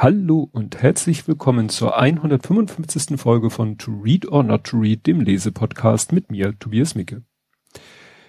Hallo 0.00 0.48
und 0.52 0.80
herzlich 0.80 1.26
willkommen 1.26 1.68
zur 1.68 1.98
155. 1.98 3.20
Folge 3.20 3.50
von 3.50 3.78
To 3.78 3.90
Read 3.90 4.28
or 4.30 4.44
Not 4.44 4.62
to 4.62 4.78
Read, 4.78 5.04
dem 5.08 5.20
Lesepodcast 5.20 6.12
mit 6.12 6.30
mir, 6.30 6.56
Tobias 6.56 6.94
Micke. 6.94 7.24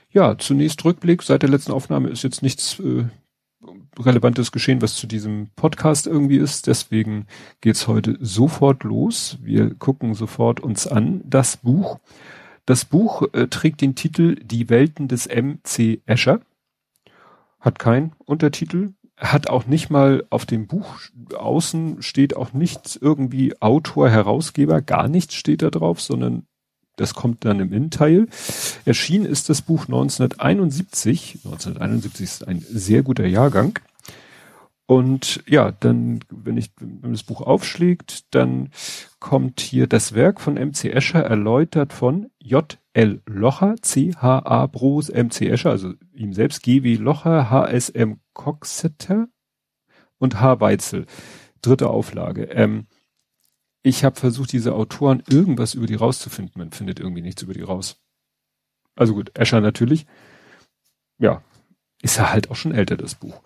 Ja, 0.09 0.35
zunächst 0.39 0.83
Rückblick. 0.83 1.21
Seit 1.21 1.43
der 1.43 1.49
letzten 1.51 1.71
Aufnahme 1.71 2.09
ist 2.09 2.23
jetzt 2.23 2.41
nichts 2.41 2.79
äh, 2.79 3.05
Relevantes 3.99 4.51
geschehen, 4.51 4.81
was 4.81 4.95
zu 4.95 5.05
diesem 5.05 5.51
Podcast 5.55 6.07
irgendwie 6.07 6.37
ist. 6.37 6.65
Deswegen 6.65 7.27
geht's 7.61 7.87
heute 7.87 8.17
sofort 8.19 8.83
los. 8.83 9.37
Wir 9.43 9.75
gucken 9.75 10.15
sofort 10.15 10.61
uns 10.61 10.87
an 10.87 11.21
das 11.23 11.57
Buch. 11.57 11.99
Das 12.65 12.83
Buch 12.83 13.31
äh, 13.33 13.45
trägt 13.45 13.81
den 13.81 13.93
Titel 13.93 14.37
Die 14.43 14.71
Welten 14.71 15.07
des 15.07 15.27
M.C. 15.27 16.01
Escher. 16.07 16.41
Hat 17.59 17.77
keinen 17.77 18.13
Untertitel, 18.25 18.93
hat 19.19 19.49
auch 19.49 19.67
nicht 19.67 19.89
mal 19.89 20.23
auf 20.29 20.45
dem 20.45 20.67
Buch 20.67 20.95
außen 21.35 22.01
steht 22.01 22.35
auch 22.35 22.53
nichts 22.53 22.95
irgendwie 22.95 23.61
Autor, 23.61 24.09
Herausgeber, 24.09 24.81
gar 24.81 25.07
nichts 25.07 25.35
steht 25.35 25.61
da 25.61 25.69
drauf, 25.69 26.01
sondern 26.01 26.45
das 26.95 27.13
kommt 27.13 27.45
dann 27.45 27.59
im 27.59 27.71
Innenteil. 27.71 28.27
Erschienen 28.85 29.25
ist 29.25 29.49
das 29.49 29.61
Buch 29.61 29.83
1971. 29.85 31.39
1971 31.45 32.23
ist 32.23 32.47
ein 32.47 32.59
sehr 32.59 33.03
guter 33.03 33.25
Jahrgang. 33.25 33.79
Und 34.85 35.43
ja, 35.47 35.71
dann, 35.71 36.19
wenn 36.29 36.57
ich, 36.57 36.71
wenn 36.79 37.11
das 37.11 37.23
Buch 37.23 37.41
aufschlägt, 37.41 38.33
dann 38.33 38.69
kommt 39.19 39.59
hier 39.59 39.85
das 39.85 40.13
Werk 40.13 40.41
von 40.41 40.55
MC 40.55 40.85
Escher 40.85 41.21
erläutert 41.21 41.93
von 41.93 42.31
J. 42.39 42.77
L. 42.93 43.21
Locher, 43.27 43.75
C. 43.81 44.13
H. 44.19 44.39
A. 44.45 44.65
Bros, 44.65 45.09
MC 45.09 45.41
Escher, 45.41 45.69
also 45.69 45.93
ihm 46.13 46.33
selbst, 46.33 46.63
G. 46.63 46.83
W. 46.83 46.95
Locher, 46.95 47.51
H. 47.51 47.67
Coxeter 48.39 49.27
und 50.17 50.39
H. 50.39 50.61
Weitzel. 50.61 51.07
Dritte 51.61 51.89
Auflage. 51.89 52.43
Ähm, 52.45 52.87
ich 53.81 54.05
habe 54.05 54.15
versucht, 54.15 54.53
diese 54.53 54.75
Autoren 54.75 55.21
irgendwas 55.27 55.73
über 55.73 55.87
die 55.87 55.95
rauszufinden. 55.95 56.53
Man 56.57 56.71
findet 56.71 57.01
irgendwie 57.01 57.21
nichts 57.21 57.41
über 57.41 57.53
die 57.53 57.63
raus. 57.63 58.01
Also 58.95 59.13
gut, 59.13 59.37
Escher 59.37 59.59
natürlich. 59.59 60.05
Ja, 61.17 61.43
ist 62.01 62.15
ja 62.15 62.31
halt 62.31 62.49
auch 62.49 62.55
schon 62.55 62.73
älter, 62.73 62.95
das 62.95 63.15
Buch. 63.15 63.41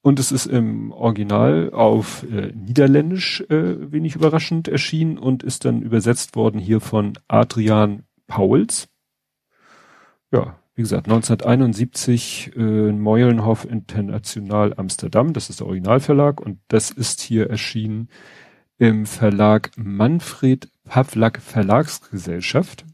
Und 0.00 0.18
es 0.18 0.32
ist 0.32 0.46
im 0.46 0.92
Original 0.92 1.70
auf 1.74 2.22
äh, 2.22 2.50
Niederländisch 2.54 3.42
äh, 3.50 3.92
wenig 3.92 4.14
überraschend 4.14 4.66
erschienen 4.66 5.18
und 5.18 5.42
ist 5.42 5.66
dann 5.66 5.82
übersetzt 5.82 6.36
worden 6.36 6.58
hier 6.58 6.80
von 6.80 7.18
Adrian 7.28 8.06
Pauls. 8.26 8.88
Ja, 10.32 10.58
wie 10.78 10.82
gesagt, 10.82 11.08
1971 11.08 12.52
äh, 12.56 12.60
Meulenhof 12.92 13.64
International 13.64 14.74
Amsterdam, 14.76 15.32
das 15.32 15.50
ist 15.50 15.58
der 15.58 15.66
Originalverlag 15.66 16.40
und 16.40 16.60
das 16.68 16.92
ist 16.92 17.20
hier 17.20 17.50
erschienen 17.50 18.08
im 18.78 19.04
Verlag 19.04 19.72
Manfred 19.76 20.70
Pavlak 20.84 21.42
Verlagsgesellschaft. 21.42 22.84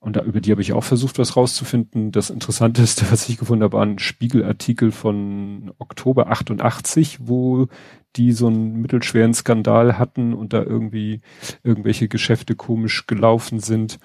Und 0.00 0.16
da, 0.16 0.22
über 0.22 0.40
die 0.40 0.50
habe 0.50 0.62
ich 0.62 0.72
auch 0.72 0.82
versucht, 0.82 1.18
was 1.18 1.36
rauszufinden. 1.36 2.10
Das 2.10 2.30
Interessanteste, 2.30 3.04
was 3.10 3.28
ich 3.28 3.36
gefunden 3.36 3.64
habe, 3.64 3.76
war 3.76 3.84
ein 3.84 3.98
Spiegelartikel 3.98 4.90
von 4.90 5.72
Oktober 5.76 6.30
88, 6.30 7.18
wo 7.20 7.66
die 8.16 8.32
so 8.32 8.46
einen 8.46 8.80
mittelschweren 8.80 9.34
Skandal 9.34 9.98
hatten 9.98 10.32
und 10.32 10.54
da 10.54 10.62
irgendwie 10.62 11.20
irgendwelche 11.62 12.08
Geschäfte 12.08 12.54
komisch 12.56 13.06
gelaufen 13.06 13.60
sind. 13.60 13.98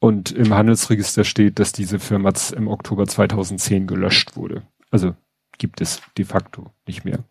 Und 0.00 0.30
im 0.30 0.54
Handelsregister 0.54 1.24
steht, 1.24 1.58
dass 1.58 1.72
diese 1.72 1.98
Firma 1.98 2.32
im 2.54 2.68
Oktober 2.68 3.06
2010 3.06 3.86
gelöscht 3.86 4.36
wurde. 4.36 4.62
Also 4.90 5.14
gibt 5.58 5.80
es 5.80 6.00
de 6.16 6.24
facto 6.24 6.70
nicht 6.86 7.04
mehr. 7.04 7.24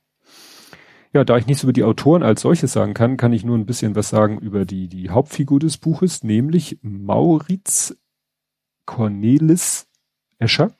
Ja, 1.13 1.23
da 1.23 1.37
ich 1.37 1.47
nichts 1.47 1.63
über 1.63 1.71
die 1.73 1.85
Autoren 1.85 2.23
als 2.23 2.41
solches 2.41 2.73
sagen 2.73 2.93
kann, 2.93 3.15
kann 3.15 3.31
ich 3.31 3.45
nur 3.45 3.57
ein 3.57 3.65
bisschen 3.65 3.95
was 3.95 4.09
sagen 4.09 4.39
über 4.39 4.65
die, 4.65 4.89
die 4.89 5.09
Hauptfigur 5.09 5.59
des 5.59 5.77
Buches, 5.77 6.23
nämlich 6.23 6.77
Maurits 6.81 7.97
Cornelis 8.85 9.87
Escher. 10.37 10.77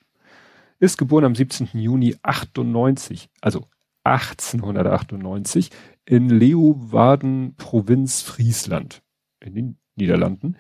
Ist 0.80 0.98
geboren 0.98 1.26
am 1.26 1.36
17. 1.36 1.70
Juni 1.74 2.18
98, 2.22 3.30
also 3.42 3.66
1898 4.04 5.72
in 6.06 6.30
Leeuwarden, 6.30 7.56
Provinz 7.56 8.22
Friesland 8.22 9.02
in 9.40 9.56
den 9.56 9.78
Niederlanden 9.96 10.58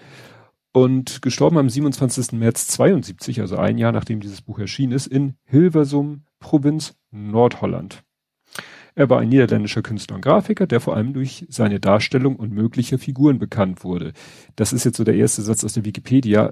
und 0.74 1.22
gestorben 1.22 1.58
am 1.58 1.70
27. 1.70 2.34
März 2.34 2.68
72, 2.68 3.42
also 3.42 3.58
ein 3.58 3.78
Jahr 3.78 3.92
nachdem 3.92 4.20
dieses 4.20 4.42
Buch 4.42 4.60
erschienen 4.60 4.94
ist, 4.94 5.08
in 5.08 5.36
Hilversum, 5.44 6.24
Provinz 6.40 6.96
Nordholland. 7.12 8.04
Er 8.96 9.12
war 9.12 9.20
ein 9.20 9.30
niederländischer 9.30 9.84
Künstler 9.84 10.16
und 10.16 10.24
Grafiker, 10.24 10.66
der 10.66 10.80
vor 10.80 10.96
allem 10.96 11.14
durch 11.14 11.46
seine 11.50 11.80
Darstellung 11.80 12.36
und 12.36 12.52
mögliche 12.52 12.98
Figuren 12.98 13.38
bekannt 13.38 13.84
wurde. 13.84 14.14
Das 14.56 14.74
ist 14.74 14.86
jetzt 14.86 14.98
so 14.98 15.04
der 15.04 15.14
erste 15.14 15.44
Satz 15.44 15.64
aus 15.64 15.74
der 15.74 15.86
Wikipedia. 15.86 16.52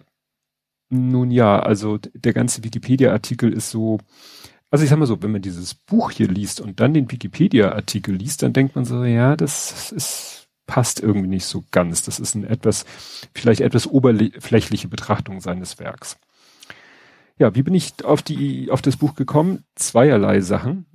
Nun 0.91 1.31
ja, 1.31 1.59
also 1.59 1.97
der 1.97 2.33
ganze 2.33 2.63
Wikipedia-Artikel 2.63 3.51
ist 3.51 3.71
so, 3.71 3.97
also 4.69 4.83
ich 4.83 4.91
sag 4.91 4.99
mal 4.99 5.07
so, 5.07 5.23
wenn 5.23 5.31
man 5.31 5.41
dieses 5.41 5.73
Buch 5.73 6.11
hier 6.11 6.27
liest 6.27 6.61
und 6.61 6.79
dann 6.79 6.93
den 6.93 7.11
Wikipedia-Artikel 7.11 8.13
liest, 8.13 8.43
dann 8.43 8.53
denkt 8.53 8.75
man 8.75 8.85
so, 8.85 9.03
ja, 9.03 9.35
das 9.35 9.91
ist, 9.91 10.44
passt 10.65 10.99
irgendwie 11.01 11.27
nicht 11.27 11.45
so 11.45 11.63
ganz. 11.71 12.03
Das 12.03 12.19
ist 12.19 12.35
ein 12.35 12.43
etwas, 12.43 12.85
vielleicht 13.33 13.61
etwas 13.61 13.87
oberflächliche 13.87 14.87
Betrachtung 14.87 15.41
seines 15.41 15.79
Werks. 15.79 16.17
Ja, 17.37 17.53
wie 17.53 17.63
bin 17.63 17.73
ich 17.73 18.03
auf 18.03 18.21
die, 18.21 18.71
auf 18.71 18.81
das 18.81 18.97
Buch 18.97 19.15
gekommen? 19.15 19.65
Zweierlei 19.75 20.41
Sachen. 20.41 20.85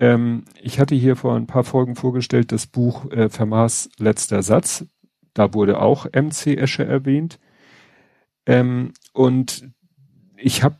Ähm, 0.00 0.44
ich 0.60 0.80
hatte 0.80 0.94
hier 0.94 1.16
vor 1.16 1.36
ein 1.36 1.46
paar 1.46 1.64
Folgen 1.64 1.96
vorgestellt 1.96 2.50
das 2.50 2.66
Buch 2.66 3.10
äh, 3.10 3.28
Vermaß 3.28 3.90
letzter 3.98 4.42
Satz. 4.42 4.86
Da 5.34 5.54
wurde 5.54 5.80
auch 5.80 6.06
MC 6.06 6.58
Escher 6.58 6.86
erwähnt. 6.86 7.38
Ähm, 8.46 8.92
und 9.12 9.70
ich 10.42 10.62
habe 10.62 10.76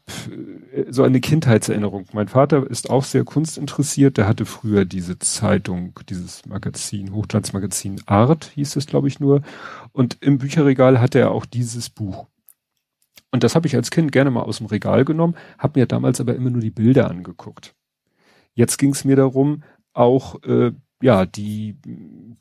äh, 0.73 0.91
so 0.91 1.03
eine 1.03 1.21
Kindheitserinnerung. 1.21 2.07
Mein 2.13 2.29
Vater 2.29 2.69
ist 2.69 2.91
auch 2.91 3.05
sehr 3.05 3.25
kunstinteressiert. 3.25 4.17
Der 4.17 4.27
hatte 4.27 4.45
früher 4.45 4.85
diese 4.85 5.19
Zeitung, 5.19 5.99
dieses 6.09 6.45
Magazin, 6.47 7.13
Hochglanzmagazin 7.13 8.03
Art, 8.07 8.51
hieß 8.55 8.77
es, 8.77 8.87
glaube 8.87 9.09
ich, 9.09 9.21
nur. 9.21 9.43
Und 9.93 10.19
im 10.21 10.39
Bücherregal 10.39 11.01
hatte 11.01 11.21
er 11.21 11.31
auch 11.31 11.47
dieses 11.47 11.91
Buch. 11.91 12.27
Und 13.31 13.45
das 13.45 13.55
habe 13.55 13.67
ich 13.67 13.77
als 13.77 13.91
Kind 13.91 14.13
gerne 14.13 14.31
mal 14.31 14.43
aus 14.43 14.59
dem 14.59 14.67
Regal 14.67 15.05
genommen, 15.05 15.37
habe 15.59 15.81
mir 15.81 15.87
damals 15.87 16.21
aber 16.21 16.35
immer 16.35 16.51
nur 16.51 16.61
die 16.61 16.71
Bilder 16.71 17.09
angeguckt. 17.09 17.75
Jetzt 18.55 18.77
ging 18.77 18.91
es 18.91 19.05
mir 19.05 19.17
darum, 19.17 19.63
auch 19.95 20.43
äh, 20.43 20.73
ja 21.01 21.25
die 21.25 21.79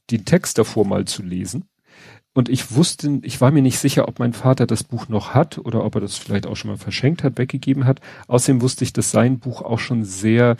den 0.09 0.25
Text 0.25 0.57
davor 0.57 0.85
mal 0.85 1.05
zu 1.05 1.23
lesen. 1.23 1.65
Und 2.33 2.47
ich 2.47 2.73
wusste, 2.73 3.19
ich 3.23 3.41
war 3.41 3.51
mir 3.51 3.61
nicht 3.61 3.77
sicher, 3.77 4.07
ob 4.07 4.19
mein 4.19 4.31
Vater 4.33 4.65
das 4.65 4.83
Buch 4.83 5.09
noch 5.09 5.33
hat 5.33 5.57
oder 5.57 5.83
ob 5.83 5.95
er 5.95 6.01
das 6.01 6.17
vielleicht 6.17 6.47
auch 6.47 6.55
schon 6.55 6.71
mal 6.71 6.77
verschenkt 6.77 7.23
hat, 7.23 7.37
weggegeben 7.37 7.85
hat. 7.85 7.99
Außerdem 8.27 8.61
wusste 8.61 8.85
ich, 8.85 8.93
dass 8.93 9.11
sein 9.11 9.39
Buch 9.39 9.61
auch 9.61 9.79
schon 9.79 10.05
sehr 10.05 10.55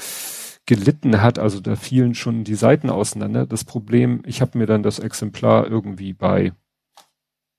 gelitten 0.65 1.21
hat. 1.21 1.39
Also 1.39 1.61
da 1.61 1.77
fielen 1.77 2.13
schon 2.13 2.43
die 2.43 2.55
Seiten 2.55 2.89
auseinander. 2.89 3.45
Das 3.45 3.63
Problem, 3.63 4.21
ich 4.25 4.41
habe 4.41 4.57
mir 4.57 4.65
dann 4.65 4.83
das 4.83 4.99
Exemplar 4.99 5.67
irgendwie 5.67 6.11
bei 6.13 6.51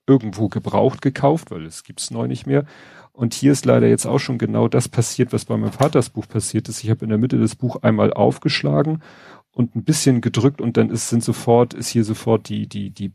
irgendwo 0.07 0.49
gebraucht 0.49 1.01
gekauft, 1.01 1.51
weil 1.51 1.65
es 1.65 1.85
gibt's 1.85 2.11
neu 2.11 2.27
nicht 2.27 2.47
mehr. 2.47 2.67
Und 3.13 3.35
hier 3.35 3.53
ist 3.53 3.65
leider 3.65 3.89
jetzt 3.89 4.07
auch 4.07 4.19
schon 4.19 4.39
genau 4.39 4.69
das 4.69 4.89
passiert, 4.89 5.33
was 5.33 5.45
bei 5.47 5.57
meinem 5.57 5.73
Vaters 5.73 6.11
Buch 6.11 6.29
passiert 6.29 6.69
ist. 6.69 6.83
Ich 6.83 6.91
habe 6.91 7.05
in 7.05 7.11
der 7.11 7.19
Mitte 7.19 7.39
des 7.39 7.57
Buch 7.57 7.77
einmal 7.83 8.13
aufgeschlagen 8.13 9.03
und 9.53 9.77
ein 9.77 9.85
bisschen 9.85 10.21
gedrückt 10.21 10.61
und 10.61 10.77
dann 10.77 10.91
ist, 10.91 11.09
sind 11.09 11.23
sofort, 11.23 11.75
ist 11.75 11.89
hier 11.89 12.05
sofort 12.05 12.49
die, 12.49 12.67
die, 12.67 12.91
die 12.91 13.13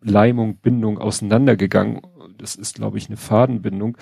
Leimung, 0.00 0.56
Bindung 0.56 0.98
auseinandergegangen. 0.98 2.00
Das 2.38 2.54
ist, 2.54 2.74
glaube 2.74 2.98
ich, 2.98 3.08
eine 3.08 3.16
Fadenbindung. 3.16 3.96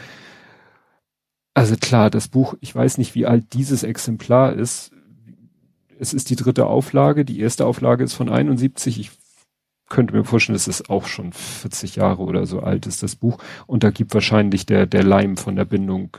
Also 1.55 1.77
klar, 1.77 2.11
das 2.11 2.29
Buch, 2.29 2.55
ich 2.61 2.75
weiß 2.75 2.99
nicht, 2.99 3.15
wie 3.15 3.27
alt 3.27 3.53
dieses 3.53 3.85
Exemplar 3.85 4.53
ist. 4.53 4.93
Es 5.99 6.13
ist 6.13 6.31
die 6.31 6.37
dritte 6.37 6.67
Auflage. 6.67 7.25
Die 7.25 7.41
erste 7.41 7.65
Auflage 7.67 8.03
ist 8.03 8.15
von 8.15 8.29
71. 8.29 8.99
Ich 8.99 9.13
könnte 9.89 10.15
mir 10.15 10.25
vorstellen, 10.25 10.57
es 10.57 10.67
ist 10.67 10.91
auch 10.91 11.07
schon 11.07 11.33
40 11.33 11.97
Jahre 11.97 12.23
oder 12.23 12.47
so 12.47 12.61
alt 12.61 12.87
ist 12.87 13.03
das 13.03 13.15
Buch. 13.15 13.39
Und 13.67 13.85
da 13.85 13.91
gibt 13.91 14.15
wahrscheinlich 14.15 14.67
der, 14.67 14.87
der 14.87 15.05
Leim 15.05 15.37
von 15.37 15.55
der 15.55 15.65
Bindung, 15.65 16.17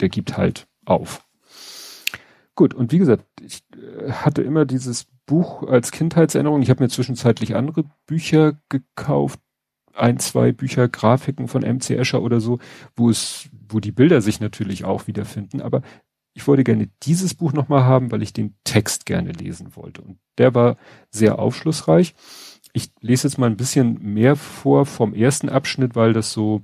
der 0.00 0.08
gibt 0.08 0.36
halt 0.36 0.66
auf. 0.84 1.24
Gut, 2.54 2.74
und 2.74 2.92
wie 2.92 2.98
gesagt, 2.98 3.24
ich 3.40 3.62
äh, 3.74 4.10
hatte 4.12 4.42
immer 4.42 4.64
dieses 4.64 5.06
Buch 5.26 5.62
als 5.62 5.90
Kindheitserinnerung. 5.90 6.62
Ich 6.62 6.70
habe 6.70 6.82
mir 6.82 6.88
zwischenzeitlich 6.88 7.54
andere 7.54 7.84
Bücher 8.06 8.60
gekauft, 8.68 9.40
ein, 9.94 10.18
zwei 10.18 10.52
Bücher, 10.52 10.88
Grafiken 10.88 11.48
von 11.48 11.62
MC 11.62 11.90
Escher 11.90 12.22
oder 12.22 12.40
so, 12.40 12.58
wo 12.96 13.10
es, 13.10 13.48
wo 13.68 13.80
die 13.80 13.92
Bilder 13.92 14.20
sich 14.20 14.40
natürlich 14.40 14.84
auch 14.84 15.06
wiederfinden. 15.06 15.60
Aber 15.60 15.82
ich 16.34 16.46
wollte 16.46 16.64
gerne 16.64 16.88
dieses 17.02 17.34
Buch 17.34 17.52
nochmal 17.52 17.84
haben, 17.84 18.10
weil 18.10 18.22
ich 18.22 18.32
den 18.32 18.54
Text 18.64 19.06
gerne 19.06 19.32
lesen 19.32 19.76
wollte. 19.76 20.02
Und 20.02 20.18
der 20.38 20.54
war 20.54 20.76
sehr 21.10 21.38
aufschlussreich 21.38 22.14
ich 22.72 22.90
lese 23.00 23.28
jetzt 23.28 23.38
mal 23.38 23.46
ein 23.46 23.56
bisschen 23.56 23.98
mehr 24.02 24.36
vor 24.36 24.86
vom 24.86 25.14
ersten 25.14 25.48
Abschnitt, 25.48 25.94
weil 25.94 26.12
das 26.12 26.32
so, 26.32 26.62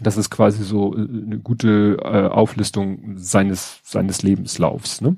das 0.00 0.16
ist 0.16 0.30
quasi 0.30 0.62
so 0.62 0.94
äh, 0.94 1.00
eine 1.00 1.38
gute 1.38 1.98
äh, 2.02 2.28
Auflistung 2.28 3.14
seines, 3.16 3.80
seines 3.82 4.22
Lebenslaufs. 4.22 5.00
Ne? 5.00 5.16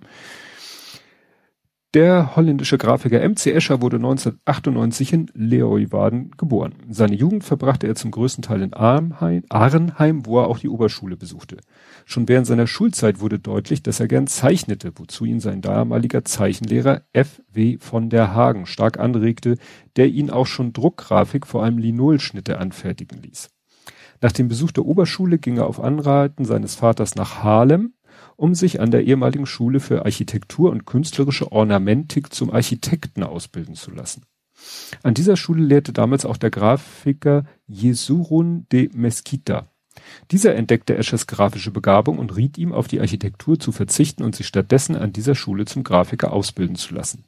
Der 1.95 2.37
holländische 2.37 2.77
Grafiker 2.77 3.23
M.C. 3.23 3.51
Escher 3.51 3.81
wurde 3.81 3.97
1998 3.97 5.13
in 5.15 5.31
Leeuwarden 5.33 6.33
geboren. 6.37 6.75
Seine 6.91 7.15
Jugend 7.15 7.45
verbrachte 7.45 7.87
er 7.87 7.95
zum 7.95 8.11
größten 8.11 8.43
Teil 8.43 8.61
in 8.61 8.75
Arnheim, 8.75 9.43
Arnheim, 9.49 10.27
wo 10.27 10.39
er 10.39 10.49
auch 10.49 10.59
die 10.59 10.69
Oberschule 10.69 11.17
besuchte. 11.17 11.57
Schon 12.05 12.29
während 12.29 12.47
seiner 12.47 12.67
Schulzeit 12.67 13.21
wurde 13.21 13.39
deutlich, 13.39 13.83
dass 13.83 14.01
er 14.01 14.07
gern 14.07 14.27
zeichnete, 14.27 14.93
wozu 14.97 15.25
ihn 15.25 15.41
sein 15.41 15.63
damaliger 15.63 16.27
Zeichenlehrer 16.27 17.05
F. 17.15 17.41
W. 17.51 17.79
von 17.79 18.11
der 18.11 18.35
Hagen 18.35 18.67
stark 18.67 19.01
anregte, 19.01 19.57
der 19.97 20.09
ihn 20.09 20.29
auch 20.29 20.47
schon 20.47 20.75
Druckgrafik, 20.75 21.47
vor 21.47 21.65
allem 21.65 21.79
Linolschnitte 21.79 22.59
anfertigen 22.59 23.23
ließ. 23.23 23.49
Nach 24.21 24.33
dem 24.33 24.49
Besuch 24.49 24.73
der 24.73 24.85
Oberschule 24.85 25.39
ging 25.39 25.59
er 25.59 25.67
auf 25.67 25.81
Anraten 25.81 26.45
seines 26.45 26.75
Vaters 26.75 27.15
nach 27.15 27.43
Haarlem, 27.43 27.95
um 28.37 28.55
sich 28.55 28.81
an 28.81 28.91
der 28.91 29.05
ehemaligen 29.05 29.47
Schule 29.47 29.81
für 29.81 30.05
Architektur 30.05 30.71
und 30.71 30.87
künstlerische 30.87 31.53
Ornamentik 31.53 32.33
zum 32.33 32.51
Architekten 32.51 33.23
ausbilden 33.23 33.75
zu 33.75 33.91
lassen. 33.91 34.23
An 35.03 35.15
dieser 35.15 35.37
Schule 35.37 35.63
lehrte 35.63 35.93
damals 35.93 36.25
auch 36.25 36.37
der 36.37 36.51
Grafiker 36.51 37.45
Jesurun 37.67 38.67
de 38.73 38.91
Mesquita. 38.93 39.69
Dieser 40.31 40.55
entdeckte 40.55 40.97
Eschers 40.97 41.27
grafische 41.27 41.71
Begabung 41.71 42.19
und 42.19 42.37
riet 42.37 42.59
ihm, 42.59 42.73
auf 42.73 42.89
die 42.89 43.01
Architektur 43.01 43.59
zu 43.59 43.73
verzichten 43.73 44.23
und 44.23 44.35
sich 44.35 44.47
stattdessen 44.47 44.97
an 44.97 45.13
dieser 45.13 45.35
Schule 45.35 45.65
zum 45.65 45.85
Grafiker 45.85 46.33
ausbilden 46.33 46.77
zu 46.77 46.95
lassen. 46.95 47.25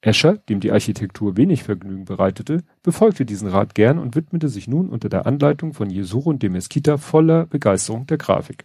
Escher, 0.00 0.36
dem 0.36 0.60
die 0.60 0.72
Architektur 0.72 1.36
wenig 1.36 1.62
Vergnügen 1.62 2.04
bereitete, 2.04 2.62
befolgte 2.82 3.24
diesen 3.24 3.48
Rat 3.48 3.74
gern 3.74 3.98
und 3.98 4.14
widmete 4.14 4.48
sich 4.48 4.68
nun 4.68 4.88
unter 4.88 5.08
der 5.08 5.26
Anleitung 5.26 5.74
von 5.74 5.90
Jesurun 5.90 6.38
de 6.38 6.50
Mesquita 6.50 6.96
voller 6.96 7.46
Begeisterung 7.46 8.06
der 8.06 8.18
Grafik. 8.18 8.64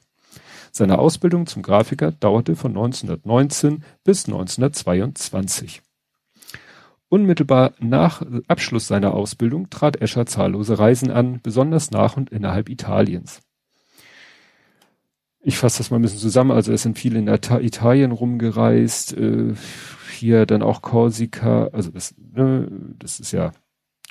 Seine 0.71 0.99
Ausbildung 0.99 1.47
zum 1.47 1.63
Grafiker 1.63 2.11
dauerte 2.11 2.55
von 2.55 2.71
1919 2.71 3.83
bis 4.03 4.25
1922. 4.25 5.81
Unmittelbar 7.09 7.73
nach 7.79 8.21
Abschluss 8.47 8.87
seiner 8.87 9.13
Ausbildung 9.13 9.69
trat 9.69 10.01
Escher 10.01 10.25
zahllose 10.25 10.79
Reisen 10.79 11.11
an, 11.11 11.41
besonders 11.43 11.91
nach 11.91 12.15
und 12.15 12.29
innerhalb 12.29 12.69
Italiens. 12.69 13.41
Ich 15.43 15.57
fasse 15.57 15.79
das 15.79 15.89
mal 15.89 15.97
ein 15.97 16.01
bisschen 16.01 16.19
zusammen. 16.19 16.51
Also 16.51 16.71
es 16.71 16.83
sind 16.83 16.99
viele 16.99 17.19
in 17.19 17.27
Italien 17.27 18.11
rumgereist, 18.11 19.17
äh, 19.17 19.55
hier 20.11 20.45
dann 20.45 20.61
auch 20.61 20.81
Korsika, 20.81 21.69
also 21.71 21.89
das, 21.89 22.13
ne, 22.17 22.67
das 22.99 23.19
ist 23.19 23.31
ja, 23.31 23.51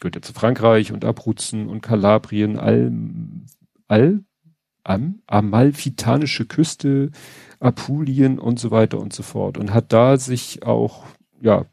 gehört 0.01 0.17
ja 0.17 0.23
zu 0.23 0.33
Frankreich 0.33 0.93
und 0.93 1.05
Abruzzen 1.05 1.69
und 1.69 1.83
Kalabrien, 1.83 2.59
all, 2.59 2.93
all 3.87 4.25
am 4.83 5.21
amalfitanische 5.27 6.47
Küste, 6.47 7.11
Apulien 7.61 8.39
und 8.39 8.59
so 8.59 8.71
weiter 8.71 8.99
und 8.99 9.13
so 9.13 9.23
fort. 9.23 9.57
Und 9.57 9.73
hat 9.73 9.93
da 9.93 10.17
sich 10.17 10.65
auch 10.65 11.05
ja 11.41 11.67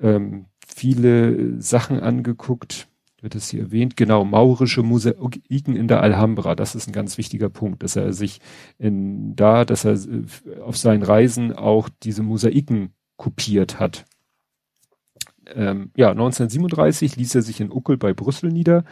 ähm, 0.00 0.46
viele 0.66 1.60
Sachen 1.60 2.00
angeguckt, 2.00 2.88
wird 3.20 3.34
es 3.34 3.48
hier 3.48 3.62
erwähnt, 3.62 3.96
genau, 3.96 4.24
maurische 4.24 4.82
Mosaiken 4.82 5.74
in 5.74 5.88
der 5.88 6.02
Alhambra, 6.02 6.54
das 6.54 6.74
ist 6.74 6.88
ein 6.88 6.92
ganz 6.92 7.18
wichtiger 7.18 7.48
Punkt, 7.48 7.82
dass 7.82 7.96
er 7.96 8.12
sich 8.12 8.40
in 8.78 9.34
da, 9.36 9.64
dass 9.64 9.84
er 9.84 9.94
äh, 9.94 10.60
auf 10.60 10.76
seinen 10.76 11.02
Reisen 11.02 11.52
auch 11.52 11.88
diese 12.02 12.22
Mosaiken 12.22 12.94
kopiert 13.16 13.80
hat. 13.80 14.04
Ähm, 15.54 15.90
ja, 15.96 16.10
1937 16.10 17.16
ließ 17.16 17.34
er 17.36 17.42
sich 17.42 17.60
in 17.60 17.72
Uckel 17.72 17.96
bei 17.96 18.12
Brüssel 18.12 18.50
nieder 18.50 18.84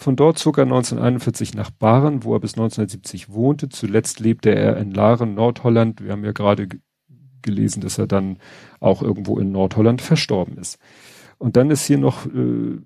von 0.00 0.16
dort 0.16 0.38
zog 0.38 0.56
er 0.56 0.64
1941 0.64 1.52
nach 1.52 1.70
Baren, 1.70 2.24
wo 2.24 2.32
er 2.32 2.40
bis 2.40 2.54
1970 2.54 3.34
wohnte. 3.34 3.68
Zuletzt 3.68 4.18
lebte 4.18 4.48
er 4.54 4.78
in 4.78 4.92
Laren, 4.92 5.34
Nordholland. 5.34 6.02
Wir 6.02 6.12
haben 6.12 6.24
ja 6.24 6.32
gerade 6.32 6.68
gelesen, 7.42 7.82
dass 7.82 7.98
er 7.98 8.06
dann 8.06 8.38
auch 8.80 9.02
irgendwo 9.02 9.38
in 9.38 9.52
Nordholland 9.52 10.00
verstorben 10.00 10.56
ist. 10.56 10.78
Und 11.36 11.56
dann 11.56 11.70
ist 11.70 11.84
hier 11.84 11.98
noch 11.98 12.24
äh, 12.24 12.78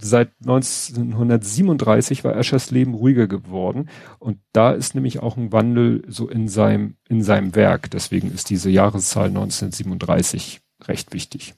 seit 0.00 0.30
1937 0.40 2.24
war 2.24 2.36
Eschers 2.36 2.70
Leben 2.70 2.94
ruhiger 2.94 3.26
geworden 3.26 3.88
und 4.18 4.38
da 4.52 4.72
ist 4.72 4.94
nämlich 4.94 5.20
auch 5.20 5.36
ein 5.36 5.52
Wandel 5.52 6.02
so 6.08 6.28
in 6.28 6.48
seinem 6.48 6.96
in 7.08 7.22
seinem 7.22 7.54
Werk. 7.54 7.90
Deswegen 7.90 8.32
ist 8.32 8.50
diese 8.50 8.70
Jahreszahl 8.70 9.28
1937 9.28 10.60
recht 10.86 11.12
wichtig. 11.12 11.54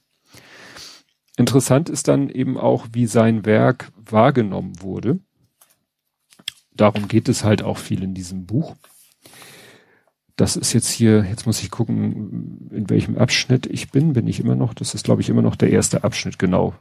Interessant 1.37 1.89
ist 1.89 2.09
dann 2.09 2.29
eben 2.29 2.59
auch, 2.59 2.87
wie 2.93 3.06
sein 3.06 3.47
Werk 3.47 3.91
wahrgenommen 3.97 4.83
wurde. 4.83 5.19
Darum 6.75 7.09
geht 7.09 7.29
es 7.29 7.44
halt 7.44 7.62
auch 7.62 7.79
viel 7.79 8.03
in 8.03 8.15
diesem 8.15 8.47
Buch. 8.47 8.77
Das 10.37 10.56
ist 10.56 10.73
jetzt 10.73 10.91
hier, 10.91 11.25
jetzt 11.25 11.47
muss 11.47 11.62
ich 11.62 11.71
gucken, 11.71 12.69
in 12.71 12.89
welchem 12.89 13.17
Abschnitt 13.17 13.67
ich 13.67 13.91
bin. 13.91 14.15
Bin 14.15 14.27
ich 14.27 14.41
immer 14.41 14.55
noch, 14.55 14.75
das 14.75 14.94
ist 14.94 15.05
glaube 15.05 15.21
ich 15.21 15.29
immer 15.29 15.43
noch 15.43 15.56
der 15.56 15.71
erste 15.71 16.05
Abschnitt, 16.05 16.39
genau. 16.39 16.75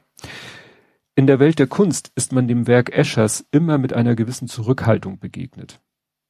In 1.13 1.27
der 1.27 1.39
Welt 1.39 1.59
der 1.59 1.67
Kunst 1.67 2.13
ist 2.15 2.31
man 2.31 2.47
dem 2.47 2.67
Werk 2.67 2.95
Eschers 2.95 3.45
immer 3.51 3.77
mit 3.77 3.91
einer 3.91 4.15
gewissen 4.15 4.47
Zurückhaltung 4.47 5.19
begegnet. 5.19 5.81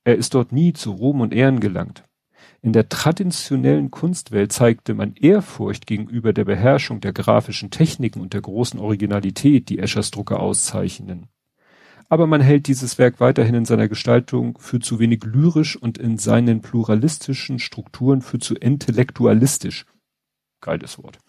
Er 0.04 0.16
ist 0.16 0.34
dort 0.34 0.52
nie 0.52 0.74
zu 0.74 0.92
Ruhm 0.92 1.22
und 1.22 1.34
Ehren 1.36 1.60
gelangt. 1.60 2.04
In 2.64 2.74
der 2.74 2.90
traditionellen 2.90 3.92
Kunstwelt 3.92 4.52
zeigte 4.52 4.96
man 4.96 5.14
Ehrfurcht 5.14 5.86
gegenüber 5.86 6.34
der 6.34 6.46
Beherrschung 6.46 7.00
der 7.00 7.14
grafischen 7.14 7.70
Techniken 7.70 8.22
und 8.22 8.34
der 8.34 8.42
großen 8.42 8.80
Originalität, 8.80 9.70
die 9.70 9.78
Eschers 9.78 10.10
Drucke 10.10 10.40
auszeichnen. 10.40 11.28
Aber 12.10 12.26
man 12.26 12.42
hält 12.42 12.66
dieses 12.66 12.98
Werk 12.98 13.20
weiterhin 13.20 13.54
in 13.54 13.66
seiner 13.66 13.88
Gestaltung 13.88 14.58
für 14.58 14.80
zu 14.80 14.98
wenig 14.98 15.24
lyrisch 15.24 15.76
und 15.76 16.00
in 16.00 16.18
seinen 16.18 16.62
pluralistischen 16.62 17.60
Strukturen 17.60 18.24
für 18.24 18.40
zu 18.40 18.56
intellektualistisch. 18.56 19.86
Geiles 20.60 20.98
Wort. 20.98 21.20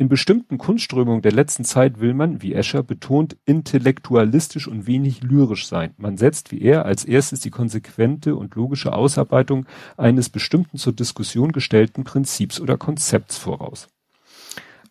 In 0.00 0.08
bestimmten 0.08 0.58
Kunstströmungen 0.58 1.22
der 1.22 1.32
letzten 1.32 1.64
Zeit 1.64 1.98
will 1.98 2.14
man, 2.14 2.40
wie 2.40 2.54
Escher 2.54 2.84
betont, 2.84 3.36
intellektualistisch 3.46 4.68
und 4.68 4.86
wenig 4.86 5.24
lyrisch 5.24 5.66
sein. 5.66 5.92
Man 5.96 6.16
setzt, 6.16 6.52
wie 6.52 6.62
er, 6.62 6.84
als 6.84 7.04
erstes 7.04 7.40
die 7.40 7.50
konsequente 7.50 8.36
und 8.36 8.54
logische 8.54 8.92
Ausarbeitung 8.92 9.66
eines 9.96 10.28
bestimmten 10.28 10.78
zur 10.78 10.92
Diskussion 10.92 11.50
gestellten 11.50 12.04
Prinzips 12.04 12.60
oder 12.60 12.78
Konzepts 12.78 13.38
voraus. 13.38 13.88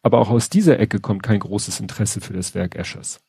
Aber 0.02 0.20
auch 0.20 0.30
aus 0.30 0.50
dieser 0.50 0.78
Ecke 0.78 1.00
kommt 1.00 1.24
kein 1.24 1.40
großes 1.40 1.80
Interesse 1.80 2.20
für 2.20 2.34
das 2.34 2.54
Werk 2.54 2.76
Eschers. 2.76 3.22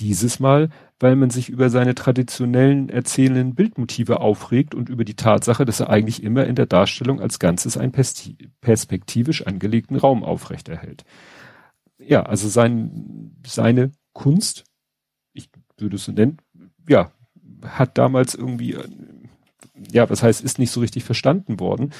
Dieses 0.00 0.40
Mal, 0.40 0.70
weil 0.98 1.14
man 1.14 1.28
sich 1.28 1.50
über 1.50 1.68
seine 1.68 1.94
traditionellen 1.94 2.88
erzählenden 2.88 3.54
Bildmotive 3.54 4.20
aufregt 4.20 4.74
und 4.74 4.88
über 4.88 5.04
die 5.04 5.14
Tatsache, 5.14 5.66
dass 5.66 5.80
er 5.80 5.90
eigentlich 5.90 6.22
immer 6.22 6.46
in 6.46 6.54
der 6.54 6.66
Darstellung 6.66 7.20
als 7.20 7.38
Ganzes 7.38 7.76
einen 7.76 7.92
perspektivisch 7.92 9.46
angelegten 9.46 9.96
Raum 9.96 10.24
aufrechterhält. 10.24 11.04
Ja, 11.98 12.22
also 12.22 12.48
sein, 12.48 13.36
seine 13.46 13.92
Kunst, 14.14 14.64
ich 15.34 15.50
würde 15.76 15.96
es 15.96 16.04
so 16.04 16.12
nennen, 16.12 16.38
ja, 16.88 17.12
hat 17.62 17.98
damals 17.98 18.34
irgendwie, 18.34 18.78
ja, 19.92 20.08
was 20.08 20.22
heißt, 20.22 20.42
ist 20.42 20.58
nicht 20.58 20.70
so 20.70 20.80
richtig 20.80 21.04
verstanden 21.04 21.60
worden. 21.60 21.92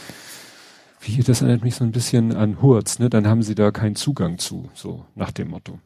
Wie, 1.03 1.23
das 1.23 1.43
erinnert 1.43 1.65
mich 1.65 1.75
so 1.75 1.85
ein 1.85 1.93
bisschen 1.93 2.35
an 2.35 2.63
Hurz, 2.63 2.99
ne? 2.99 3.09
Dann 3.09 3.27
haben 3.27 3.43
sie 3.43 3.55
da 3.55 3.71
keinen 3.71 3.95
Zugang 3.95 4.39
zu, 4.39 4.71
so 4.75 5.07
nach 5.15 5.31
dem 5.31 5.49
Motto. 5.49 5.81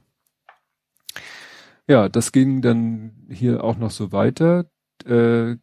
Ja, 1.86 2.08
das 2.08 2.32
ging 2.32 2.62
dann 2.62 3.26
hier 3.28 3.62
auch 3.62 3.76
noch 3.76 3.90
so 3.90 4.12
weiter. 4.12 4.66
Äh, 5.04 5.56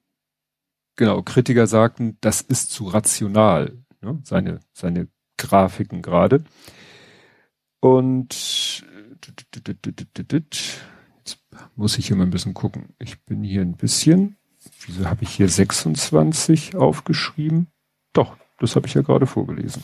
genau, 0.96 1.22
Kritiker 1.24 1.68
sagten, 1.68 2.18
das 2.22 2.42
ist 2.42 2.72
zu 2.72 2.86
rational, 2.86 3.84
ne? 4.01 4.20
seine, 4.24 4.60
seine 4.74 5.08
Grafiken 5.38 6.01
gerade. 6.01 6.44
Und 7.80 8.86
jetzt 10.32 11.40
muss 11.75 11.98
ich 11.98 12.08
hier 12.08 12.16
mal 12.16 12.24
ein 12.24 12.32
bisschen 12.32 12.54
gucken. 12.54 12.94
Ich 13.00 13.24
bin 13.24 13.44
hier 13.44 13.62
ein 13.62 13.75
bisschen, 13.75 14.38
wieso 14.86 15.06
habe 15.06 15.24
ich 15.24 15.32
hier 15.32 15.50
26 15.50 16.75
aufgeschrieben? 16.75 17.68
Doch, 18.13 18.38
das 18.60 18.75
habe 18.75 18.86
ich 18.86 18.94
ja 18.94 19.01
gerade 19.01 19.25
vorgelesen. 19.25 19.84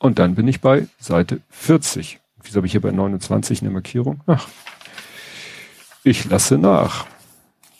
Und 0.00 0.18
dann 0.18 0.34
bin 0.34 0.48
ich 0.48 0.60
bei 0.60 0.88
Seite 0.98 1.40
40. 1.50 2.20
Wieso 2.42 2.56
habe 2.56 2.66
ich 2.66 2.72
hier 2.72 2.80
bei 2.80 2.90
29 2.90 3.62
eine 3.62 3.70
Markierung? 3.70 4.22
Ach, 4.26 4.48
ich 6.04 6.24
lasse 6.26 6.58
nach. 6.58 7.06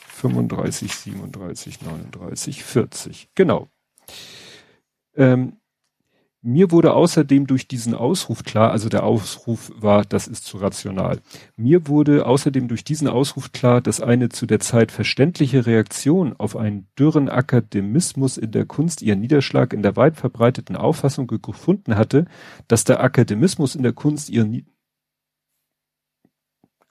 35, 0.08 0.92
37, 0.92 1.82
39, 1.82 2.64
40. 2.64 3.28
Genau. 3.34 3.68
Ähm, 5.14 5.58
mir 6.46 6.70
wurde 6.70 6.92
außerdem 6.92 7.46
durch 7.46 7.68
diesen 7.68 7.94
Ausruf 7.94 8.42
klar, 8.42 8.70
also 8.70 8.90
der 8.90 9.04
Ausruf 9.04 9.72
war, 9.76 10.04
das 10.04 10.26
ist 10.26 10.44
zu 10.44 10.58
rational. 10.58 11.20
Mir 11.56 11.88
wurde 11.88 12.26
außerdem 12.26 12.68
durch 12.68 12.84
diesen 12.84 13.08
Ausruf 13.08 13.52
klar, 13.52 13.80
dass 13.80 14.02
eine 14.02 14.28
zu 14.28 14.44
der 14.44 14.60
Zeit 14.60 14.92
verständliche 14.92 15.64
Reaktion 15.64 16.34
auf 16.36 16.54
einen 16.56 16.86
dürren 16.98 17.30
Akademismus 17.30 18.36
in 18.36 18.50
der 18.50 18.66
Kunst 18.66 19.00
ihren 19.00 19.20
Niederschlag 19.20 19.72
in 19.72 19.82
der 19.82 19.96
weit 19.96 20.16
verbreiteten 20.16 20.76
Auffassung 20.76 21.26
gefunden 21.26 21.96
hatte, 21.96 22.26
dass 22.68 22.84
der 22.84 23.02
Akademismus 23.02 23.74
in 23.74 23.82
der 23.82 23.94
Kunst 23.94 24.28
ihren 24.28 24.66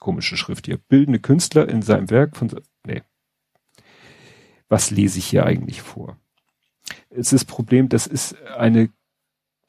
komische 0.04 0.36
Schrift 0.36 0.66
hier. 0.66 0.76
Bildende 0.76 1.18
Künstler 1.18 1.66
in 1.66 1.80
seinem 1.80 2.10
Werk 2.10 2.36
von, 2.36 2.50
nee. 2.86 3.02
Was 4.68 4.90
lese 4.90 5.18
ich 5.18 5.24
hier 5.24 5.46
eigentlich 5.46 5.80
vor? 5.80 6.18
Es 7.08 7.32
ist 7.32 7.46
Problem, 7.46 7.88
das 7.88 8.06
ist 8.06 8.36
eine 8.58 8.90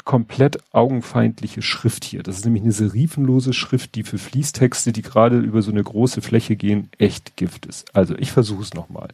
komplett 0.04 0.58
augenfeindliche 0.74 1.62
Schrift 1.62 2.04
hier. 2.04 2.22
Das 2.22 2.36
ist 2.36 2.44
nämlich 2.44 2.64
eine 2.64 2.74
serifenlose 2.74 3.54
Schrift, 3.54 3.96
die 3.96 4.04
für 4.04 4.18
Fließtexte, 4.18 4.92
die 4.92 5.04
gerade 5.04 5.40
über 5.40 5.62
so 5.62 5.72
eine 5.72 5.84
große 5.84 6.22
Fläche 6.22 6.58
gehen, 6.58 6.90
echt 6.98 7.38
Gift 7.38 7.66
ist. 7.66 7.96
Also 7.96 8.18
ich 8.18 8.34
versuche 8.34 8.62
es 8.62 8.74
nochmal. 8.74 9.08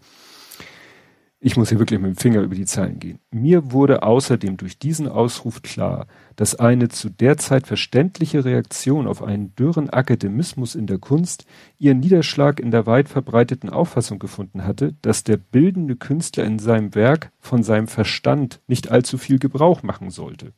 Ich 1.43 1.57
muss 1.57 1.69
hier 1.69 1.79
wirklich 1.79 1.99
mit 1.99 2.11
dem 2.11 2.15
Finger 2.17 2.41
über 2.41 2.53
die 2.53 2.65
Zeilen 2.65 2.99
gehen. 2.99 3.17
Mir 3.31 3.71
wurde 3.71 4.03
außerdem 4.03 4.57
durch 4.57 4.77
diesen 4.77 5.07
Ausruf 5.07 5.63
klar, 5.63 6.05
dass 6.35 6.53
eine 6.53 6.89
zu 6.89 7.09
der 7.09 7.37
Zeit 7.37 7.65
verständliche 7.65 8.45
Reaktion 8.45 9.07
auf 9.07 9.23
einen 9.23 9.55
dürren 9.55 9.89
Akademismus 9.89 10.75
in 10.75 10.85
der 10.85 10.99
Kunst 10.99 11.47
ihren 11.79 11.99
Niederschlag 11.99 12.59
in 12.59 12.69
der 12.69 12.85
weit 12.85 13.09
verbreiteten 13.09 13.71
Auffassung 13.71 14.19
gefunden 14.19 14.65
hatte, 14.65 14.93
dass 15.01 15.23
der 15.23 15.37
bildende 15.37 15.95
Künstler 15.95 16.43
in 16.43 16.59
seinem 16.59 16.93
Werk 16.93 17.31
von 17.39 17.63
seinem 17.63 17.87
Verstand 17.87 18.61
nicht 18.67 18.91
allzu 18.91 19.17
viel 19.17 19.39
Gebrauch 19.39 19.81
machen 19.81 20.11
sollte. 20.11 20.53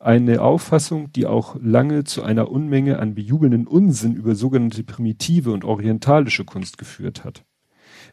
Eine 0.00 0.42
Auffassung, 0.42 1.12
die 1.12 1.26
auch 1.26 1.54
lange 1.62 2.02
zu 2.02 2.24
einer 2.24 2.50
Unmenge 2.50 2.98
an 2.98 3.14
bejubelnden 3.14 3.68
Unsinn 3.68 4.14
über 4.14 4.34
sogenannte 4.34 4.82
primitive 4.82 5.52
und 5.52 5.64
orientalische 5.64 6.44
Kunst 6.44 6.76
geführt 6.76 7.22
hat. 7.22 7.44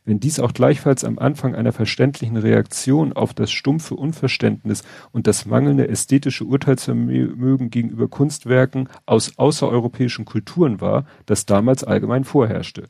Wenn 0.06 0.20
dies 0.20 0.40
auch 0.40 0.54
gleichfalls 0.54 1.04
am 1.04 1.20
Anfang 1.20 1.56
einer 1.56 1.72
verständlichen 1.72 2.38
Reaktion 2.38 3.14
auf 3.14 3.34
das 3.34 3.52
stumpfe 3.52 3.96
Unverständnis 3.96 4.84
und 5.12 5.28
das 5.28 5.46
mangelnde 5.46 5.88
ästhetische 5.88 6.46
Urteilsvermögen 6.46 7.70
gegenüber 7.70 8.08
Kunstwerken 8.08 8.90
aus 9.06 9.38
außereuropäischen 9.38 10.26
Kulturen 10.26 10.82
war, 10.82 11.06
das 11.26 11.46
damals 11.46 11.84
allgemein 11.84 12.24
vorherrschte. 12.24 12.90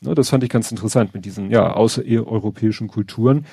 Ne, 0.00 0.14
das 0.14 0.30
fand 0.30 0.44
ich 0.44 0.50
ganz 0.50 0.70
interessant 0.70 1.14
mit 1.14 1.24
diesen, 1.24 1.50
ja, 1.50 1.72
außereuropäischen 1.72 2.88
Kulturen. 2.88 3.46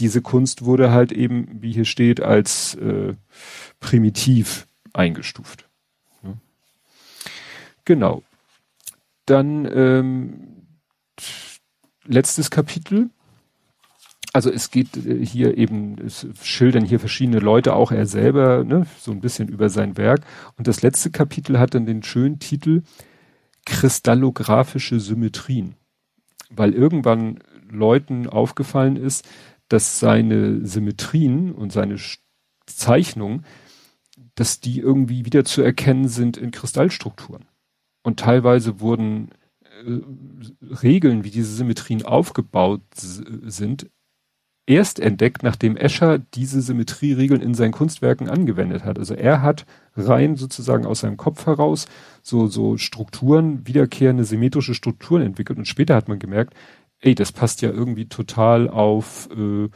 Diese 0.00 0.22
Kunst 0.22 0.64
wurde 0.64 0.90
halt 0.90 1.12
eben, 1.12 1.48
wie 1.60 1.72
hier 1.72 1.84
steht, 1.84 2.20
als 2.20 2.74
äh, 2.76 3.14
primitiv 3.80 4.66
eingestuft. 4.92 5.68
Ne? 6.22 6.38
Genau. 7.84 8.22
Dann 9.26 9.68
ähm, 9.72 10.52
letztes 12.04 12.50
Kapitel. 12.50 13.10
Also 14.32 14.50
es 14.50 14.70
geht 14.70 14.96
äh, 14.96 15.24
hier 15.24 15.58
eben, 15.58 15.98
es 15.98 16.26
schildern 16.42 16.84
hier 16.84 17.00
verschiedene 17.00 17.38
Leute, 17.38 17.74
auch 17.74 17.92
er 17.92 18.06
selber, 18.06 18.64
ne, 18.64 18.86
so 18.98 19.12
ein 19.12 19.20
bisschen 19.20 19.48
über 19.48 19.68
sein 19.68 19.96
Werk. 19.96 20.24
Und 20.56 20.68
das 20.68 20.82
letzte 20.82 21.10
Kapitel 21.10 21.58
hat 21.58 21.74
dann 21.74 21.86
den 21.86 22.02
schönen 22.02 22.38
Titel 22.38 22.82
Kristallographische 23.66 25.00
Symmetrien. 25.00 25.76
Weil 26.50 26.72
irgendwann 26.72 27.38
Leuten 27.70 28.26
aufgefallen 28.28 28.96
ist, 28.96 29.28
dass 29.68 30.00
seine 30.00 30.66
Symmetrien 30.66 31.52
und 31.52 31.72
seine 31.72 31.96
Zeichnungen, 32.66 33.44
dass 34.34 34.60
die 34.60 34.78
irgendwie 34.78 35.24
wieder 35.24 35.44
zu 35.44 35.62
erkennen 35.62 36.08
sind 36.08 36.36
in 36.36 36.50
Kristallstrukturen. 36.50 37.46
Und 38.02 38.20
teilweise 38.20 38.80
wurden 38.80 39.30
äh, 39.86 40.74
Regeln, 40.82 41.24
wie 41.24 41.30
diese 41.30 41.54
Symmetrien 41.54 42.04
aufgebaut 42.04 42.82
sind, 42.94 43.86
erst 44.66 45.00
entdeckt, 45.00 45.42
nachdem 45.42 45.76
Escher 45.76 46.18
diese 46.18 46.62
Symmetrieregeln 46.62 47.40
in 47.40 47.54
seinen 47.54 47.72
Kunstwerken 47.72 48.28
angewendet 48.28 48.84
hat. 48.84 48.98
Also 48.98 49.14
er 49.14 49.42
hat 49.42 49.66
rein 49.96 50.36
sozusagen 50.36 50.86
aus 50.86 51.00
seinem 51.00 51.16
Kopf 51.16 51.46
heraus 51.46 51.86
so, 52.22 52.46
so 52.46 52.76
Strukturen, 52.76 53.66
wiederkehrende 53.66 54.24
symmetrische 54.24 54.74
Strukturen 54.74 55.22
entwickelt 55.22 55.58
und 55.58 55.66
später 55.66 55.96
hat 55.96 56.08
man 56.08 56.18
gemerkt, 56.18 56.54
ey, 57.00 57.14
das 57.14 57.32
passt 57.32 57.62
ja 57.62 57.70
irgendwie 57.70 58.06
total 58.06 58.68
auf, 58.68 59.28
äh, 59.36 59.68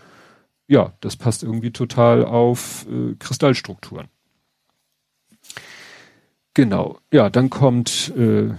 ja, 0.69 0.93
das 1.01 1.17
passt 1.17 1.43
irgendwie 1.43 1.73
total 1.73 2.25
auf 2.25 2.87
äh, 2.89 3.15
Kristallstrukturen. 3.19 4.09
Genau, 6.55 6.99
ja, 7.13 7.29
dann 7.29 7.51
kommt 7.51 8.13
äh, 8.17 8.55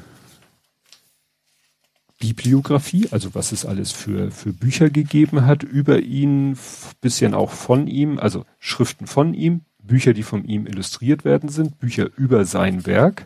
Bibliografie, 2.20 3.08
also 3.12 3.36
was 3.36 3.52
es 3.52 3.66
alles 3.66 3.92
für, 3.92 4.32
für 4.32 4.52
Bücher 4.52 4.90
gegeben 4.90 5.46
hat 5.46 5.64
über 5.64 6.00
ihn, 6.00 6.58
bisschen 7.00 7.34
auch 7.34 7.52
von 7.52 7.88
ihm, 7.88 8.18
also 8.18 8.46
Schriften 8.60 9.06
von 9.06 9.34
ihm, 9.34 9.62
Bücher, 9.80 10.14
die 10.14 10.24
von 10.24 10.44
ihm 10.44 10.66
illustriert 10.66 11.26
werden 11.26 11.50
sind, 11.50 11.80
Bücher 11.80 12.10
über 12.18 12.46
sein 12.46 12.86
Werk, 12.86 13.26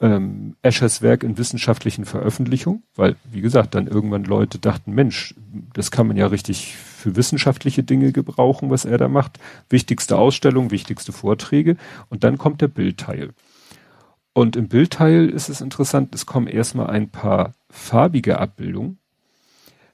ähm, 0.00 0.56
Eschers 0.62 1.02
Werk 1.02 1.22
in 1.22 1.36
wissenschaftlichen 1.36 2.04
Veröffentlichungen, 2.04 2.82
weil, 2.94 3.16
wie 3.30 3.40
gesagt, 3.40 3.74
dann 3.74 3.86
irgendwann 3.86 4.24
Leute 4.24 4.58
dachten, 4.58 4.92
Mensch, 4.92 5.34
das 5.72 5.90
kann 5.90 6.06
man 6.06 6.16
ja 6.16 6.26
richtig 6.26 6.76
für 6.76 7.16
wissenschaftliche 7.16 7.82
Dinge 7.82 8.12
gebrauchen, 8.12 8.70
was 8.70 8.84
er 8.84 8.98
da 8.98 9.08
macht. 9.08 9.38
Wichtigste 9.68 10.16
Ausstellung, 10.16 10.70
wichtigste 10.70 11.12
Vorträge 11.12 11.76
und 12.08 12.24
dann 12.24 12.38
kommt 12.38 12.60
der 12.60 12.68
Bildteil. 12.68 13.30
Und 14.34 14.56
im 14.56 14.68
Bildteil 14.68 15.28
ist 15.28 15.48
es 15.48 15.60
interessant, 15.60 16.12
es 16.14 16.26
kommen 16.26 16.48
erstmal 16.48 16.88
ein 16.88 17.08
paar 17.08 17.54
farbige 17.70 18.40
Abbildungen, 18.40 18.98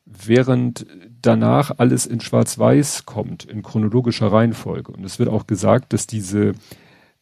während 0.06 0.86
danach 1.20 1.72
alles 1.76 2.06
in 2.06 2.20
Schwarz-Weiß 2.20 3.04
kommt, 3.04 3.44
in 3.44 3.62
chronologischer 3.62 4.32
Reihenfolge. 4.32 4.92
Und 4.92 5.04
es 5.04 5.18
wird 5.18 5.28
auch 5.28 5.46
gesagt, 5.46 5.92
dass 5.92 6.06
diese, 6.06 6.52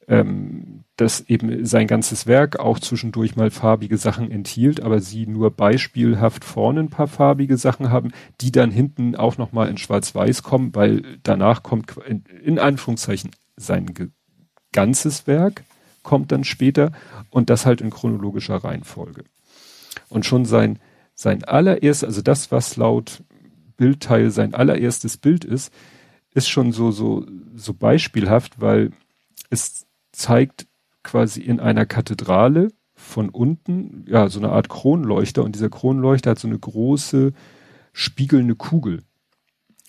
ähm, 0.07 0.85
dass 0.95 1.21
eben 1.23 1.67
sein 1.67 1.89
ganzes 1.89 2.29
Werk 2.29 2.61
auch 2.61 2.79
zwischendurch 2.79 3.35
mal 3.35 3.51
farbige 3.51 3.99
Sachen 3.99 4.31
enthielt, 4.31 4.81
aber 4.81 5.01
sie 5.01 5.27
nur 5.27 5.51
beispielhaft 5.51 6.45
vorne 6.45 6.81
ein 6.81 6.89
paar 6.89 7.09
farbige 7.09 7.57
Sachen 7.57 7.91
haben, 7.91 8.13
die 8.41 8.53
dann 8.53 8.71
hinten 8.71 9.17
auch 9.17 9.39
nochmal 9.39 9.69
in 9.69 9.77
Schwarz-Weiß 9.77 10.45
kommen, 10.45 10.73
weil 10.77 11.03
danach 11.25 11.65
kommt 11.65 11.97
in, 12.07 12.23
in 12.45 12.61
Anführungszeichen 12.61 13.33
sein 13.57 13.93
ganzes 14.73 15.27
Werk 15.27 15.65
kommt 16.09 16.33
dann 16.33 16.43
später 16.43 16.91
und 17.29 17.51
das 17.51 17.67
halt 17.67 17.83
in 17.83 17.91
chronologischer 17.91 18.57
Reihenfolge. 18.57 19.25
Und 20.09 20.25
schon 20.25 20.47
sein, 20.47 20.79
sein 21.15 21.45
allererstes, 21.45 22.03
also 22.03 22.23
das, 22.23 22.51
was 22.51 22.79
laut 22.79 23.23
Bildteil 23.77 24.31
sein 24.31 24.55
allererstes 24.55 25.19
Bild 25.19 25.45
ist, 25.45 25.71
ist 26.33 26.49
schon 26.49 26.73
so, 26.73 26.93
so, 26.93 27.27
so 27.55 27.75
beispielhaft, 27.75 28.59
weil 28.59 28.93
es 29.51 29.85
zeigt 30.13 30.67
quasi 31.03 31.43
in 31.43 31.61
einer 31.61 31.85
Kathedrale 31.85 32.69
von 32.95 33.29
unten, 33.29 34.07
ja, 34.09 34.31
so 34.31 34.39
eine 34.39 34.49
Art 34.49 34.71
Kronleuchter 34.71 35.45
und 35.45 35.55
dieser 35.55 35.69
Kronleuchter 35.69 36.31
hat 36.31 36.39
so 36.39 36.49
eine 36.49 36.59
große 36.59 37.35
spiegelnde 37.93 38.55
Kugel. 38.55 39.03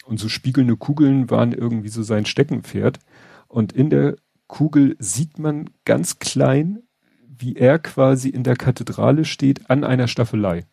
Und 0.04 0.20
so 0.20 0.28
spiegelnde 0.28 0.76
Kugeln 0.76 1.30
waren 1.30 1.54
irgendwie 1.54 1.88
so 1.88 2.04
sein 2.04 2.26
Steckenpferd. 2.26 3.00
Und 3.48 3.72
in 3.72 3.90
der 3.90 4.18
Kugel 4.50 4.98
sieht 5.00 5.40
man 5.40 5.70
ganz 5.86 6.20
klein, 6.20 6.80
wie 7.26 7.56
er 7.56 7.80
quasi 7.80 8.28
in 8.28 8.44
der 8.44 8.58
Kathedrale 8.58 9.24
steht 9.24 9.70
an 9.70 9.86
einer 9.86 10.10
Staffelei. 10.10 10.66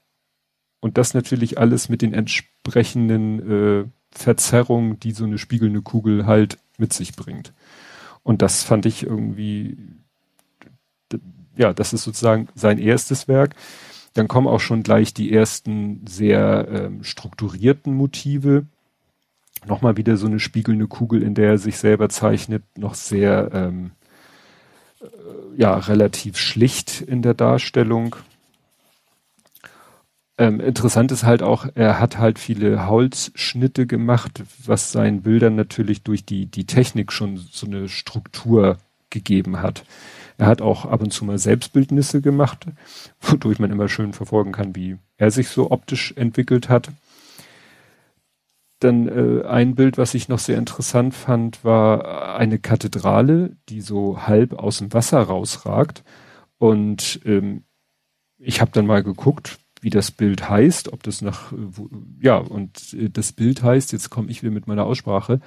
Und 0.81 0.99
das 0.99 1.15
natürlich 1.15 1.59
alles 1.59 1.89
mit 1.89 2.03
den 2.03 2.13
entsprechenden 2.13 3.51
äh, 3.51 3.85
Verzerrungen, 4.11 4.99
die 4.99 5.13
so 5.13 5.25
eine 5.25 5.39
spiegelnde 5.39 5.83
Kugel 5.83 6.27
halt 6.27 6.59
mit 6.79 6.93
sich 6.93 7.15
bringt. 7.15 7.53
Und 8.23 8.43
das 8.43 8.65
fand 8.65 8.87
ich 8.87 9.05
irgendwie, 9.05 9.77
ja, 11.57 11.73
das 11.73 11.93
ist 11.93 12.03
sozusagen 12.03 12.49
sein 12.55 12.79
erstes 12.79 13.29
Werk. 13.29 13.55
Dann 14.15 14.27
kommen 14.27 14.49
auch 14.49 14.61
schon 14.61 14.83
gleich 14.83 15.13
die 15.13 15.33
ersten 15.33 16.05
sehr 16.07 16.67
ähm, 16.71 17.05
strukturierten 17.05 17.95
Motive 17.95 18.67
nochmal 19.67 19.97
wieder 19.97 20.17
so 20.17 20.27
eine 20.27 20.41
spiegelnde 20.41 20.87
Kugel, 20.87 21.23
in 21.23 21.35
der 21.35 21.51
er 21.51 21.59
sich 21.59 21.79
selber 21.79 22.09
zeichnet, 22.09 22.63
noch 22.77 22.95
sehr, 22.95 23.51
ähm, 23.53 23.91
äh, 25.01 25.07
ja, 25.61 25.77
relativ 25.77 26.39
schlicht 26.39 27.01
in 27.01 27.23
der 27.23 27.35
Darstellung. 27.35 28.17
Ähm, 30.39 30.61
interessant 30.61 31.13
ist 31.13 31.25
halt 31.25 31.43
auch, 31.43 31.67
er 31.75 31.99
hat 31.99 32.19
halt 32.19 32.39
viele 32.39 32.89
Holzschnitte 32.89 33.87
gemacht, 33.87 34.43
was 34.65 34.93
seinen 34.93 35.23
Bildern 35.23 35.57
natürlich 35.57 36.03
durch 36.03 36.27
die, 36.27 36.47
die 36.47 36.67
Technik 36.67 37.11
schon 37.11 37.39
so 37.39 37.67
eine 37.67 37.89
Struktur 37.89 38.79
gegeben 39.09 39.63
hat. 39.63 39.85
Er 40.39 40.47
hat 40.47 40.61
auch 40.61 40.85
ab 40.85 41.01
und 41.01 41.13
zu 41.13 41.25
mal 41.25 41.39
Selbstbildnisse 41.39 42.21
gemacht, 42.21 42.67
wodurch 43.23 43.59
man 43.59 43.71
immer 43.71 43.89
schön 43.89 44.13
verfolgen 44.13 44.53
kann, 44.53 44.77
wie 44.77 44.99
er 45.17 45.31
sich 45.31 45.49
so 45.49 45.71
optisch 45.71 46.13
entwickelt 46.17 46.69
hat. 46.69 46.91
Dann 48.79 49.09
äh, 49.09 49.47
ein 49.47 49.75
Bild, 49.75 49.97
was 49.97 50.15
ich 50.15 50.29
noch 50.29 50.39
sehr 50.39 50.59
interessant 50.59 51.15
fand, 51.15 51.65
war 51.65 52.37
eine 52.37 52.59
Kathedrale, 52.59 53.57
die 53.69 53.81
so 53.81 54.27
halb 54.27 54.53
aus 54.53 54.79
dem 54.79 54.93
Wasser 54.93 55.21
rausragt. 55.23 56.05
Und 56.59 57.21
ähm, 57.25 57.65
ich 58.39 58.61
habe 58.61 58.71
dann 58.73 58.87
mal 58.87 59.03
geguckt, 59.03 59.59
wie 59.81 59.91
das 59.91 60.11
Bild 60.11 60.49
heißt, 60.49 60.93
ob 60.93 61.03
das 61.03 61.23
nach, 61.23 61.53
wo, 61.53 61.89
ja, 62.21 62.37
und 62.37 62.93
äh, 62.95 63.09
das 63.09 63.33
Bild 63.33 63.63
heißt, 63.63 63.93
jetzt 63.93 64.11
komme 64.11 64.31
ich 64.31 64.43
wieder 64.43 64.53
mit 64.53 64.67
meiner 64.67 64.85
Aussprache, 64.85 65.41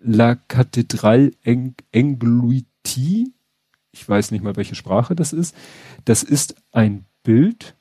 La 0.00 0.32
Cathédrale 0.32 1.32
Engluiti. 1.92 3.32
Ich 3.92 4.08
weiß 4.08 4.30
nicht 4.30 4.44
mal, 4.44 4.56
welche 4.56 4.74
Sprache 4.74 5.16
das 5.16 5.32
ist. 5.32 5.56
Das 6.04 6.22
ist 6.22 6.56
ein 6.70 7.06
Bild 7.22 7.74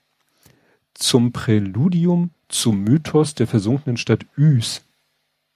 zum 0.93 1.33
Präludium 1.33 2.31
zum 2.47 2.81
Mythos 2.83 3.35
der 3.35 3.47
versunkenen 3.47 3.97
Stadt 3.97 4.25
Üs 4.37 4.84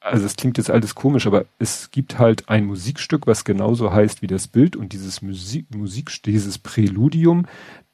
also 0.01 0.25
es 0.25 0.35
klingt 0.35 0.57
jetzt 0.57 0.69
alles 0.69 0.95
komisch, 0.95 1.27
aber 1.27 1.45
es 1.59 1.91
gibt 1.91 2.19
halt 2.19 2.47
ein 2.47 2.65
Musikstück, 2.65 3.27
was 3.27 3.43
genauso 3.43 3.91
heißt 3.91 4.21
wie 4.21 4.27
das 4.27 4.47
Bild 4.47 4.75
und 4.75 4.93
dieses 4.93 5.21
Musik, 5.21 5.65
Musik 5.75 6.11
dieses 6.23 6.57
Präludium, 6.57 7.45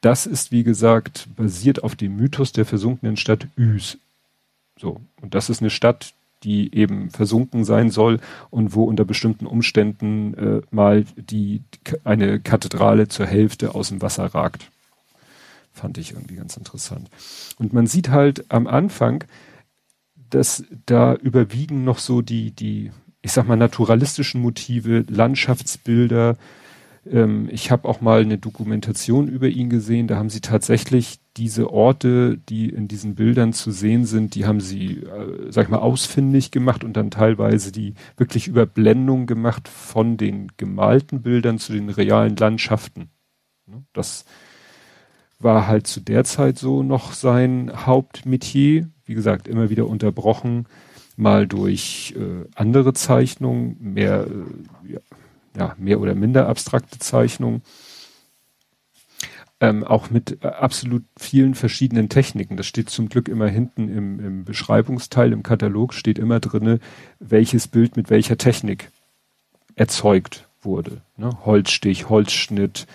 das 0.02 0.26
ist 0.26 0.52
wie 0.52 0.64
gesagt 0.64 1.28
basiert 1.36 1.84
auf 1.84 1.96
dem 1.96 2.16
Mythos 2.16 2.52
der 2.52 2.66
versunkenen 2.66 3.18
Stadt 3.18 3.48
Üs. 3.58 3.98
So. 4.78 5.02
Und 5.22 5.34
das 5.34 5.50
ist 5.50 5.62
eine 5.62 5.70
Stadt, 5.70 6.14
die 6.44 6.76
eben 6.76 7.10
versunken 7.10 7.66
sein 7.66 7.90
soll 7.90 8.20
und 8.52 8.76
wo 8.76 8.84
unter 8.84 9.04
bestimmten 9.04 9.48
Umständen 9.48 10.34
äh, 10.36 10.62
mal 10.70 11.06
die 11.16 11.64
eine 12.04 12.40
Kathedrale 12.40 13.08
zur 13.08 13.26
Hälfte 13.26 13.74
aus 13.74 13.90
dem 13.90 14.02
Wasser 14.02 14.26
ragt. 14.26 14.70
Fand 15.74 15.98
ich 15.98 16.12
irgendwie 16.12 16.36
ganz 16.36 16.56
interessant. 16.56 17.10
Und 17.58 17.74
man 17.74 17.88
sieht 17.88 18.10
halt 18.10 18.46
am 18.50 18.68
Anfang, 18.68 19.24
dass 20.30 20.64
da 20.86 21.16
überwiegen 21.16 21.84
noch 21.84 22.00
so 22.00 22.22
die, 22.22 22.52
die, 22.52 22.92
ich 23.22 23.32
sag 23.32 23.48
mal, 23.48 23.56
naturalistischen 23.56 24.42
Motive, 24.42 25.06
Landschaftsbilder. 25.10 26.38
Ähm, 27.10 27.50
ich 27.52 27.72
habe 27.72 27.88
auch 27.88 28.02
mal 28.02 28.22
eine 28.22 28.38
Dokumentation 28.38 29.28
über 29.28 29.48
ihn 29.48 29.70
gesehen, 29.70 30.08
da 30.08 30.18
haben 30.18 30.30
sie 30.30 30.42
tatsächlich 30.42 31.20
diese 31.38 31.72
Orte, 31.72 32.38
die 32.38 32.70
in 32.70 32.88
diesen 32.88 33.16
Bildern 33.16 33.52
zu 33.52 33.72
sehen 33.72 34.06
sind, 34.06 34.36
die 34.36 34.46
haben 34.46 34.62
sie, 34.62 35.00
äh, 35.00 35.52
sag 35.52 35.66
ich 35.66 35.70
mal, 35.70 35.80
ausfindig 35.80 36.52
gemacht 36.52 36.84
und 36.84 36.94
dann 36.94 37.12
teilweise 37.12 37.72
die 37.72 37.94
wirklich 38.16 38.48
Überblendung 38.48 39.26
gemacht 39.26 39.68
von 39.68 40.18
den 40.18 40.52
gemalten 40.58 41.22
Bildern 41.22 41.60
zu 41.60 41.74
den 41.74 41.90
realen 41.90 42.36
Landschaften. 42.38 43.10
Ne, 43.66 43.84
das 43.94 44.26
war 45.46 45.68
halt 45.68 45.88
zu 45.88 46.02
der 46.02 46.26
Zeit 46.26 46.60
so 46.60 46.84
noch 46.84 47.14
sein 47.14 47.72
Hauptmetier 47.86 48.90
wie 49.06 49.14
gesagt, 49.14 49.48
immer 49.48 49.70
wieder 49.70 49.88
unterbrochen, 49.88 50.66
mal 51.16 51.48
durch 51.48 52.14
äh, 52.18 52.48
andere 52.56 52.94
Zeichnungen, 52.94 53.78
mehr, 53.80 54.28
äh, 54.28 55.00
ja, 55.58 55.76
mehr 55.78 56.02
oder 56.02 56.16
minder 56.16 56.48
abstrakte 56.50 57.00
Zeichnungen. 57.00 57.62
Ähm, 59.62 59.86
auch 59.86 60.10
mit 60.10 60.44
äh, 60.44 60.48
absolut 60.48 61.06
vielen 61.18 61.56
verschiedenen 61.56 62.10
Techniken. 62.10 62.58
Das 62.58 62.66
steht 62.66 62.90
zum 62.90 63.08
Glück 63.08 63.30
immer 63.30 63.48
hinten 63.48 63.88
im, 63.88 64.20
im 64.20 64.44
Beschreibungsteil, 64.44 65.32
im 65.32 65.44
Katalog 65.44 65.94
steht 65.94 66.20
immer 66.20 66.42
drinne, 66.42 66.80
welches 67.20 67.68
Bild 67.70 67.96
mit 67.96 68.10
welcher 68.10 68.38
Technik 68.38 68.92
erzeugt 69.76 70.50
wurde. 70.62 71.02
Ne? 71.16 71.30
Holzstich, 71.46 72.10
Holzschnitt, 72.10 72.86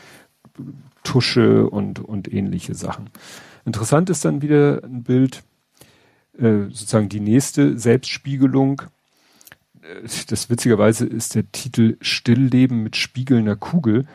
Tusche 1.04 1.68
und, 1.68 2.00
und 2.00 2.32
ähnliche 2.32 2.74
Sachen. 2.74 3.10
Interessant 3.64 4.10
ist 4.10 4.24
dann 4.24 4.42
wieder 4.42 4.82
ein 4.84 5.02
Bild, 5.02 5.42
äh, 6.38 6.64
sozusagen 6.70 7.08
die 7.08 7.20
nächste 7.20 7.78
Selbstspiegelung. 7.78 8.82
Äh, 9.82 10.08
das 10.28 10.50
witzigerweise 10.50 11.06
ist 11.06 11.34
der 11.34 11.50
Titel 11.52 11.96
Stillleben 12.00 12.82
mit 12.82 12.96
spiegelnder 12.96 13.56
Kugel. 13.56 14.06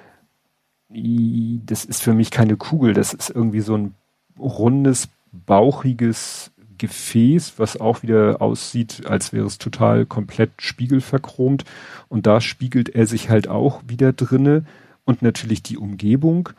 Das 0.89 1.85
ist 1.85 2.01
für 2.01 2.13
mich 2.13 2.31
keine 2.31 2.57
Kugel, 2.57 2.93
das 2.93 3.13
ist 3.13 3.29
irgendwie 3.29 3.59
so 3.59 3.75
ein 3.75 3.95
rundes, 4.39 5.09
bauchiges 5.31 6.51
Gefäß, 6.77 7.53
was 7.57 7.79
auch 7.79 8.03
wieder 8.03 8.41
aussieht, 8.41 9.05
als 9.07 9.33
wäre 9.33 9.45
es 9.45 9.57
total 9.57 10.05
komplett 10.05 10.51
spiegelverchromt. 10.57 11.65
Und 12.09 12.27
da 12.27 12.41
spiegelt 12.41 12.89
er 12.89 13.07
sich 13.07 13.29
halt 13.29 13.47
auch 13.47 13.81
wieder 13.87 14.13
drinne 14.13 14.65
und 15.05 15.21
natürlich 15.21 15.63
die 15.63 15.77
Umgebung. 15.77 16.49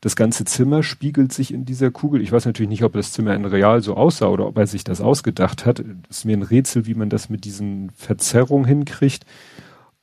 Das 0.00 0.14
ganze 0.14 0.44
Zimmer 0.44 0.82
spiegelt 0.82 1.32
sich 1.32 1.52
in 1.52 1.64
dieser 1.64 1.90
Kugel. 1.90 2.20
Ich 2.20 2.30
weiß 2.30 2.44
natürlich 2.44 2.68
nicht, 2.68 2.84
ob 2.84 2.92
das 2.92 3.12
Zimmer 3.12 3.34
in 3.34 3.44
real 3.44 3.82
so 3.82 3.96
aussah 3.96 4.28
oder 4.28 4.46
ob 4.46 4.58
er 4.58 4.66
sich 4.66 4.84
das 4.84 5.00
ausgedacht 5.00 5.64
hat. 5.64 5.78
Das 5.78 6.18
ist 6.18 6.24
mir 6.24 6.36
ein 6.36 6.42
Rätsel, 6.42 6.86
wie 6.86 6.94
man 6.94 7.08
das 7.08 7.28
mit 7.30 7.44
diesen 7.44 7.90
Verzerrungen 7.90 8.66
hinkriegt. 8.66 9.24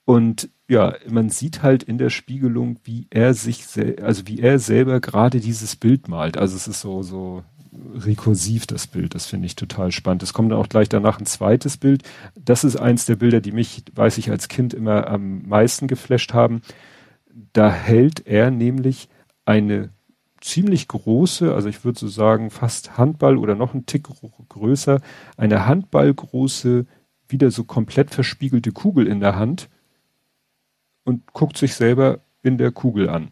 Und 0.06 0.50
ja, 0.68 0.96
man 1.08 1.30
sieht 1.30 1.62
halt 1.62 1.84
in 1.84 1.98
der 1.98 2.10
Spiegelung, 2.10 2.80
wie 2.84 3.08
er 3.10 3.34
sich, 3.34 3.66
also 4.02 4.28
wie 4.28 4.40
er 4.40 4.60
selber 4.60 5.00
gerade 5.00 5.40
dieses 5.40 5.76
Bild 5.76 6.08
malt. 6.08 6.38
Also 6.38 6.56
es 6.56 6.68
ist 6.68 6.82
so, 6.82 7.04
so 7.04 7.44
rekursiv, 7.96 8.68
das 8.68 8.88
Bild. 8.88 9.16
Das 9.16 9.28
finde 9.28 9.46
ich 9.46 9.56
total 9.56 9.92
spannend. 9.92 10.24
Es 10.24 10.34
kommt 10.34 10.52
dann 10.52 10.60
auch 10.60 10.70
gleich 10.70 10.90
danach 10.90 11.20
ein 11.20 11.26
zweites 11.26 11.78
Bild. 11.78 12.04
Das 12.36 12.64
ist 12.64 12.76
eins 12.76 13.06
der 13.06 13.16
Bilder, 13.16 13.42
die 13.42 13.52
mich, 13.52 13.84
weiß 13.94 14.18
ich, 14.18 14.30
als 14.30 14.48
Kind 14.48 14.74
immer 14.74 15.08
am 15.08 15.44
meisten 15.44 15.88
geflasht 15.88 16.34
haben. 16.34 16.62
Da 17.54 17.72
hält 17.72 18.26
er 18.28 18.52
nämlich 18.52 19.10
eine 19.46 19.90
ziemlich 20.42 20.88
große, 20.88 21.54
also 21.54 21.70
ich 21.70 21.86
würde 21.86 22.00
so 22.00 22.08
sagen 22.08 22.50
fast 22.50 22.98
Handball 22.98 23.38
oder 23.38 23.56
noch 23.56 23.74
ein 23.74 23.86
Tick 23.86 24.08
größer, 24.50 25.02
eine 25.38 25.66
handballgroße, 25.66 26.86
wieder 27.30 27.52
so 27.52 27.64
komplett 27.64 28.12
verspiegelte 28.14 28.72
Kugel 28.72 29.08
in 29.08 29.20
der 29.20 29.36
Hand 29.36 29.70
und 31.06 31.34
guckt 31.34 31.58
sich 31.58 31.76
selber 31.76 32.22
in 32.42 32.58
der 32.58 32.72
Kugel 32.72 33.10
an. 33.10 33.32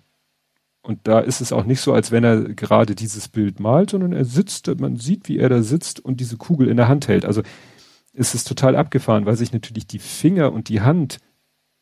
Und 0.82 1.08
da 1.08 1.20
ist 1.20 1.42
es 1.42 1.52
auch 1.52 1.66
nicht 1.66 1.82
so, 1.82 1.94
als 1.94 2.12
wenn 2.12 2.24
er 2.24 2.42
gerade 2.54 2.96
dieses 2.96 3.28
Bild 3.28 3.60
malt, 3.60 3.92
sondern 3.92 4.14
er 4.14 4.26
sitzt, 4.26 4.68
man 4.80 4.96
sieht, 4.96 5.30
wie 5.30 5.38
er 5.38 5.50
da 5.50 5.62
sitzt 5.62 6.00
und 6.00 6.20
diese 6.20 6.38
Kugel 6.38 6.68
in 6.70 6.78
der 6.78 6.88
Hand 6.88 7.08
hält. 7.08 7.26
Also 7.26 7.44
ist 8.14 8.34
es 8.34 8.44
total 8.44 8.76
abgefahren, 8.76 9.26
weil 9.26 9.36
sich 9.36 9.54
natürlich 9.54 9.86
die 9.86 10.00
Finger 10.00 10.52
und 10.52 10.70
die 10.70 10.82
Hand, 10.82 11.20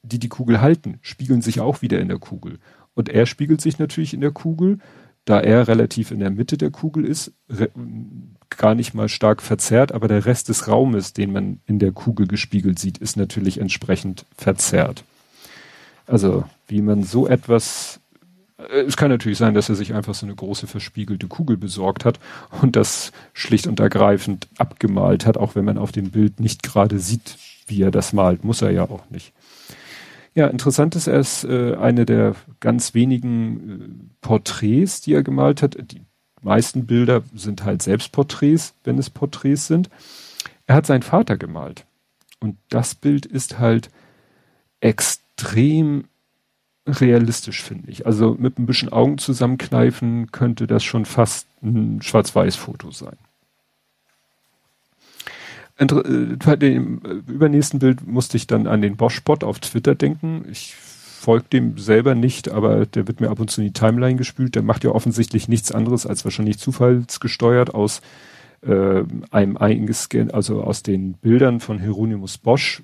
die 0.04 0.20
die 0.20 0.28
Kugel 0.28 0.60
halten, 0.60 1.00
spiegeln 1.02 1.42
sich 1.42 1.62
auch 1.62 1.82
wieder 1.82 2.00
in 2.00 2.10
der 2.10 2.20
Kugel. 2.20 2.60
Und 2.96 3.10
er 3.10 3.26
spiegelt 3.26 3.62
sich 3.62 3.80
natürlich 3.80 4.14
in 4.14 4.22
der 4.22 4.32
Kugel, 4.32 4.80
da 5.26 5.40
er 5.40 5.68
relativ 5.68 6.12
in 6.12 6.20
der 6.20 6.32
Mitte 6.32 6.58
der 6.58 6.72
Kugel 6.72 7.06
ist, 7.06 7.34
gar 8.50 8.76
nicht 8.76 8.94
mal 8.94 9.10
stark 9.10 9.42
verzerrt, 9.42 9.92
aber 9.92 10.08
der 10.08 10.26
Rest 10.26 10.50
des 10.50 10.68
Raumes, 10.68 11.14
den 11.14 11.32
man 11.32 11.60
in 11.66 11.80
der 11.80 11.92
Kugel 11.92 12.28
gespiegelt 12.28 12.80
sieht, 12.80 12.98
ist 12.98 13.16
natürlich 13.16 13.60
entsprechend 13.60 14.26
verzerrt. 14.38 15.04
Also, 16.08 16.44
wie 16.68 16.82
man 16.82 17.04
so 17.04 17.28
etwas, 17.28 18.00
äh, 18.58 18.82
es 18.82 18.98
kann 18.98 19.12
natürlich 19.12 19.38
sein, 19.38 19.54
dass 19.54 19.70
er 19.70 19.76
sich 19.76 19.94
einfach 19.94 20.16
so 20.16 20.26
eine 20.26 20.36
große 20.36 20.66
verspiegelte 20.66 21.28
Kugel 21.28 21.58
besorgt 21.58 22.06
hat 22.06 22.20
und 22.62 22.76
das 22.76 23.12
schlicht 23.34 23.68
und 23.68 23.80
ergreifend 23.80 24.48
abgemalt 24.58 25.28
hat, 25.28 25.38
auch 25.38 25.54
wenn 25.54 25.66
man 25.66 25.78
auf 25.78 25.92
dem 25.92 26.10
Bild 26.10 26.40
nicht 26.40 26.64
gerade 26.64 26.98
sieht, 26.98 27.38
wie 27.68 27.84
er 27.84 27.92
das 27.92 28.14
malt, 28.14 28.44
muss 28.44 28.64
er 28.64 28.72
ja 28.72 28.84
auch 28.84 29.08
nicht. 29.12 29.34
Ja, 30.36 30.48
interessant 30.48 30.96
ist, 30.96 31.08
er 31.08 31.20
ist 31.20 31.44
äh, 31.44 31.76
eine 31.76 32.06
der 32.06 32.36
ganz 32.60 32.94
wenigen 32.94 33.70
äh, 33.70 34.16
Porträts, 34.22 35.02
die 35.02 35.14
er 35.14 35.24
gemalt 35.24 35.62
hat. 35.62 35.78
Die 35.92 36.02
meisten 36.42 36.86
Bilder 36.86 37.24
sind 37.36 37.66
halt 37.66 37.82
Selbstporträts, 37.82 38.74
wenn 38.84 38.98
es 38.98 39.10
Porträts 39.10 39.68
sind. 39.68 39.90
Er 40.68 40.76
hat 40.76 40.86
seinen 40.86 41.02
Vater 41.02 41.38
gemalt. 41.38 41.86
Und 42.40 42.58
das 42.70 42.96
Bild 42.96 43.26
ist 43.26 43.60
halt 43.60 43.90
extrem 44.80 46.06
realistisch, 46.88 47.62
finde 47.62 47.92
ich. 47.92 48.06
Also 48.06 48.36
mit 48.40 48.58
ein 48.58 48.66
bisschen 48.66 48.90
Augen 48.90 49.18
zusammenkneifen 49.18 50.32
könnte 50.32 50.68
das 50.68 50.84
schon 50.84 51.06
fast 51.06 51.48
ein 51.62 52.02
Schwarz-Weiß-Foto 52.02 52.92
sein. 52.92 53.18
Äh, 55.80 55.86
bei 56.46 56.56
dem 56.56 57.02
äh, 57.04 57.32
übernächsten 57.32 57.80
Bild 57.80 58.06
musste 58.06 58.38
ich 58.38 58.48
dann 58.48 58.68
an 58.68 58.82
den 58.82 58.98
Bosch-Bot 58.98 59.44
auf 59.44 59.60
Twitter 59.60 59.96
denken. 59.96 60.46
Ich 60.52 60.76
folge 60.76 61.46
dem 61.52 61.78
selber 61.78 62.16
nicht, 62.16 62.50
aber 62.50 62.86
der 62.86 63.08
wird 63.08 63.22
mir 63.22 63.30
ab 63.30 63.40
und 63.40 63.50
zu 63.50 63.62
in 63.62 63.68
die 63.68 63.74
Timeline 63.74 64.18
gespült. 64.18 64.56
Der 64.56 64.62
macht 64.62 64.84
ja 64.84 64.92
offensichtlich 64.92 65.48
nichts 65.48 65.72
anderes 65.72 66.06
als 66.06 66.24
wahrscheinlich 66.26 66.60
zufallsgesteuert 66.60 67.74
aus 67.74 68.02
äh, 68.62 69.04
einem 69.32 69.58
eingescannt, 69.58 70.34
also 70.34 70.64
aus 70.64 70.84
den 70.84 71.14
Bildern 71.14 71.62
von 71.62 71.80
Hieronymus 71.80 72.38
Bosch, 72.38 72.84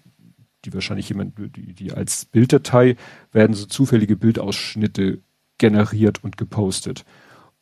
die 0.63 0.73
wahrscheinlich 0.73 1.09
jemand, 1.09 1.37
die, 1.37 1.73
die 1.73 1.91
als 1.91 2.25
Bilddatei 2.25 2.95
werden 3.31 3.53
so 3.53 3.65
zufällige 3.65 4.15
Bildausschnitte 4.15 5.19
generiert 5.57 6.23
und 6.23 6.37
gepostet. 6.37 7.05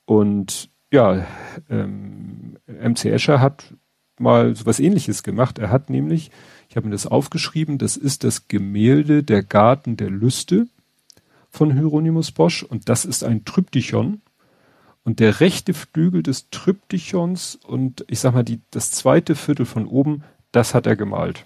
Und 0.05 0.69
ja, 0.91 1.25
ähm, 1.69 2.57
MC 2.67 3.05
Escher 3.05 3.39
hat 3.41 3.73
mal 4.19 4.55
so 4.55 4.65
was 4.65 4.79
ähnliches 4.79 5.23
gemacht. 5.23 5.59
Er 5.59 5.69
hat 5.69 5.89
nämlich, 5.89 6.31
ich 6.69 6.75
habe 6.75 6.87
mir 6.87 6.91
das 6.91 7.07
aufgeschrieben, 7.07 7.77
das 7.77 7.97
ist 7.97 8.23
das 8.23 8.47
Gemälde 8.47 9.23
Der 9.23 9.43
Garten 9.43 9.97
der 9.97 10.09
Lüste 10.09 10.67
von 11.49 11.73
Hieronymus 11.73 12.31
Bosch 12.31 12.63
und 12.63 12.89
das 12.89 13.05
ist 13.05 13.23
ein 13.23 13.45
Tryptychon. 13.45 14.21
Und 15.05 15.19
der 15.19 15.41
rechte 15.41 15.73
Flügel 15.73 16.23
des 16.23 16.49
Tryptychons 16.49 17.55
und 17.55 18.05
ich 18.07 18.19
sag 18.19 18.33
mal, 18.33 18.43
die, 18.43 18.61
das 18.71 18.91
zweite 18.91 19.35
Viertel 19.35 19.65
von 19.65 19.85
oben, 19.85 20.23
das 20.53 20.73
hat 20.73 20.87
er 20.87 20.95
gemalt. 20.95 21.45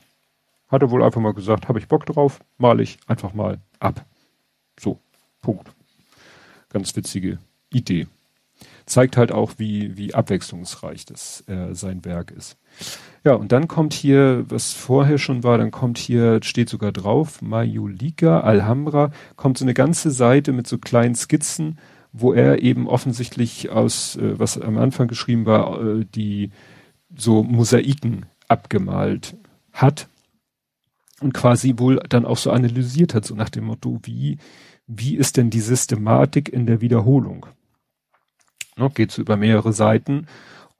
Hat 0.67 0.83
er 0.83 0.91
wohl 0.91 1.01
einfach 1.01 1.21
mal 1.21 1.33
gesagt, 1.33 1.67
habe 1.67 1.79
ich 1.79 1.87
Bock 1.87 2.05
drauf, 2.05 2.39
male 2.57 2.83
ich 2.83 2.99
einfach 3.07 3.33
mal 3.33 3.59
ab. 3.79 4.05
So, 4.79 4.99
Punkt. 5.41 5.71
Ganz 6.69 6.95
witzige 6.95 7.39
Idee 7.71 8.07
zeigt 8.87 9.17
halt 9.17 9.31
auch, 9.31 9.53
wie, 9.57 9.97
wie 9.97 10.13
abwechslungsreich 10.13 11.05
das 11.05 11.43
äh, 11.47 11.73
sein 11.73 12.03
Werk 12.05 12.31
ist. 12.31 12.57
Ja, 13.23 13.33
und 13.33 13.51
dann 13.51 13.67
kommt 13.67 13.93
hier, 13.93 14.45
was 14.47 14.73
vorher 14.73 15.17
schon 15.17 15.43
war, 15.43 15.57
dann 15.57 15.71
kommt 15.71 15.97
hier, 15.97 16.39
steht 16.41 16.69
sogar 16.69 16.91
drauf, 16.91 17.41
Mayulika, 17.41 18.39
Alhambra, 18.39 19.11
kommt 19.35 19.57
so 19.57 19.65
eine 19.65 19.73
ganze 19.73 20.11
Seite 20.11 20.53
mit 20.53 20.67
so 20.67 20.77
kleinen 20.77 21.15
Skizzen, 21.15 21.77
wo 22.13 22.33
er 22.33 22.63
eben 22.63 22.87
offensichtlich 22.87 23.69
aus, 23.69 24.15
äh, 24.15 24.39
was 24.39 24.59
am 24.59 24.77
Anfang 24.77 25.07
geschrieben 25.07 25.45
war, 25.45 25.81
äh, 25.81 26.05
die 26.05 26.51
so 27.15 27.43
Mosaiken 27.43 28.25
abgemalt 28.47 29.35
hat. 29.73 30.07
und 31.19 31.33
quasi 31.33 31.73
wohl 31.77 31.99
dann 32.09 32.25
auch 32.25 32.37
so 32.37 32.51
analysiert 32.51 33.15
hat, 33.15 33.25
so 33.25 33.33
nach 33.33 33.49
dem 33.49 33.65
Motto, 33.65 33.99
wie, 34.03 34.37
wie 34.85 35.15
ist 35.15 35.37
denn 35.37 35.49
die 35.49 35.61
Systematik 35.61 36.47
in 36.47 36.67
der 36.67 36.79
Wiederholung? 36.79 37.47
Ne, 38.77 38.89
geht 38.91 39.11
so 39.11 39.21
über 39.21 39.37
mehrere 39.37 39.73
Seiten. 39.73 40.27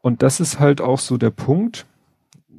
Und 0.02 0.22
das 0.22 0.40
ist 0.40 0.60
halt 0.60 0.82
auch 0.82 1.00
so 1.00 1.18
der 1.18 1.32
Punkt. 1.32 1.86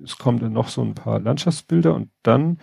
Es 0.02 0.18
kommen 0.18 0.38
dann 0.40 0.52
noch 0.52 0.68
so 0.68 0.82
ein 0.82 0.94
paar 0.94 1.20
Landschaftsbilder 1.20 1.94
und 1.94 2.10
dann 2.22 2.58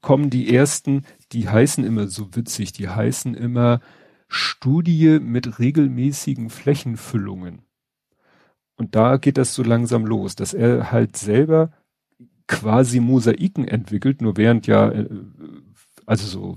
kommen 0.00 0.30
die 0.30 0.54
ersten, 0.54 1.04
die 1.32 1.48
heißen 1.48 1.84
immer 1.84 2.06
so 2.08 2.34
witzig, 2.34 2.72
die 2.72 2.88
heißen 2.88 3.34
immer 3.34 3.80
Studie 4.28 5.18
mit 5.20 5.58
regelmäßigen 5.58 6.50
Flächenfüllungen. 6.50 7.62
Und 8.76 8.94
da 8.94 9.18
geht 9.18 9.36
das 9.36 9.54
so 9.54 9.62
langsam 9.62 10.06
los, 10.06 10.36
dass 10.36 10.54
er 10.54 10.90
halt 10.90 11.16
selber 11.16 11.72
quasi 12.46 13.00
Mosaiken 13.00 13.68
entwickelt, 13.68 14.22
nur 14.22 14.36
während 14.36 14.66
ja, 14.66 14.90
äh, 14.90 15.08
also 16.06 16.26
so 16.26 16.56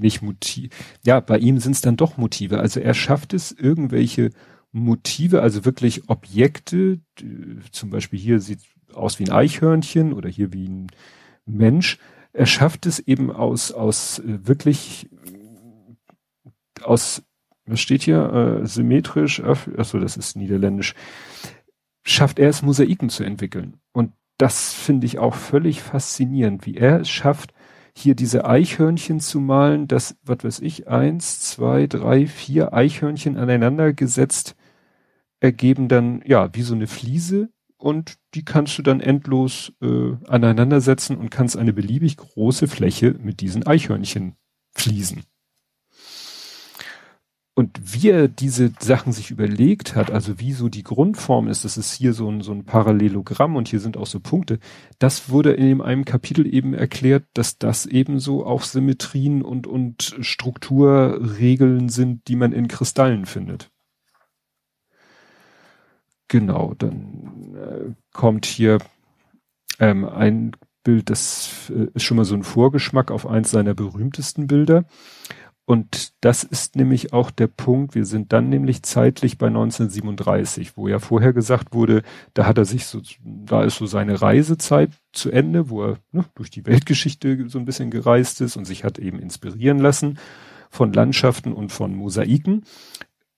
nicht 0.00 0.22
Motiv, 0.22 0.70
ja, 1.04 1.20
bei 1.20 1.38
ihm 1.38 1.58
sind 1.58 1.72
es 1.72 1.80
dann 1.80 1.96
doch 1.96 2.16
Motive. 2.16 2.58
Also 2.58 2.80
er 2.80 2.94
schafft 2.94 3.34
es, 3.34 3.52
irgendwelche 3.52 4.30
Motive, 4.72 5.42
also 5.42 5.64
wirklich 5.64 6.08
Objekte, 6.08 7.00
zum 7.70 7.90
Beispiel 7.90 8.18
hier 8.18 8.40
sieht 8.40 8.60
aus 8.94 9.18
wie 9.18 9.24
ein 9.24 9.32
Eichhörnchen 9.32 10.12
oder 10.12 10.28
hier 10.28 10.52
wie 10.52 10.66
ein 10.66 10.86
Mensch. 11.44 11.98
Er 12.32 12.46
schafft 12.46 12.86
es 12.86 12.98
eben 12.98 13.30
aus, 13.30 13.72
aus 13.72 14.18
äh, 14.20 14.46
wirklich, 14.46 15.10
aus, 16.82 17.22
was 17.66 17.80
steht 17.80 18.02
hier, 18.02 18.60
äh, 18.62 18.66
symmetrisch, 18.66 19.42
achso, 19.42 19.98
das 19.98 20.16
ist 20.16 20.36
niederländisch, 20.36 20.94
schafft 22.02 22.38
er 22.38 22.48
es, 22.48 22.62
Mosaiken 22.62 23.10
zu 23.10 23.24
entwickeln. 23.24 23.76
Und 23.92 24.12
das 24.38 24.72
finde 24.72 25.06
ich 25.06 25.18
auch 25.18 25.34
völlig 25.34 25.82
faszinierend, 25.82 26.66
wie 26.66 26.76
er 26.76 27.00
es 27.00 27.10
schafft, 27.10 27.52
hier 27.96 28.14
diese 28.14 28.44
Eichhörnchen 28.44 29.20
zu 29.20 29.40
malen, 29.40 29.86
das, 29.86 30.16
was 30.22 30.44
weiß 30.44 30.60
ich, 30.60 30.88
eins, 30.88 31.40
zwei, 31.40 31.86
drei, 31.86 32.26
vier 32.26 32.72
Eichhörnchen 32.72 33.36
aneinander 33.36 33.92
gesetzt 33.92 34.56
ergeben 35.40 35.88
dann, 35.88 36.22
ja, 36.24 36.54
wie 36.54 36.62
so 36.62 36.74
eine 36.74 36.86
Fliese 36.86 37.50
und 37.76 38.16
die 38.34 38.44
kannst 38.44 38.78
du 38.78 38.82
dann 38.82 39.00
endlos 39.00 39.72
äh, 39.82 40.12
aneinandersetzen 40.28 41.16
und 41.16 41.30
kannst 41.30 41.56
eine 41.56 41.72
beliebig 41.72 42.16
große 42.16 42.68
Fläche 42.68 43.16
mit 43.20 43.40
diesen 43.40 43.66
Eichhörnchen 43.66 44.36
fließen. 44.74 45.22
Und 47.54 47.78
wie 47.82 48.08
er 48.08 48.28
diese 48.28 48.72
Sachen 48.80 49.12
sich 49.12 49.30
überlegt 49.30 49.94
hat, 49.94 50.10
also 50.10 50.40
wie 50.40 50.52
so 50.52 50.70
die 50.70 50.82
Grundform 50.82 51.48
ist, 51.48 51.66
das 51.66 51.76
ist 51.76 51.92
hier 51.92 52.14
so 52.14 52.30
ein, 52.30 52.40
so 52.40 52.52
ein 52.52 52.64
Parallelogramm 52.64 53.56
und 53.56 53.68
hier 53.68 53.80
sind 53.80 53.98
auch 53.98 54.06
so 54.06 54.20
Punkte, 54.20 54.58
das 54.98 55.28
wurde 55.28 55.52
in 55.52 55.82
einem 55.82 56.06
Kapitel 56.06 56.46
eben 56.46 56.72
erklärt, 56.72 57.24
dass 57.34 57.58
das 57.58 57.84
eben 57.84 58.20
so 58.20 58.46
auch 58.46 58.62
Symmetrien 58.62 59.42
und, 59.42 59.66
und 59.66 60.16
Strukturregeln 60.20 61.90
sind, 61.90 62.26
die 62.28 62.36
man 62.36 62.52
in 62.52 62.68
Kristallen 62.68 63.26
findet. 63.26 63.70
Genau, 66.28 66.72
dann 66.78 67.54
äh, 67.54 67.94
kommt 68.14 68.46
hier 68.46 68.78
ähm, 69.78 70.06
ein 70.06 70.52
Bild, 70.84 71.10
das 71.10 71.70
äh, 71.70 71.88
ist 71.92 72.04
schon 72.04 72.16
mal 72.16 72.24
so 72.24 72.34
ein 72.34 72.44
Vorgeschmack 72.44 73.10
auf 73.10 73.26
eins 73.26 73.50
seiner 73.50 73.74
berühmtesten 73.74 74.46
Bilder. 74.46 74.86
Und 75.72 76.12
das 76.20 76.44
ist 76.44 76.76
nämlich 76.76 77.14
auch 77.14 77.30
der 77.30 77.46
Punkt, 77.46 77.94
wir 77.94 78.04
sind 78.04 78.34
dann 78.34 78.50
nämlich 78.50 78.82
zeitlich 78.82 79.38
bei 79.38 79.46
1937, 79.46 80.76
wo 80.76 80.86
ja 80.86 80.98
vorher 80.98 81.32
gesagt 81.32 81.72
wurde, 81.72 82.02
da 82.34 82.44
hat 82.44 82.58
er 82.58 82.66
sich 82.66 82.84
so, 82.84 83.00
da 83.24 83.64
ist 83.64 83.76
so 83.76 83.86
seine 83.86 84.20
Reisezeit 84.20 84.90
zu 85.14 85.30
Ende, 85.30 85.70
wo 85.70 85.82
er 85.82 85.98
ne, 86.10 86.26
durch 86.34 86.50
die 86.50 86.66
Weltgeschichte 86.66 87.48
so 87.48 87.58
ein 87.58 87.64
bisschen 87.64 87.90
gereist 87.90 88.42
ist 88.42 88.58
und 88.58 88.66
sich 88.66 88.84
hat 88.84 88.98
eben 88.98 89.18
inspirieren 89.18 89.78
lassen 89.78 90.18
von 90.68 90.92
Landschaften 90.92 91.54
und 91.54 91.72
von 91.72 91.94
Mosaiken. 91.94 92.66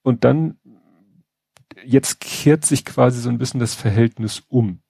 Und 0.03 0.25
dann, 0.25 0.59
jetzt 1.87 2.19
kehrt 2.19 2.65
sich 2.65 2.85
quasi 2.85 3.21
so 3.21 3.29
ein 3.29 3.39
bisschen 3.39 3.61
das 3.61 3.75
Verhältnis 3.75 4.43
um. 4.49 4.81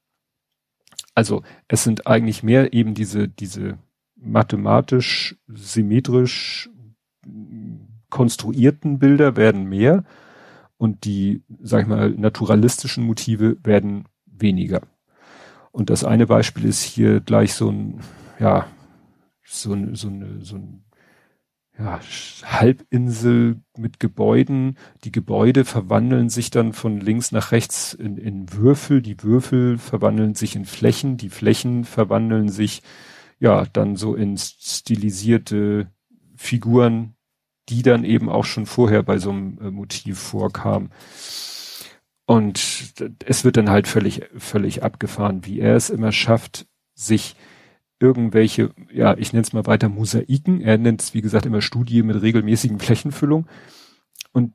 Also 1.14 1.42
es 1.68 1.84
sind 1.84 2.06
eigentlich 2.06 2.42
mehr 2.42 2.72
eben 2.72 2.94
diese, 2.94 3.28
diese 3.28 3.76
mathematisch, 4.16 5.36
symmetrisch 5.46 6.70
konstruierten 8.10 8.98
Bilder 8.98 9.36
werden 9.36 9.64
mehr 9.64 10.04
und 10.76 11.04
die, 11.04 11.42
sag 11.60 11.82
ich 11.82 11.88
mal, 11.88 12.10
naturalistischen 12.10 13.04
Motive 13.04 13.56
werden 13.62 14.04
weniger. 14.26 14.82
Und 15.72 15.90
das 15.90 16.04
eine 16.04 16.26
Beispiel 16.26 16.66
ist 16.66 16.82
hier 16.82 17.20
gleich 17.20 17.54
so 17.54 17.70
ein, 17.70 18.00
ja, 18.38 18.66
so, 19.44 19.72
ein, 19.72 19.94
so, 19.94 20.08
eine, 20.08 20.40
so 20.40 20.56
ein 20.56 20.84
ja, 21.78 21.98
Halbinsel 22.44 23.60
mit 23.76 23.98
Gebäuden. 23.98 24.78
Die 25.02 25.10
Gebäude 25.10 25.64
verwandeln 25.64 26.28
sich 26.28 26.50
dann 26.50 26.72
von 26.72 27.00
links 27.00 27.32
nach 27.32 27.50
rechts 27.50 27.94
in, 27.94 28.16
in 28.16 28.52
Würfel. 28.52 29.02
Die 29.02 29.20
Würfel 29.22 29.78
verwandeln 29.78 30.34
sich 30.34 30.54
in 30.54 30.64
Flächen. 30.64 31.16
Die 31.16 31.30
Flächen 31.30 31.84
verwandeln 31.84 32.48
sich 32.48 32.82
ja 33.40 33.64
dann 33.72 33.96
so 33.96 34.14
in 34.14 34.36
stilisierte 34.38 35.88
Figuren, 36.44 37.14
die 37.68 37.82
dann 37.82 38.04
eben 38.04 38.28
auch 38.28 38.44
schon 38.44 38.66
vorher 38.66 39.02
bei 39.02 39.18
so 39.18 39.30
einem 39.30 39.58
äh, 39.60 39.70
Motiv 39.70 40.18
vorkam. 40.18 40.90
Und 42.26 42.94
es 43.26 43.44
wird 43.44 43.56
dann 43.56 43.70
halt 43.70 43.86
völlig, 43.86 44.22
völlig 44.36 44.82
abgefahren, 44.82 45.44
wie 45.44 45.60
er 45.60 45.76
es 45.76 45.90
immer 45.90 46.12
schafft, 46.12 46.66
sich 46.94 47.36
irgendwelche, 48.00 48.70
ja, 48.92 49.16
ich 49.16 49.32
nenne 49.32 49.42
es 49.42 49.52
mal 49.52 49.66
weiter 49.66 49.88
Mosaiken. 49.88 50.60
Er 50.60 50.78
nennt 50.78 51.02
es, 51.02 51.14
wie 51.14 51.22
gesagt, 51.22 51.46
immer 51.46 51.60
Studie 51.60 52.02
mit 52.02 52.20
regelmäßigen 52.20 52.78
Flächenfüllung. 52.78 53.46
Und 54.32 54.54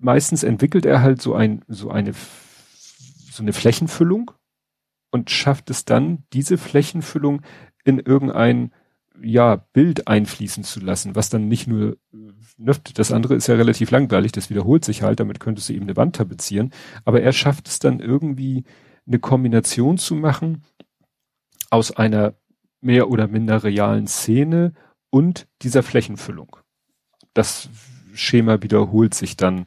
meistens 0.00 0.42
entwickelt 0.42 0.84
er 0.84 1.02
halt 1.02 1.22
so 1.22 1.34
ein, 1.34 1.62
so 1.68 1.90
eine, 1.90 2.12
so 3.30 3.42
eine 3.42 3.52
Flächenfüllung 3.52 4.30
und 5.10 5.30
schafft 5.30 5.70
es 5.70 5.84
dann, 5.84 6.24
diese 6.32 6.58
Flächenfüllung 6.58 7.42
in 7.84 7.98
irgendein 7.98 8.72
ja, 9.22 9.56
Bild 9.72 10.08
einfließen 10.08 10.64
zu 10.64 10.80
lassen, 10.80 11.14
was 11.14 11.28
dann 11.28 11.48
nicht 11.48 11.66
nur, 11.66 11.96
ne, 12.10 12.74
das 12.94 13.12
andere 13.12 13.34
ist 13.34 13.46
ja 13.46 13.54
relativ 13.54 13.90
langweilig, 13.90 14.32
das 14.32 14.50
wiederholt 14.50 14.84
sich 14.84 15.02
halt, 15.02 15.20
damit 15.20 15.40
könntest 15.40 15.68
du 15.68 15.72
eben 15.72 15.84
eine 15.84 15.96
Wand 15.96 16.16
tapezieren, 16.16 16.70
aber 17.04 17.22
er 17.22 17.32
schafft 17.32 17.68
es 17.68 17.78
dann 17.78 18.00
irgendwie 18.00 18.64
eine 19.06 19.18
Kombination 19.18 19.98
zu 19.98 20.14
machen 20.14 20.64
aus 21.70 21.96
einer 21.96 22.34
mehr 22.80 23.10
oder 23.10 23.28
minder 23.28 23.64
realen 23.64 24.06
Szene 24.06 24.72
und 25.10 25.46
dieser 25.62 25.82
Flächenfüllung. 25.82 26.56
Das 27.34 27.68
Schema 28.14 28.62
wiederholt 28.62 29.14
sich 29.14 29.36
dann 29.36 29.66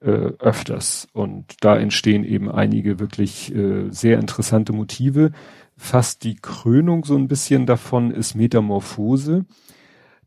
äh, 0.00 0.32
öfters 0.38 1.08
und 1.12 1.56
da 1.60 1.76
entstehen 1.76 2.24
eben 2.24 2.50
einige 2.50 2.98
wirklich 2.98 3.54
äh, 3.54 3.90
sehr 3.90 4.18
interessante 4.18 4.72
Motive, 4.72 5.32
fast 5.80 6.24
die 6.24 6.36
Krönung 6.36 7.04
so 7.04 7.16
ein 7.16 7.26
bisschen 7.26 7.64
davon 7.64 8.10
ist 8.10 8.34
Metamorphose. 8.34 9.46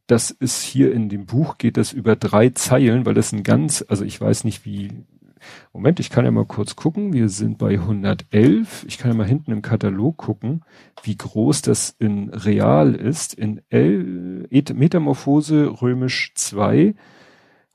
Das 0.07 0.31
ist 0.31 0.63
hier 0.63 0.91
in 0.91 1.09
dem 1.09 1.27
Buch 1.27 1.57
geht 1.57 1.77
das 1.77 1.93
über 1.93 2.15
drei 2.15 2.49
Zeilen, 2.49 3.05
weil 3.05 3.13
das 3.13 3.31
ein 3.31 3.43
ganz, 3.43 3.85
also 3.87 4.03
ich 4.03 4.19
weiß 4.19 4.45
nicht 4.45 4.65
wie, 4.65 5.05
Moment, 5.71 5.99
ich 5.99 6.09
kann 6.09 6.25
ja 6.25 6.31
mal 6.31 6.45
kurz 6.45 6.75
gucken. 6.75 7.13
Wir 7.13 7.29
sind 7.29 7.59
bei 7.59 7.73
111. 7.73 8.85
Ich 8.87 8.97
kann 8.97 9.11
ja 9.11 9.15
mal 9.15 9.27
hinten 9.27 9.51
im 9.51 9.61
Katalog 9.61 10.17
gucken, 10.17 10.65
wie 11.03 11.15
groß 11.15 11.61
das 11.61 11.95
in 11.99 12.29
Real 12.29 12.95
ist. 12.95 13.35
In 13.35 13.61
L, 13.69 14.47
Metamorphose 14.73 15.81
römisch 15.81 16.33
2, 16.35 16.95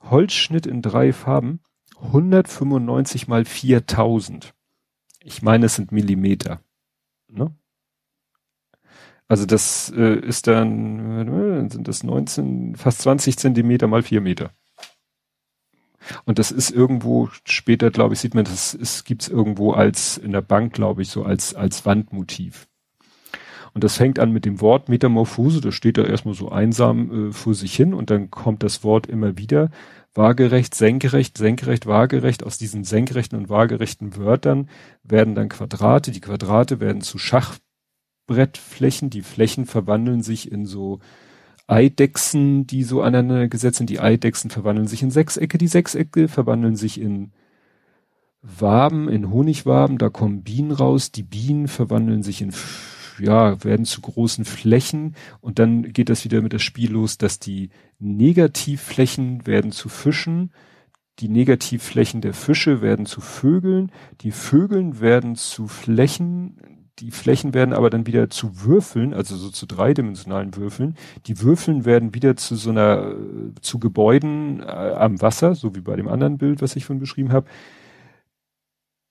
Holzschnitt 0.01 0.67
in 0.67 0.81
drei 0.81 1.13
Farben, 1.13 1.61
195 2.01 3.27
mal 3.27 3.45
4000. 3.45 4.53
Ich 5.23 5.41
meine, 5.41 5.67
es 5.67 5.75
sind 5.75 5.91
Millimeter. 5.91 6.61
Ne? 7.29 7.55
Also 9.29 9.45
das 9.45 9.93
äh, 9.95 10.19
ist 10.19 10.47
dann, 10.47 11.69
sind 11.69 11.87
das 11.87 12.03
19, 12.03 12.75
fast 12.75 13.03
20 13.03 13.37
Zentimeter 13.37 13.87
mal 13.87 14.01
4 14.01 14.21
Meter. 14.21 14.51
Und 16.25 16.39
das 16.39 16.49
ist 16.49 16.71
irgendwo, 16.71 17.29
später 17.45 17.91
glaube 17.91 18.15
ich, 18.15 18.19
sieht 18.19 18.33
man, 18.33 18.45
das 18.45 18.73
ist, 18.73 19.05
gibt's 19.05 19.27
irgendwo 19.27 19.71
als, 19.71 20.17
in 20.17 20.31
der 20.31 20.41
Bank, 20.41 20.73
glaube 20.73 21.03
ich, 21.03 21.09
so 21.09 21.23
als, 21.23 21.53
als 21.53 21.85
Wandmotiv. 21.85 22.67
Und 23.75 23.83
das 23.83 23.97
fängt 23.97 24.17
an 24.17 24.31
mit 24.31 24.45
dem 24.45 24.61
Wort 24.61 24.89
Metamorphose, 24.89 25.61
das 25.61 25.75
steht 25.75 25.99
da 25.99 26.03
erstmal 26.03 26.33
so 26.33 26.49
einsam 26.49 27.29
äh, 27.29 27.31
vor 27.31 27.53
sich 27.53 27.75
hin 27.75 27.93
und 27.93 28.09
dann 28.09 28.31
kommt 28.31 28.63
das 28.63 28.83
Wort 28.83 29.05
immer 29.05 29.37
wieder. 29.37 29.69
Waagerecht, 30.15 30.73
senkrecht, 30.73 31.37
senkrecht, 31.37 31.85
waagerecht. 31.85 32.43
Aus 32.43 32.57
diesen 32.57 32.83
senkrechten 32.83 33.37
und 33.37 33.47
waagerechten 33.47 34.17
Wörtern 34.17 34.69
werden 35.03 35.35
dann 35.35 35.49
Quadrate. 35.49 36.09
Die 36.09 36.19
Quadrate 36.19 36.79
werden 36.79 37.01
zu 37.01 37.19
Schach, 37.19 37.59
Brettflächen. 38.29 39.09
Die 39.09 39.23
Flächen 39.23 39.65
verwandeln 39.65 40.21
sich 40.21 40.51
in 40.51 40.67
so 40.67 40.99
Eidechsen, 41.65 42.67
die 42.67 42.83
so 42.83 43.01
aneinander 43.01 43.47
gesetzt 43.47 43.77
sind. 43.77 43.89
Die 43.89 43.99
Eidechsen 43.99 44.51
verwandeln 44.51 44.87
sich 44.87 45.01
in 45.01 45.09
Sechsecke. 45.09 45.57
Die 45.57 45.67
Sechsecke 45.67 46.27
verwandeln 46.27 46.75
sich 46.75 47.01
in 47.01 47.31
Waben, 48.43 49.09
in 49.09 49.31
Honigwaben. 49.31 49.97
Da 49.97 50.09
kommen 50.09 50.43
Bienen 50.43 50.71
raus. 50.71 51.11
Die 51.11 51.23
Bienen 51.23 51.67
verwandeln 51.67 52.21
sich 52.21 52.41
in 52.43 52.53
ja, 53.19 53.61
werden 53.63 53.85
zu 53.85 53.99
großen 53.99 54.45
Flächen 54.45 55.15
und 55.41 55.59
dann 55.59 55.91
geht 55.91 56.07
das 56.07 56.23
wieder 56.23 56.41
mit 56.41 56.53
das 56.53 56.61
Spiel 56.61 56.91
los, 56.91 57.17
dass 57.17 57.37
die 57.37 57.69
Negativflächen 57.99 59.45
werden 59.45 59.73
zu 59.73 59.89
Fischen, 59.89 60.53
die 61.19 61.27
Negativflächen 61.27 62.21
der 62.21 62.33
Fische 62.33 62.81
werden 62.81 63.05
zu 63.05 63.19
Vögeln, 63.19 63.91
die 64.21 64.31
Vögeln 64.31 65.01
werden 65.01 65.35
zu 65.35 65.67
Flächen, 65.67 66.78
die 66.99 67.11
Flächen 67.11 67.53
werden 67.53 67.73
aber 67.73 67.89
dann 67.89 68.07
wieder 68.07 68.29
zu 68.29 68.63
Würfeln, 68.63 69.13
also 69.13 69.35
so 69.35 69.49
zu 69.49 69.65
dreidimensionalen 69.65 70.55
Würfeln. 70.55 70.95
Die 71.27 71.41
Würfeln 71.41 71.85
werden 71.85 72.13
wieder 72.13 72.35
zu 72.35 72.55
so 72.55 72.69
einer, 72.71 73.15
zu 73.61 73.79
Gebäuden 73.79 74.61
äh, 74.61 74.65
am 74.65 75.21
Wasser, 75.21 75.55
so 75.55 75.75
wie 75.75 75.81
bei 75.81 75.95
dem 75.95 76.07
anderen 76.07 76.37
Bild, 76.37 76.61
was 76.61 76.75
ich 76.75 76.85
von 76.85 76.99
beschrieben 76.99 77.31
habe. 77.31 77.47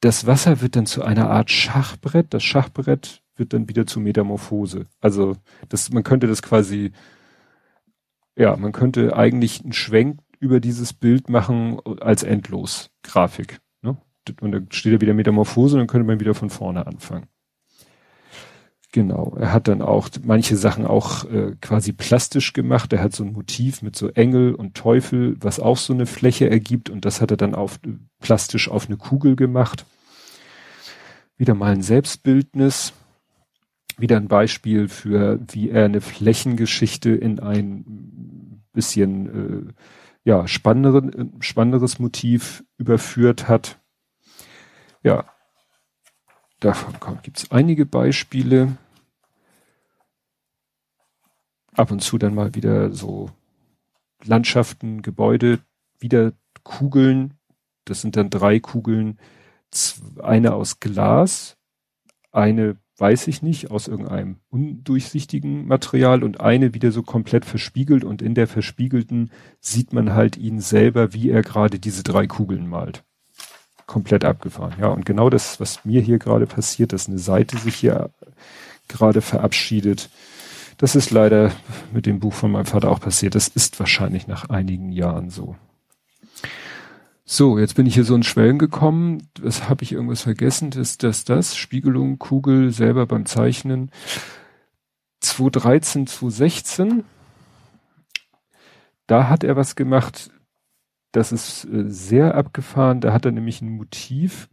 Das 0.01 0.27
Wasser 0.27 0.61
wird 0.61 0.77
dann 0.77 0.87
zu 0.87 1.03
einer 1.03 1.31
Art 1.31 1.51
Schachbrett. 1.51 2.33
Das 2.35 2.45
Schachbrett 2.45 3.23
wird 3.37 3.53
dann 3.53 3.69
wieder 3.69 3.87
zu 3.87 4.01
Metamorphose. 4.01 4.87
Also 5.01 5.37
das, 5.69 5.91
man 5.91 6.03
könnte 6.03 6.27
das 6.27 6.43
quasi, 6.43 6.93
ja, 8.37 8.57
man 8.57 8.73
könnte 8.73 9.17
eigentlich 9.17 9.63
einen 9.63 9.73
Schwenk 9.73 10.21
über 10.39 10.61
dieses 10.61 10.93
Bild 10.93 11.29
machen 11.29 11.81
als 12.01 12.23
Endlos-Grafik. 12.23 13.61
Ne? 13.83 13.97
Und 14.41 14.53
dann 14.53 14.69
steht 14.71 14.95
da 14.95 15.01
wieder 15.01 15.15
Metamorphose 15.15 15.75
und 15.75 15.81
dann 15.81 15.89
könnte 15.89 16.07
man 16.07 16.21
wieder 16.21 16.35
von 16.35 16.51
vorne 16.51 16.87
anfangen. 16.87 17.27
Genau, 18.93 19.37
er 19.39 19.53
hat 19.53 19.69
dann 19.69 19.83
auch 19.83 20.09
manche 20.25 20.57
Sachen 20.57 20.87
auch 20.87 21.27
äh, 21.27 21.55
quasi 21.61 21.93
plastisch 21.93 22.55
gemacht. 22.55 22.93
Er 22.95 23.03
hat 23.03 23.15
so 23.15 23.23
ein 23.23 23.33
Motiv 23.33 23.83
mit 23.83 23.97
so 23.97 24.09
Engel 24.09 24.55
und 24.55 24.75
Teufel, 24.75 25.37
was 25.41 25.61
auch 25.61 25.77
so 25.77 25.93
eine 25.93 26.07
Fläche 26.07 26.49
ergibt 26.49 26.89
und 26.89 27.05
das 27.05 27.21
hat 27.21 27.31
er 27.31 27.37
dann 27.37 27.55
auf, 27.55 27.81
plastisch 28.21 28.71
auf 28.71 28.87
eine 28.87 28.97
Kugel 28.97 29.37
gemacht. 29.37 29.85
Wieder 31.37 31.55
mal 31.55 31.73
ein 31.73 31.83
Selbstbildnis. 31.83 32.95
Wieder 33.99 34.17
ein 34.17 34.29
Beispiel 34.29 34.89
für, 34.89 35.41
wie 35.49 35.71
er 35.71 35.85
eine 35.85 36.01
Flächengeschichte 36.01 37.11
in 37.11 37.41
ein 37.41 38.63
bisschen 38.73 39.69
äh, 39.69 39.73
ja, 40.25 40.47
spannendere, 40.47 41.31
spannenderes 41.41 41.99
Motiv 41.99 42.65
überführt 42.77 43.49
hat. 43.49 43.81
Ja, 45.03 45.25
davon 46.61 46.95
gibt 47.23 47.39
es 47.39 47.51
einige 47.51 47.87
Beispiele. 47.87 48.77
Ab 51.73 51.91
und 51.91 52.01
zu 52.01 52.19
dann 52.19 52.35
mal 52.35 52.55
wieder 52.55 52.93
so 52.93 53.31
Landschaften, 54.25 55.03
Gebäude, 55.03 55.61
wieder 55.99 56.33
Kugeln. 56.65 57.35
Das 57.85 58.01
sind 58.01 58.17
dann 58.17 58.31
drei 58.31 58.61
Kugeln, 58.61 59.19
eine 60.23 60.55
aus 60.55 60.81
Glas, 60.81 61.57
eine 62.33 62.77
weiß 62.99 63.29
ich 63.29 63.43
nicht, 63.43 63.71
aus 63.71 63.87
irgendeinem 63.87 64.41
undurchsichtigen 64.51 65.67
Material 65.67 66.25
und 66.25 66.41
eine 66.41 66.75
wieder 66.75 66.91
so 66.91 67.03
komplett 67.03 67.45
verspiegelt 67.45 68.05
und 68.05 68.23
in 68.23 68.35
der 68.35 68.49
verspiegelten 68.49 69.31
sieht 69.61 69.93
man 69.93 70.15
halt 70.15 70.37
ihn 70.37 70.61
selber, 70.61 71.13
wie 71.13 71.31
er 71.31 71.43
gerade 71.43 71.79
diese 71.79 72.03
drei 72.03 72.27
Kugeln 72.27 72.69
malt. 72.69 73.05
Komplett 73.89 74.27
abgefahren, 74.27 74.75
ja. 74.79 74.89
Und 74.89 75.07
genau 75.07 75.31
das, 75.31 75.61
was 75.61 75.87
mir 75.87 76.03
hier 76.03 76.19
gerade 76.19 76.47
passiert, 76.47 76.93
dass 76.93 77.09
eine 77.09 77.19
Seite 77.19 77.57
sich 77.57 77.75
hier 77.75 78.11
gerade 78.87 79.23
verabschiedet, 79.23 80.11
das 80.77 80.95
ist 80.95 81.11
leider 81.11 81.53
mit 81.91 82.05
dem 82.05 82.21
Buch 82.21 82.35
von 82.35 82.53
meinem 82.53 82.67
Vater 82.67 82.91
auch 82.91 83.01
passiert. 83.01 83.35
Das 83.35 83.49
ist 83.49 83.81
wahrscheinlich 83.81 84.27
nach 84.27 84.51
einigen 84.51 84.93
Jahren 84.93 85.31
so. 85.31 85.57
So, 87.25 87.59
jetzt 87.59 87.77
bin 87.77 87.87
ich 87.87 87.95
hier 87.95 88.05
so 88.05 88.15
in 88.15 88.23
Schwellen 88.23 88.59
gekommen. 88.59 89.27
Was 89.41 89.71
habe 89.71 89.83
ich 89.83 89.93
irgendwas 89.93 90.21
vergessen? 90.21 90.71
Ist 90.73 91.03
das 91.03 91.25
das? 91.25 91.57
Spiegelung, 91.57 92.19
Kugel, 92.19 92.71
selber 92.71 93.07
beim 93.07 93.25
Zeichnen. 93.25 93.91
2013, 95.21 96.07
2016. 96.07 97.05
Da 99.07 99.31
hat 99.31 99.45
er 99.45 99.57
was 99.57 99.77
gemacht. 99.77 100.31
Das 101.13 101.33
ist 101.33 101.65
äh, 101.65 101.85
sehr 101.89 102.35
abgefahren. 102.35 103.01
Da 103.01 103.13
hat 103.13 103.25
er 103.25 103.33
nämlich 103.33 103.63
ein 103.63 103.71
Motiv, 103.71 104.49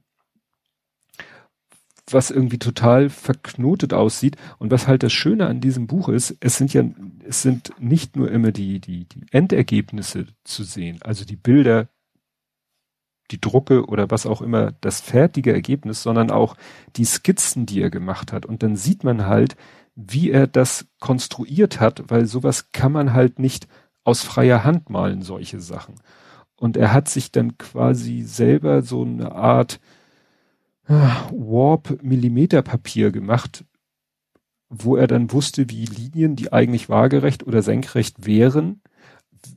was 2.10 2.32
irgendwie 2.32 2.60
total 2.60 3.10
verknotet 3.10 3.94
aussieht. 3.94 4.38
Und 4.60 4.72
was 4.72 4.88
halt 4.88 5.04
das 5.04 5.14
Schöne 5.14 5.48
an 5.48 5.62
diesem 5.62 5.88
Buch 5.88 6.10
ist, 6.10 6.36
es 6.40 6.58
sind 6.58 6.74
ja, 6.74 6.84
es 7.28 7.42
sind 7.42 7.74
nicht 7.80 8.16
nur 8.16 8.32
immer 8.32 8.52
die, 8.52 8.80
die, 8.80 9.06
die 9.06 9.26
Endergebnisse 9.32 10.28
zu 10.44 10.64
sehen, 10.64 11.00
also 11.02 11.26
die 11.26 11.38
Bilder 11.38 11.90
die 13.32 13.42
Drucke 13.42 13.86
oder 13.86 14.12
was 14.12 14.26
auch 14.26 14.42
immer 14.42 14.72
das 14.82 15.02
fertige 15.02 15.54
Ergebnis, 15.54 16.04
sondern 16.04 16.32
auch 16.32 16.56
die 16.96 17.06
Skizzen, 17.06 17.66
die 17.66 17.82
er 17.82 17.90
gemacht 17.90 18.32
hat. 18.32 18.46
Und 18.46 18.64
dann 18.64 18.76
sieht 18.76 19.04
man 19.04 19.26
halt, 19.26 19.56
wie 19.96 20.30
er 20.30 20.48
das 20.48 20.88
konstruiert 21.00 21.80
hat, 21.80 22.04
weil 22.10 22.26
sowas 22.26 22.72
kann 22.72 22.92
man 22.92 23.14
halt 23.14 23.40
nicht 23.40 23.68
aus 24.04 24.24
freier 24.24 24.64
Hand 24.64 24.90
malen, 24.90 25.22
solche 25.22 25.60
Sachen. 25.60 25.96
Und 26.58 26.78
er 26.78 26.94
hat 26.94 27.10
sich 27.10 27.32
dann 27.32 27.58
quasi 27.58 28.22
selber 28.22 28.82
so 28.82 29.04
eine 29.04 29.34
Art 29.34 29.80
ah, 30.88 31.30
Warp 31.32 32.02
Millimeterpapier 32.02 33.12
gemacht, 33.12 33.66
wo 34.70 34.96
er 34.96 35.08
dann 35.08 35.32
wusste, 35.32 35.70
wie 35.70 35.86
Linien, 35.86 36.36
die 36.36 36.54
eigentlich 36.54 36.90
waagerecht 36.90 37.46
oder 37.46 37.62
senkrecht 37.62 38.26
wären, 38.26 38.82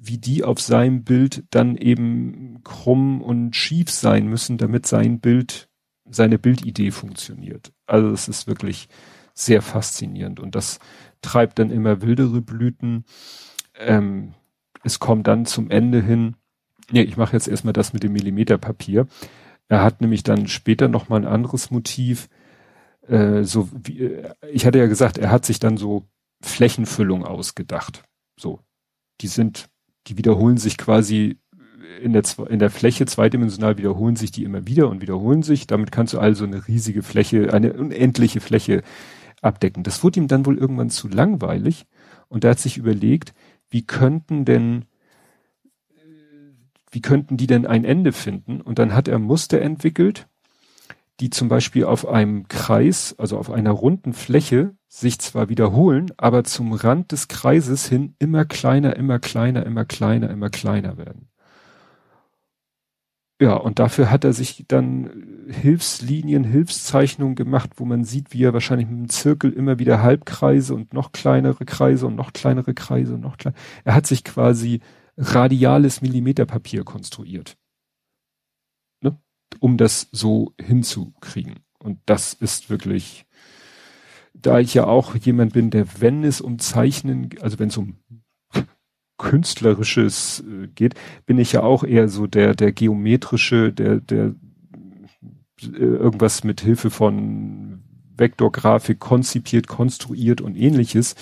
wie 0.01 0.19
die 0.19 0.45
auf 0.45 0.61
seinem 0.61 1.05
Bild 1.05 1.45
dann 1.51 1.77
eben 1.77 2.63
krumm 2.65 3.23
und 3.23 3.57
schief 3.57 3.91
sein 3.91 4.27
müssen, 4.27 4.59
damit 4.59 4.87
sein 4.87 5.21
Bild, 5.21 5.69
seine 6.11 6.39
Bildidee 6.39 6.91
funktioniert. 6.91 7.73
Also 7.87 8.11
es 8.11 8.29
ist 8.29 8.47
wirklich 8.47 8.89
sehr 9.35 9.63
faszinierend 9.63 10.41
und 10.41 10.55
das 10.55 10.79
treibt 11.23 11.59
dann 11.59 11.71
immer 11.71 12.03
wildere 12.03 12.43
Blüten. 12.43 13.05
Ähm, 13.77 14.35
es 14.85 14.99
kommt 14.99 15.27
dann 15.27 15.47
zum 15.47 15.71
Ende 15.71 16.03
hin, 16.03 16.37
nee, 16.91 17.03
ich 17.03 17.17
mache 17.17 17.35
jetzt 17.35 17.49
erstmal 17.49 17.73
das 17.73 17.93
mit 17.93 18.03
dem 18.03 18.13
Millimeterpapier. 18.13 19.07
Er 19.69 19.83
hat 19.83 20.01
nämlich 20.01 20.23
dann 20.23 20.49
später 20.49 20.89
noch 20.89 21.09
mal 21.09 21.17
ein 21.17 21.27
anderes 21.27 21.71
Motiv, 21.71 22.29
äh, 23.07 23.45
so 23.45 23.69
wie, 23.73 24.01
äh, 24.05 24.33
ich 24.53 24.67
hatte 24.67 24.79
ja 24.79 24.87
gesagt, 24.87 25.19
er 25.19 25.31
hat 25.31 25.45
sich 25.45 25.59
dann 25.59 25.77
so 25.77 26.09
Flächenfüllung 26.43 27.25
ausgedacht. 27.25 28.05
So, 28.39 28.61
die 29.21 29.27
sind 29.29 29.69
die 30.09 30.19
wiederholen 30.19 30.57
sich 30.57 30.79
quasi 30.79 31.39
in 32.03 32.13
der, 32.13 32.23
in 32.49 32.59
der 32.59 32.71
Fläche 32.71 33.07
zweidimensional 33.07 33.79
wiederholen 33.79 34.17
sich 34.17 34.31
die 34.31 34.45
immer 34.45 34.67
wieder 34.67 34.89
und 34.89 35.01
wiederholen 35.01 35.43
sich. 35.43 35.67
Damit 35.67 35.93
kannst 35.93 36.15
du 36.15 36.19
also 36.19 36.45
eine 36.45 36.67
riesige 36.69 37.03
Fläche, 37.03 37.53
eine 37.53 37.73
unendliche 37.73 38.41
Fläche 38.41 38.83
abdecken. 39.41 39.83
Das 39.83 40.03
wurde 40.03 40.21
ihm 40.21 40.29
dann 40.29 40.47
wohl 40.47 40.59
irgendwann 40.59 40.91
zu 40.91 41.09
langweilig 41.09 41.87
und 42.29 42.45
er 42.45 42.51
hat 42.51 42.59
sich 42.59 42.77
überlegt, 42.77 43.35
wie 43.71 43.87
könnten 43.87 44.45
denn, 44.45 44.85
wie 46.91 47.01
könnten 47.01 47.37
die 47.37 47.47
denn 47.47 47.67
ein 47.67 47.85
Ende 47.85 48.13
finden? 48.13 48.61
Und 48.61 48.79
dann 48.79 48.95
hat 48.95 49.09
er 49.09 49.19
Muster 49.19 49.61
entwickelt, 49.61 50.27
die 51.21 51.31
zum 51.31 51.49
Beispiel 51.49 51.85
auf 51.85 52.07
einem 52.07 52.49
Kreis, 52.49 53.15
also 53.19 53.39
auf 53.39 53.51
einer 53.51 53.73
runden 53.73 54.13
Fläche, 54.13 54.75
sich 54.89 55.19
zwar 55.19 55.49
wiederholen, 55.49 56.13
aber 56.17 56.45
zum 56.45 56.73
Rand 56.73 57.13
des 57.13 57.29
Kreises 57.29 57.89
hin 57.89 58.15
immer 58.19 58.45
kleiner, 58.45 58.97
immer 58.97 59.19
kleiner, 59.19 59.67
immer 59.67 59.85
kleiner, 59.85 60.31
immer 60.31 60.51
kleiner 60.51 60.97
werden. 60.97 61.29
Ja, 63.41 63.55
und 63.55 63.79
dafür 63.79 64.11
hat 64.11 64.25
er 64.25 64.33
sich 64.33 64.65
dann 64.67 65.47
Hilfslinien, 65.49 66.43
Hilfszeichnungen 66.43 67.37
gemacht, 67.37 67.71
wo 67.77 67.85
man 67.85 68.03
sieht, 68.03 68.33
wie 68.33 68.43
er 68.43 68.53
wahrscheinlich 68.53 68.89
mit 68.89 68.99
einem 68.99 69.09
Zirkel 69.11 69.53
immer 69.53 69.79
wieder 69.79 70.03
Halbkreise 70.03 70.75
und 70.75 70.93
noch 70.93 71.13
kleinere 71.13 71.65
Kreise 71.65 72.07
und 72.09 72.17
noch 72.17 72.33
kleinere 72.33 72.75
Kreise 72.75 73.15
und 73.15 73.21
noch 73.21 73.37
kleiner. 73.37 73.57
Er 73.85 73.95
hat 73.95 74.09
sich 74.09 74.25
quasi 74.25 74.81
radiales 75.19 76.01
Millimeterpapier 76.01 76.85
konstruiert 76.85 77.59
um 79.61 79.77
das 79.77 80.09
so 80.13 80.55
hinzukriegen. 80.61 81.57
Und 81.79 81.99
das 82.07 82.35
ist 82.35 82.71
wirklich, 82.71 83.27
da 84.35 84.59
ich 84.59 84.75
ja 84.75 84.85
auch 84.85 85.15
jemand 85.17 85.53
bin, 85.53 85.71
der, 85.71 86.01
wenn 86.01 86.25
es 86.25 86.41
um 86.41 86.59
Zeichnen, 86.59 87.31
also 87.41 87.59
wenn 87.59 87.69
es 87.69 87.77
um 87.77 87.97
künstlerisches 89.17 90.45
äh, 90.47 90.69
geht, 90.69 90.95
bin 91.27 91.39
ich 91.39 91.53
ja 91.53 91.63
auch 91.63 91.83
eher 91.83 92.09
so 92.09 92.27
der, 92.27 92.55
der 92.55 92.73
geometrische, 92.73 93.73
der, 93.73 94.01
der 94.01 94.35
äh, 95.63 95.67
irgendwas 95.67 96.45
mit 96.45 96.61
Hilfe 96.61 96.91
von 96.91 97.83
Vektorgrafik 98.17 99.01
konzipiert, 99.01 99.67
konstruiert 99.67 100.41
und 100.41 100.57
ähnliches. 100.57 101.15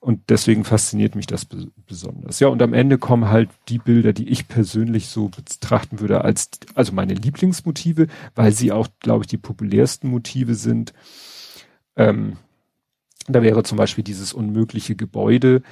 Und 0.00 0.30
deswegen 0.30 0.64
fasziniert 0.64 1.16
mich 1.16 1.26
das 1.26 1.46
besonders. 1.86 2.38
Ja, 2.38 2.48
und 2.48 2.62
am 2.62 2.72
Ende 2.72 2.98
kommen 2.98 3.28
halt 3.28 3.50
die 3.68 3.78
Bilder, 3.78 4.12
die 4.12 4.28
ich 4.28 4.46
persönlich 4.46 5.08
so 5.08 5.28
betrachten 5.28 5.98
würde 5.98 6.22
als, 6.22 6.50
also 6.74 6.92
meine 6.92 7.14
Lieblingsmotive, 7.14 8.06
weil 8.36 8.52
sie 8.52 8.70
auch, 8.70 8.86
glaube 9.00 9.24
ich, 9.24 9.28
die 9.28 9.38
populärsten 9.38 10.08
Motive 10.08 10.54
sind. 10.54 10.92
Ähm, 11.96 12.36
da 13.26 13.42
wäre 13.42 13.64
zum 13.64 13.76
Beispiel 13.76 14.04
dieses 14.04 14.32
unmögliche 14.32 14.94
Gebäude, 14.94 15.62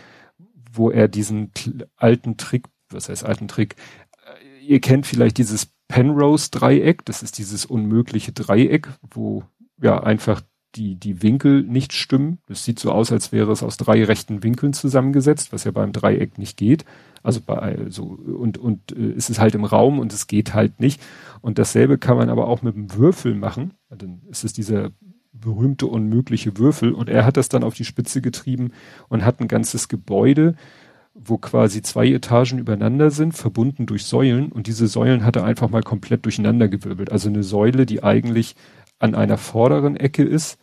wo 0.72 0.90
er 0.90 1.06
diesen 1.06 1.52
alten 1.96 2.36
Trick, 2.36 2.66
was 2.90 3.08
heißt 3.08 3.24
alten 3.24 3.46
Trick, 3.46 3.76
äh, 4.24 4.64
ihr 4.64 4.80
kennt 4.80 5.06
vielleicht 5.06 5.38
dieses 5.38 5.68
Penrose 5.88 6.50
Dreieck, 6.50 7.04
das 7.04 7.22
ist 7.22 7.38
dieses 7.38 7.64
unmögliche 7.64 8.32
Dreieck, 8.32 8.88
wo 9.02 9.44
ja 9.80 10.02
einfach 10.02 10.42
die, 10.76 10.96
die 10.96 11.22
Winkel 11.22 11.62
nicht 11.62 11.92
stimmen. 11.92 12.38
Es 12.48 12.64
sieht 12.64 12.78
so 12.78 12.92
aus, 12.92 13.12
als 13.12 13.32
wäre 13.32 13.52
es 13.52 13.62
aus 13.62 13.76
drei 13.76 14.04
rechten 14.04 14.42
Winkeln 14.42 14.72
zusammengesetzt, 14.72 15.52
was 15.52 15.64
ja 15.64 15.70
beim 15.70 15.92
Dreieck 15.92 16.38
nicht 16.38 16.56
geht. 16.56 16.84
Also 17.22 17.40
bei 17.44 17.78
so 17.88 18.04
und 18.04 18.58
und 18.58 18.92
äh, 18.92 19.12
es 19.16 19.30
ist 19.30 19.40
halt 19.40 19.54
im 19.54 19.64
Raum 19.64 19.98
und 19.98 20.12
es 20.12 20.26
geht 20.26 20.54
halt 20.54 20.80
nicht. 20.80 21.00
Und 21.40 21.58
dasselbe 21.58 21.98
kann 21.98 22.16
man 22.16 22.28
aber 22.28 22.46
auch 22.46 22.62
mit 22.62 22.76
einem 22.76 22.94
Würfel 22.94 23.34
machen. 23.34 23.72
Dann 23.90 24.20
ist 24.30 24.44
es 24.44 24.52
dieser 24.52 24.90
berühmte 25.32 25.86
unmögliche 25.86 26.56
Würfel 26.58 26.92
und 26.92 27.08
er 27.08 27.24
hat 27.24 27.36
das 27.36 27.48
dann 27.48 27.64
auf 27.64 27.74
die 27.74 27.84
Spitze 27.84 28.20
getrieben 28.20 28.72
und 29.08 29.24
hat 29.24 29.40
ein 29.40 29.48
ganzes 29.48 29.88
Gebäude, 29.88 30.54
wo 31.14 31.38
quasi 31.38 31.82
zwei 31.82 32.08
Etagen 32.08 32.58
übereinander 32.58 33.10
sind, 33.10 33.32
verbunden 33.32 33.86
durch 33.86 34.04
Säulen 34.04 34.52
und 34.52 34.66
diese 34.66 34.86
Säulen 34.86 35.24
hat 35.24 35.36
er 35.36 35.44
einfach 35.44 35.70
mal 35.70 35.82
komplett 35.82 36.24
durcheinander 36.24 36.68
gewirbelt. 36.68 37.10
Also 37.10 37.28
eine 37.28 37.42
Säule, 37.42 37.86
die 37.86 38.02
eigentlich 38.02 38.54
an 38.98 39.14
einer 39.14 39.38
vorderen 39.38 39.96
Ecke 39.96 40.22
ist, 40.22 40.58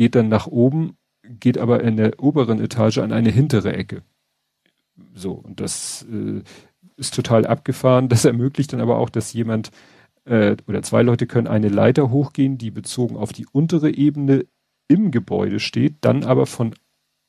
geht 0.00 0.14
dann 0.14 0.30
nach 0.30 0.46
oben, 0.46 0.96
geht 1.24 1.58
aber 1.58 1.84
in 1.84 1.98
der 1.98 2.22
oberen 2.22 2.58
Etage 2.58 2.96
an 2.96 3.12
eine 3.12 3.28
hintere 3.28 3.74
Ecke. 3.74 4.02
So, 5.12 5.32
und 5.32 5.60
das 5.60 6.06
äh, 6.10 6.40
ist 6.96 7.14
total 7.14 7.44
abgefahren. 7.44 8.08
Das 8.08 8.24
ermöglicht 8.24 8.72
dann 8.72 8.80
aber 8.80 8.96
auch, 8.96 9.10
dass 9.10 9.34
jemand 9.34 9.70
äh, 10.24 10.56
oder 10.66 10.82
zwei 10.82 11.02
Leute 11.02 11.26
können 11.26 11.48
eine 11.48 11.68
Leiter 11.68 12.08
hochgehen, 12.08 12.56
die 12.56 12.70
bezogen 12.70 13.18
auf 13.18 13.34
die 13.34 13.46
untere 13.52 13.90
Ebene 13.90 14.46
im 14.88 15.10
Gebäude 15.10 15.60
steht, 15.60 15.96
dann 16.00 16.24
aber 16.24 16.46
von 16.46 16.74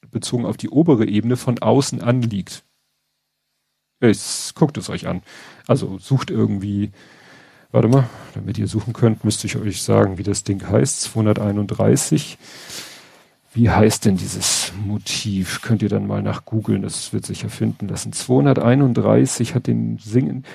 bezogen 0.10 0.46
auf 0.46 0.56
die 0.56 0.70
obere 0.70 1.06
Ebene 1.06 1.36
von 1.36 1.60
außen 1.60 2.02
anliegt. 2.02 2.64
Es, 4.00 4.54
guckt 4.56 4.78
es 4.78 4.90
euch 4.90 5.08
an. 5.08 5.24
Also 5.68 5.98
sucht 5.98 6.32
irgendwie, 6.32 6.94
warte 7.72 7.88
mal, 7.88 8.10
damit 8.34 8.58
ihr 8.58 8.68
suchen 8.68 8.94
könnt, 8.94 9.24
müsste 9.24 9.48
ich 9.48 9.58
euch 9.58 9.82
sagen, 9.82 10.18
wie 10.18 10.24
das 10.24 10.44
Ding 10.44 10.68
heißt. 10.68 11.02
231. 11.02 12.38
Wie 13.54 13.70
heißt 13.70 14.06
denn 14.06 14.16
dieses 14.16 14.72
Motiv? 14.86 15.62
Könnt 15.62 15.82
ihr 15.82 15.90
dann 15.90 16.08
mal 16.08 16.22
nach 16.22 16.46
googeln, 16.46 16.82
das 16.82 17.12
wird 17.12 17.26
sich 17.26 17.44
ja 17.44 17.50
finden 17.50 17.88
lassen. 17.88 18.14
231 18.14 19.56
hat 19.56 19.68
den 19.68 19.98
Singen, 19.98 20.46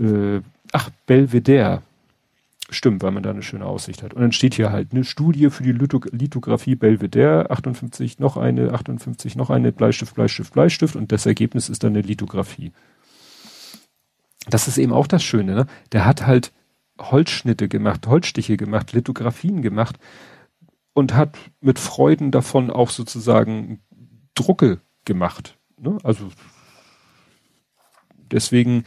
äh, 0.00 0.40
ach, 0.72 0.90
Belvedere. 1.06 1.82
Stimmt, 2.70 3.02
weil 3.02 3.10
man 3.10 3.22
da 3.22 3.30
eine 3.30 3.42
schöne 3.42 3.66
Aussicht 3.66 4.02
hat. 4.02 4.14
Und 4.14 4.22
dann 4.22 4.32
steht 4.32 4.54
hier 4.54 4.72
halt 4.72 4.92
eine 4.92 5.04
Studie 5.04 5.50
für 5.50 5.62
die 5.62 5.72
Lithografie 5.72 6.74
Belvedere, 6.74 7.50
58, 7.50 8.18
noch 8.18 8.38
eine, 8.38 8.72
58, 8.72 9.36
noch 9.36 9.50
eine, 9.50 9.72
Bleistift, 9.72 10.14
Bleistift, 10.14 10.54
Bleistift 10.54 10.96
und 10.96 11.12
das 11.12 11.26
Ergebnis 11.26 11.68
ist 11.68 11.82
dann 11.84 11.92
eine 11.92 12.00
Lithografie. 12.00 12.72
Das 14.48 14.68
ist 14.68 14.78
eben 14.78 14.92
auch 14.92 15.06
das 15.06 15.22
Schöne, 15.22 15.54
ne? 15.54 15.66
Der 15.92 16.04
hat 16.04 16.26
halt 16.26 16.52
Holzschnitte 17.00 17.68
gemacht, 17.68 18.06
Holzstiche 18.06 18.56
gemacht, 18.56 18.92
Lithografien 18.92 19.62
gemacht 19.62 19.98
und 20.94 21.14
hat 21.14 21.38
mit 21.60 21.78
Freuden 21.78 22.30
davon 22.30 22.70
auch 22.70 22.90
sozusagen 22.90 23.80
Drucke 24.34 24.80
gemacht. 25.04 25.58
Ne? 25.78 25.98
Also 26.02 26.28
deswegen 28.30 28.84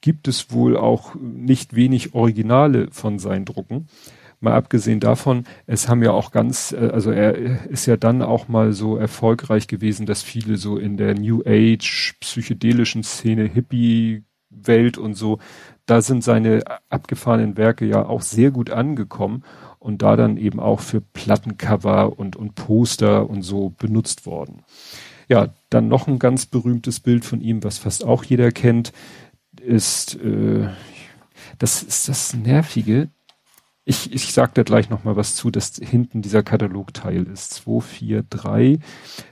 gibt 0.00 0.28
es 0.28 0.52
wohl 0.52 0.76
auch 0.76 1.14
nicht 1.16 1.74
wenig 1.74 2.14
Originale 2.14 2.88
von 2.90 3.18
seinen 3.18 3.44
Drucken. 3.44 3.88
Mal 4.40 4.52
abgesehen 4.52 5.00
davon, 5.00 5.44
es 5.66 5.88
haben 5.88 6.00
ja 6.00 6.12
auch 6.12 6.30
ganz, 6.30 6.70
äh, 6.70 6.90
also 6.92 7.10
er 7.10 7.34
ist 7.68 7.86
ja 7.86 7.96
dann 7.96 8.22
auch 8.22 8.46
mal 8.46 8.72
so 8.72 8.96
erfolgreich 8.96 9.66
gewesen, 9.66 10.06
dass 10.06 10.22
viele 10.22 10.56
so 10.56 10.78
in 10.78 10.96
der 10.96 11.14
New 11.14 11.42
Age 11.44 12.14
psychedelischen 12.20 13.02
Szene, 13.02 13.44
Hippie-Welt 14.50 14.98
und 14.98 15.14
so, 15.14 15.38
da 15.86 16.02
sind 16.02 16.22
seine 16.22 16.62
abgefahrenen 16.90 17.56
Werke 17.56 17.86
ja 17.86 18.04
auch 18.04 18.22
sehr 18.22 18.50
gut 18.50 18.70
angekommen 18.70 19.44
und 19.78 20.02
da 20.02 20.16
dann 20.16 20.36
eben 20.36 20.60
auch 20.60 20.80
für 20.80 21.00
Plattencover 21.00 22.18
und, 22.18 22.36
und 22.36 22.54
Poster 22.54 23.28
und 23.28 23.42
so 23.42 23.70
benutzt 23.70 24.26
worden. 24.26 24.62
Ja, 25.28 25.54
dann 25.70 25.88
noch 25.88 26.06
ein 26.06 26.18
ganz 26.18 26.46
berühmtes 26.46 27.00
Bild 27.00 27.24
von 27.24 27.40
ihm, 27.40 27.62
was 27.62 27.78
fast 27.78 28.04
auch 28.04 28.24
jeder 28.24 28.50
kennt 28.50 28.92
ist, 29.60 30.16
äh, 30.16 30.68
das 31.58 31.82
ist 31.82 32.08
das 32.08 32.34
Nervige. 32.34 33.08
Ich, 33.90 34.12
ich 34.12 34.34
sag 34.34 34.52
da 34.52 34.64
gleich 34.64 34.90
noch 34.90 35.04
mal 35.04 35.16
was 35.16 35.34
zu, 35.34 35.50
dass 35.50 35.76
hinten 35.76 36.20
dieser 36.20 36.42
Katalogteil 36.42 37.22
ist. 37.22 37.54
2, 37.54 37.80
4, 37.80 38.22
3, 38.28 38.80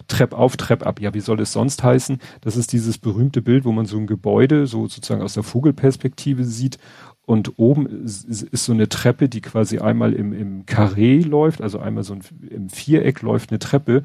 Trepp 0.09 0.33
auf, 0.33 0.57
Trepp 0.57 0.87
ab. 0.87 0.99
Ja, 0.99 1.13
wie 1.13 1.21
soll 1.21 1.41
es 1.41 1.53
sonst 1.53 1.83
heißen? 1.83 2.21
Das 2.41 2.57
ist 2.57 2.73
dieses 2.73 2.97
berühmte 2.97 3.43
Bild, 3.43 3.67
wo 3.67 3.73
man 3.73 3.85
so 3.85 3.99
ein 3.99 4.07
Gebäude 4.07 4.67
so 4.67 4.87
sozusagen 4.87 5.21
aus 5.21 5.35
der 5.35 5.43
Vogelperspektive 5.43 6.43
sieht 6.45 6.79
und 7.27 7.59
oben 7.59 8.05
ist, 8.05 8.25
ist 8.25 8.65
so 8.65 8.73
eine 8.73 8.89
Treppe, 8.89 9.29
die 9.29 9.43
quasi 9.43 9.81
einmal 9.81 10.15
im, 10.15 10.33
im 10.33 10.65
Karree 10.65 11.21
läuft, 11.21 11.61
also 11.61 11.79
einmal 11.79 12.05
so 12.05 12.15
ein, 12.15 12.23
im 12.49 12.71
Viereck 12.71 13.21
läuft 13.21 13.51
eine 13.51 13.59
Treppe. 13.59 14.05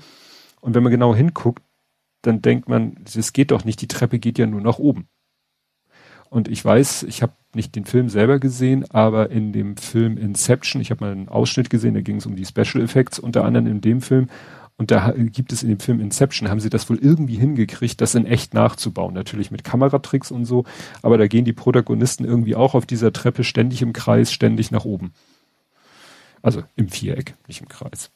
Und 0.60 0.76
wenn 0.76 0.84
man 0.84 0.92
genau 0.92 1.16
hinguckt, 1.16 1.64
dann 2.24 2.42
denkt 2.42 2.68
man, 2.68 2.98
es 3.06 3.32
geht 3.32 3.52
doch 3.52 3.64
nicht, 3.64 3.80
die 3.80 3.88
Treppe 3.88 4.20
geht 4.20 4.38
ja 4.38 4.48
nur 4.48 4.60
nach 4.60 4.80
oben. 4.80 5.08
Und 6.30 6.50
ich 6.50 6.64
weiß, 6.66 7.04
ich 7.04 7.22
habe 7.22 7.32
nicht 7.56 7.76
den 7.76 7.86
Film 7.86 8.10
selber 8.10 8.40
gesehen, 8.40 8.86
aber 8.92 9.30
in 9.30 9.54
dem 9.54 9.78
Film 9.78 10.18
Inception, 10.18 10.82
ich 10.82 10.92
habe 10.92 11.06
mal 11.06 11.12
einen 11.12 11.30
Ausschnitt 11.30 11.70
gesehen, 11.70 11.94
da 11.94 12.02
ging 12.02 12.18
es 12.18 12.26
um 12.26 12.36
die 12.36 12.46
Special 12.46 12.84
Effects, 12.84 13.20
unter 13.20 13.44
anderem 13.44 13.68
in 13.68 13.82
dem 13.82 14.02
Film. 14.02 14.28
Und 14.78 14.90
da 14.90 15.14
gibt 15.16 15.54
es 15.54 15.62
in 15.62 15.70
dem 15.70 15.80
Film 15.80 16.00
Inception, 16.00 16.50
haben 16.50 16.60
sie 16.60 16.72
das 16.72 16.90
wohl 16.90 16.98
irgendwie 16.98 17.36
hingekriegt, 17.36 18.02
das 18.02 18.16
in 18.16 18.26
echt 18.26 18.56
nachzubauen. 18.56 19.14
Natürlich 19.14 19.52
mit 19.52 19.64
Kameratricks 19.64 20.32
und 20.32 20.46
so, 20.46 20.64
aber 21.04 21.18
da 21.18 21.28
gehen 21.28 21.46
die 21.46 21.54
Protagonisten 21.54 22.26
irgendwie 22.26 22.56
auch 22.56 22.74
auf 22.74 22.88
dieser 22.88 23.14
Treppe 23.14 23.44
ständig 23.44 23.82
im 23.84 23.94
Kreis, 23.94 24.32
ständig 24.32 24.72
nach 24.72 24.86
oben. 24.86 25.14
Also 26.42 26.64
im 26.76 26.90
Viereck, 26.90 27.36
nicht 27.48 27.62
im 27.62 27.68
Kreis. 27.68 28.10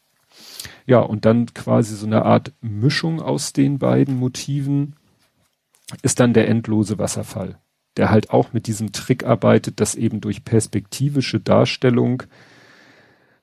Ja, 0.87 0.99
und 0.99 1.25
dann 1.25 1.53
quasi 1.53 1.95
so 1.95 2.07
eine 2.07 2.25
Art 2.25 2.51
Mischung 2.61 3.21
aus 3.21 3.53
den 3.53 3.77
beiden 3.77 4.17
Motiven 4.17 4.95
ist 6.01 6.19
dann 6.19 6.33
der 6.33 6.47
endlose 6.47 6.97
Wasserfall 6.97 7.59
der 7.97 8.09
halt 8.09 8.31
auch 8.31 8.53
mit 8.53 8.67
diesem 8.67 8.91
Trick 8.91 9.25
arbeitet, 9.25 9.79
dass 9.79 9.95
eben 9.95 10.21
durch 10.21 10.43
perspektivische 10.43 11.39
Darstellung, 11.39 12.23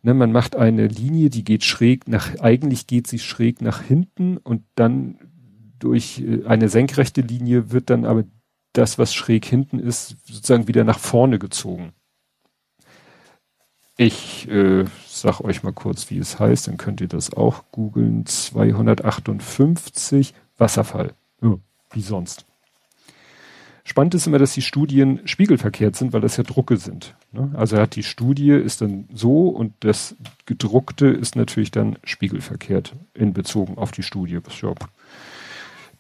ne, 0.02 0.14
man 0.14 0.32
macht 0.32 0.56
eine 0.56 0.86
Linie, 0.86 1.30
die 1.30 1.44
geht 1.44 1.64
schräg 1.64 2.08
nach, 2.08 2.38
eigentlich 2.40 2.86
geht 2.86 3.06
sie 3.06 3.18
schräg 3.18 3.62
nach 3.62 3.82
hinten 3.82 4.36
und 4.36 4.62
dann 4.74 5.18
durch 5.78 6.20
äh, 6.20 6.44
eine 6.46 6.68
senkrechte 6.68 7.22
Linie 7.22 7.72
wird 7.72 7.90
dann 7.90 8.04
aber 8.04 8.24
das, 8.72 8.98
was 8.98 9.14
schräg 9.14 9.44
hinten 9.44 9.78
ist, 9.78 10.16
sozusagen 10.24 10.68
wieder 10.68 10.84
nach 10.84 10.98
vorne 10.98 11.38
gezogen. 11.38 11.92
Ich 13.98 14.48
äh, 14.48 14.86
sag 15.06 15.42
euch 15.42 15.62
mal 15.62 15.72
kurz, 15.72 16.10
wie 16.10 16.18
es 16.18 16.40
heißt, 16.40 16.68
dann 16.68 16.78
könnt 16.78 17.02
ihr 17.02 17.08
das 17.08 17.34
auch 17.34 17.64
googeln. 17.72 18.24
258 18.24 20.32
Wasserfall. 20.56 21.12
Ja, 21.42 21.58
wie 21.90 22.00
sonst. 22.00 22.46
Spannend 23.84 24.14
ist 24.14 24.26
immer, 24.26 24.38
dass 24.38 24.52
die 24.52 24.62
Studien 24.62 25.20
spiegelverkehrt 25.24 25.96
sind, 25.96 26.12
weil 26.12 26.20
das 26.20 26.36
ja 26.36 26.44
Drucke 26.44 26.76
sind. 26.76 27.14
Ne? 27.32 27.50
Also 27.54 27.76
er 27.76 27.82
hat 27.82 27.96
die 27.96 28.04
Studie 28.04 28.50
ist 28.50 28.80
dann 28.80 29.08
so 29.12 29.48
und 29.48 29.72
das 29.80 30.14
gedruckte 30.46 31.06
ist 31.06 31.34
natürlich 31.34 31.72
dann 31.72 31.98
spiegelverkehrt 32.04 32.94
in 33.14 33.32
Bezogen 33.32 33.78
auf 33.78 33.90
die 33.90 34.04
Studie, 34.04 34.38
was 34.44 34.60
ja 34.60 34.72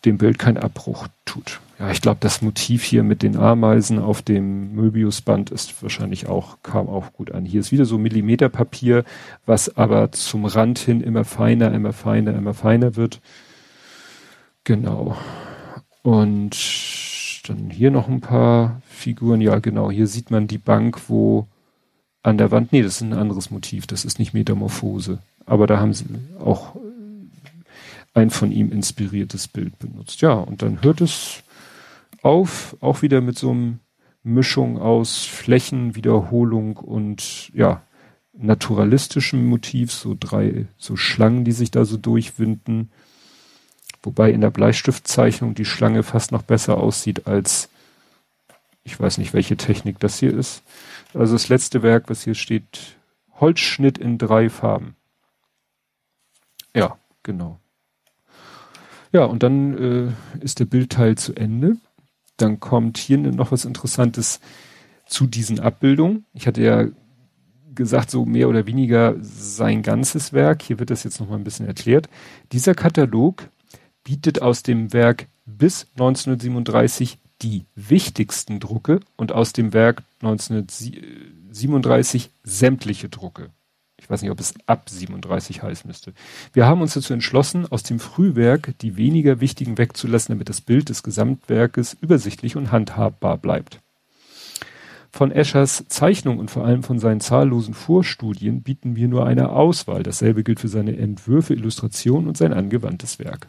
dem 0.04 0.18
Bild 0.18 0.38
keinen 0.38 0.58
Abbruch 0.58 1.08
tut. 1.24 1.60
Ja, 1.78 1.90
ich 1.90 2.00
glaube, 2.00 2.18
das 2.20 2.42
Motiv 2.42 2.82
hier 2.82 3.02
mit 3.02 3.22
den 3.22 3.36
Ameisen 3.36 3.98
auf 3.98 4.22
dem 4.22 4.74
Möbiusband 4.74 5.50
ist 5.50 5.82
wahrscheinlich 5.82 6.26
auch, 6.28 6.58
kam 6.62 6.88
auch 6.88 7.12
gut 7.12 7.32
an. 7.32 7.44
Hier 7.44 7.60
ist 7.60 7.72
wieder 7.72 7.84
so 7.84 7.98
Millimeterpapier, 7.98 9.04
was 9.46 9.76
aber 9.76 10.12
zum 10.12 10.44
Rand 10.44 10.78
hin 10.78 11.00
immer 11.00 11.24
feiner, 11.24 11.72
immer 11.72 11.92
feiner, 11.92 12.34
immer 12.34 12.54
feiner 12.54 12.96
wird. 12.96 13.20
Genau. 14.64 15.16
Und 16.02 16.54
dann 17.42 17.70
hier 17.70 17.90
noch 17.90 18.08
ein 18.08 18.20
paar 18.20 18.80
Figuren. 18.88 19.40
Ja, 19.40 19.58
genau. 19.58 19.90
Hier 19.90 20.06
sieht 20.06 20.30
man 20.30 20.46
die 20.46 20.58
Bank, 20.58 21.08
wo 21.08 21.46
an 22.22 22.38
der 22.38 22.50
Wand, 22.50 22.72
nee, 22.72 22.82
das 22.82 22.96
ist 22.96 23.00
ein 23.02 23.12
anderes 23.12 23.50
Motiv. 23.50 23.86
Das 23.86 24.04
ist 24.04 24.18
nicht 24.18 24.34
Metamorphose. 24.34 25.18
Aber 25.44 25.66
da 25.66 25.78
haben 25.80 25.92
sie 25.92 26.06
auch 26.38 26.76
ein 28.14 28.30
von 28.30 28.52
ihm 28.52 28.70
inspiriertes 28.70 29.48
Bild 29.48 29.78
benutzt. 29.78 30.20
Ja, 30.20 30.34
und 30.34 30.62
dann 30.62 30.82
hört 30.82 31.00
es 31.00 31.42
auf, 32.22 32.76
auch 32.80 33.02
wieder 33.02 33.20
mit 33.20 33.38
so 33.38 33.50
einem 33.50 33.80
Mischung 34.22 34.78
aus 34.78 35.24
Flächenwiederholung 35.24 36.76
und 36.76 37.50
ja, 37.54 37.82
naturalistischem 38.32 39.44
Motiv, 39.46 39.92
so 39.92 40.16
drei, 40.18 40.66
so 40.78 40.96
Schlangen, 40.96 41.44
die 41.44 41.52
sich 41.52 41.70
da 41.70 41.84
so 41.84 41.96
durchwinden. 41.96 42.90
Wobei 44.02 44.30
in 44.30 44.40
der 44.40 44.50
Bleistiftzeichnung 44.50 45.54
die 45.54 45.64
Schlange 45.64 46.02
fast 46.02 46.32
noch 46.32 46.42
besser 46.42 46.78
aussieht 46.78 47.26
als, 47.26 47.68
ich 48.84 48.98
weiß 48.98 49.18
nicht, 49.18 49.32
welche 49.32 49.56
Technik 49.56 50.00
das 50.00 50.18
hier 50.18 50.36
ist. 50.36 50.62
Also 51.14 51.34
das 51.34 51.48
letzte 51.48 51.82
Werk, 51.82 52.10
was 52.10 52.24
hier 52.24 52.34
steht, 52.34 52.96
Holzschnitt 53.38 53.98
in 53.98 54.18
drei 54.18 54.50
Farben. 54.50 54.96
Ja, 56.74 56.96
genau. 57.22 57.58
Ja, 59.12 59.24
und 59.24 59.42
dann 59.42 60.16
äh, 60.38 60.42
ist 60.42 60.58
der 60.58 60.64
Bildteil 60.64 61.16
zu 61.16 61.34
Ende. 61.34 61.76
Dann 62.38 62.60
kommt 62.60 62.98
hier 62.98 63.18
noch 63.18 63.52
was 63.52 63.64
Interessantes 63.64 64.40
zu 65.06 65.26
diesen 65.26 65.60
Abbildungen. 65.60 66.24
Ich 66.32 66.46
hatte 66.46 66.62
ja 66.62 66.86
gesagt, 67.74 68.10
so 68.10 68.24
mehr 68.24 68.48
oder 68.48 68.66
weniger 68.66 69.16
sein 69.20 69.82
ganzes 69.82 70.32
Werk. 70.32 70.62
Hier 70.62 70.78
wird 70.78 70.90
das 70.90 71.04
jetzt 71.04 71.20
nochmal 71.20 71.38
ein 71.38 71.44
bisschen 71.44 71.66
erklärt. 71.66 72.08
Dieser 72.52 72.74
Katalog 72.74 73.48
bietet 74.04 74.42
aus 74.42 74.62
dem 74.62 74.92
Werk 74.92 75.26
bis 75.46 75.86
1937 75.92 77.18
die 77.42 77.64
wichtigsten 77.74 78.60
Drucke 78.60 79.00
und 79.16 79.32
aus 79.32 79.52
dem 79.52 79.72
Werk 79.72 80.04
1937 80.20 82.30
sämtliche 82.44 83.08
Drucke. 83.08 83.50
Ich 83.96 84.08
weiß 84.10 84.22
nicht, 84.22 84.30
ob 84.32 84.40
es 84.40 84.54
ab 84.66 84.88
37 84.88 85.62
heißen 85.62 85.86
müsste. 85.86 86.12
Wir 86.52 86.66
haben 86.66 86.82
uns 86.82 86.94
dazu 86.94 87.12
entschlossen, 87.12 87.70
aus 87.70 87.84
dem 87.84 88.00
Frühwerk 88.00 88.74
die 88.80 88.96
weniger 88.96 89.40
wichtigen 89.40 89.78
wegzulassen, 89.78 90.34
damit 90.34 90.48
das 90.48 90.60
Bild 90.60 90.88
des 90.88 91.04
Gesamtwerkes 91.04 91.96
übersichtlich 92.00 92.56
und 92.56 92.72
handhabbar 92.72 93.38
bleibt. 93.38 93.78
Von 95.12 95.30
Eschers 95.30 95.84
Zeichnung 95.88 96.38
und 96.38 96.50
vor 96.50 96.64
allem 96.64 96.82
von 96.82 96.98
seinen 96.98 97.20
zahllosen 97.20 97.74
Vorstudien 97.74 98.62
bieten 98.62 98.96
wir 98.96 99.08
nur 99.08 99.26
eine 99.26 99.50
Auswahl. 99.50 100.02
Dasselbe 100.02 100.42
gilt 100.42 100.58
für 100.58 100.68
seine 100.68 100.96
Entwürfe, 100.96 101.54
Illustrationen 101.54 102.28
und 102.28 102.36
sein 102.36 102.52
angewandtes 102.52 103.18
Werk. 103.18 103.48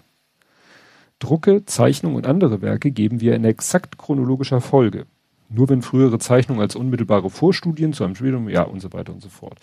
Drucke, 1.24 1.66
Zeichnungen 1.66 2.18
und 2.18 2.28
andere 2.28 2.62
Werke 2.62 2.92
geben 2.92 3.22
wir 3.22 3.34
in 3.34 3.46
exakt 3.46 3.98
chronologischer 3.98 4.60
Folge. 4.60 5.06
Nur 5.50 5.70
wenn 5.70 5.82
frühere 5.82 6.20
Zeichnungen 6.20 6.62
als 6.62 6.76
unmittelbare 6.76 7.30
Vorstudien 7.30 7.94
zu 7.94 8.04
einem 8.04 8.16
Studium, 8.16 8.50
ja 8.50 8.64
und 8.64 8.82
so 8.82 8.92
weiter 8.92 9.14
und 9.14 9.22
so 9.22 9.30
fort. 9.30 9.58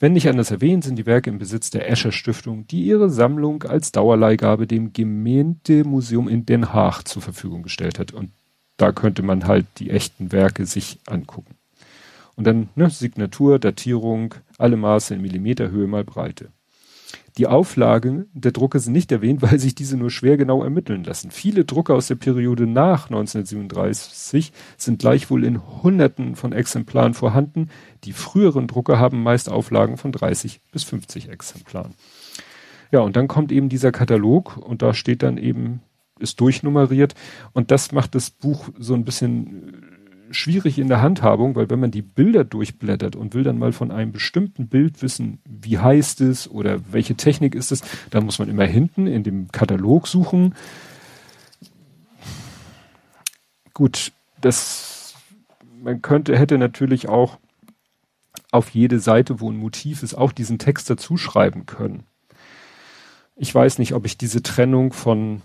Wenn 0.00 0.14
nicht 0.14 0.28
anders 0.28 0.50
erwähnt, 0.50 0.82
sind 0.82 0.96
die 0.96 1.04
Werke 1.04 1.28
im 1.28 1.38
Besitz 1.38 1.68
der 1.68 1.90
Escher 1.90 2.10
Stiftung, 2.10 2.66
die 2.68 2.84
ihre 2.84 3.10
Sammlung 3.10 3.64
als 3.64 3.92
Dauerleihgabe 3.92 4.66
dem 4.66 4.94
Gemeindemuseum 4.94 6.26
in 6.26 6.46
Den 6.46 6.72
Haag 6.72 7.02
zur 7.02 7.20
Verfügung 7.20 7.62
gestellt 7.62 7.98
hat. 7.98 8.12
Und 8.12 8.30
da 8.78 8.90
könnte 8.92 9.22
man 9.22 9.46
halt 9.46 9.66
die 9.78 9.90
echten 9.90 10.32
Werke 10.32 10.64
sich 10.64 11.00
angucken. 11.06 11.54
Und 12.34 12.46
dann 12.46 12.70
ne, 12.76 12.88
Signatur, 12.88 13.58
Datierung, 13.58 14.34
alle 14.56 14.78
Maße 14.78 15.14
in 15.14 15.20
Millimeterhöhe 15.20 15.86
mal 15.86 16.04
Breite. 16.04 16.48
Die 17.36 17.48
Auflagen 17.48 18.26
der 18.32 18.52
Drucke 18.52 18.78
sind 18.78 18.92
nicht 18.92 19.10
erwähnt, 19.10 19.42
weil 19.42 19.58
sich 19.58 19.74
diese 19.74 19.96
nur 19.96 20.10
schwer 20.10 20.36
genau 20.36 20.62
ermitteln 20.62 21.02
lassen. 21.02 21.32
Viele 21.32 21.64
Drucke 21.64 21.92
aus 21.92 22.06
der 22.06 22.14
Periode 22.14 22.66
nach 22.66 23.06
1937 23.06 24.52
sind 24.76 25.00
gleichwohl 25.00 25.44
in 25.44 25.60
Hunderten 25.82 26.36
von 26.36 26.52
Exemplaren 26.52 27.14
vorhanden. 27.14 27.70
Die 28.04 28.12
früheren 28.12 28.68
Drucke 28.68 29.00
haben 29.00 29.22
meist 29.22 29.48
Auflagen 29.48 29.96
von 29.96 30.12
30 30.12 30.60
bis 30.70 30.84
50 30.84 31.28
Exemplaren. 31.28 31.94
Ja, 32.92 33.00
und 33.00 33.16
dann 33.16 33.26
kommt 33.26 33.50
eben 33.50 33.68
dieser 33.68 33.90
Katalog 33.90 34.56
und 34.56 34.82
da 34.82 34.94
steht 34.94 35.24
dann 35.24 35.36
eben 35.36 35.80
ist 36.20 36.40
durchnummeriert 36.40 37.14
und 37.52 37.72
das 37.72 37.90
macht 37.90 38.14
das 38.14 38.30
Buch 38.30 38.68
so 38.78 38.94
ein 38.94 39.04
bisschen 39.04 39.63
schwierig 40.30 40.78
in 40.78 40.88
der 40.88 41.02
Handhabung, 41.02 41.54
weil 41.54 41.70
wenn 41.70 41.80
man 41.80 41.90
die 41.90 42.02
Bilder 42.02 42.44
durchblättert 42.44 43.16
und 43.16 43.34
will 43.34 43.44
dann 43.44 43.58
mal 43.58 43.72
von 43.72 43.90
einem 43.90 44.12
bestimmten 44.12 44.68
Bild 44.68 45.02
wissen, 45.02 45.38
wie 45.44 45.78
heißt 45.78 46.20
es 46.20 46.50
oder 46.50 46.80
welche 46.92 47.14
Technik 47.14 47.54
ist 47.54 47.72
es, 47.72 47.82
dann 48.10 48.24
muss 48.24 48.38
man 48.38 48.48
immer 48.48 48.64
hinten 48.64 49.06
in 49.06 49.22
dem 49.22 49.50
Katalog 49.52 50.08
suchen. 50.08 50.54
Gut, 53.72 54.12
das 54.40 55.14
man 55.82 56.00
könnte 56.00 56.38
hätte 56.38 56.56
natürlich 56.56 57.08
auch 57.08 57.38
auf 58.50 58.70
jede 58.70 59.00
Seite, 59.00 59.40
wo 59.40 59.50
ein 59.50 59.56
Motiv 59.56 60.02
ist, 60.02 60.14
auch 60.14 60.32
diesen 60.32 60.58
Text 60.58 60.88
dazu 60.88 61.16
schreiben 61.16 61.66
können. 61.66 62.04
Ich 63.36 63.54
weiß 63.54 63.78
nicht, 63.78 63.94
ob 63.94 64.06
ich 64.06 64.16
diese 64.16 64.42
Trennung 64.42 64.92
von 64.92 65.42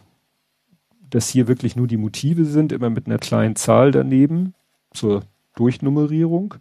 dass 1.09 1.27
hier 1.27 1.47
wirklich 1.47 1.75
nur 1.75 1.87
die 1.87 1.97
Motive 1.97 2.45
sind, 2.45 2.71
immer 2.71 2.91
mit 2.91 3.07
einer 3.07 3.17
kleinen 3.17 3.55
Zahl 3.55 3.91
daneben 3.91 4.53
zur 4.93 5.23
Durchnummerierung 5.55 6.55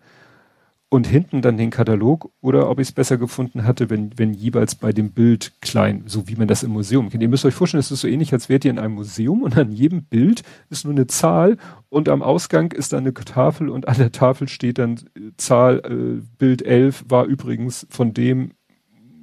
und 0.91 1.07
hinten 1.07 1.43
dann 1.43 1.59
den 1.59 1.71
Katalog 1.71 2.31
oder 2.41 2.71
ob 2.71 2.79
ich 2.81 2.89
es 2.89 2.93
besser 2.93 3.19
gefunden 3.19 3.65
hatte, 3.65 3.91
wenn, 3.91 4.17
wenn 4.17 4.33
jeweils 4.33 4.75
bei 4.75 4.93
dem 4.93 5.13
Bild 5.13 5.53
klein, 5.61 6.05
so 6.07 6.29
wie 6.29 6.37
man 6.37 6.49
das 6.49 6.63
im 6.63 6.71
Museum 6.71 7.11
kennt. 7.11 7.23
Ihr 7.23 7.29
müsst 7.29 7.45
euch 7.45 7.55
vorstellen, 7.55 7.81
es 7.81 7.91
ist 7.91 8.01
so 8.01 8.09
ähnlich, 8.09 8.33
als 8.33 8.49
wärt 8.49 8.65
ihr 8.65 8.71
in 8.71 8.79
einem 8.79 8.95
Museum 8.95 9.43
und 9.43 9.59
an 9.59 9.71
jedem 9.71 10.05
Bild 10.05 10.43
ist 10.71 10.85
nur 10.85 10.95
eine 10.95 11.07
Zahl 11.07 11.59
und 11.91 12.09
am 12.09 12.23
Ausgang 12.23 12.73
ist 12.73 12.95
dann 12.95 13.01
eine 13.01 13.13
Tafel 13.13 13.69
und 13.69 13.87
an 13.87 13.99
der 13.99 14.13
Tafel 14.13 14.49
steht 14.49 14.79
dann 14.79 14.97
äh, 15.15 15.33
Zahl, 15.37 15.83
äh, 15.85 16.23
Bild 16.39 16.63
11 16.63 17.05
war 17.09 17.27
übrigens 17.27 17.87
von 17.91 18.15
dem 18.15 18.53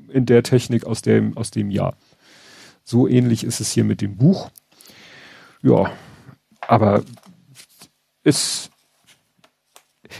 in 0.10 0.28
der 0.28 0.44
Technik 0.44 0.86
aus 0.86 1.02
dem, 1.02 1.36
aus 1.36 1.50
dem 1.50 1.72
Jahr. 1.72 1.96
So 2.84 3.08
ähnlich 3.08 3.44
ist 3.44 3.60
es 3.60 3.72
hier 3.72 3.84
mit 3.84 4.02
dem 4.02 4.18
Buch. 4.18 4.52
Ja, 5.64 5.92
aber 6.62 7.04
ist 8.24 8.70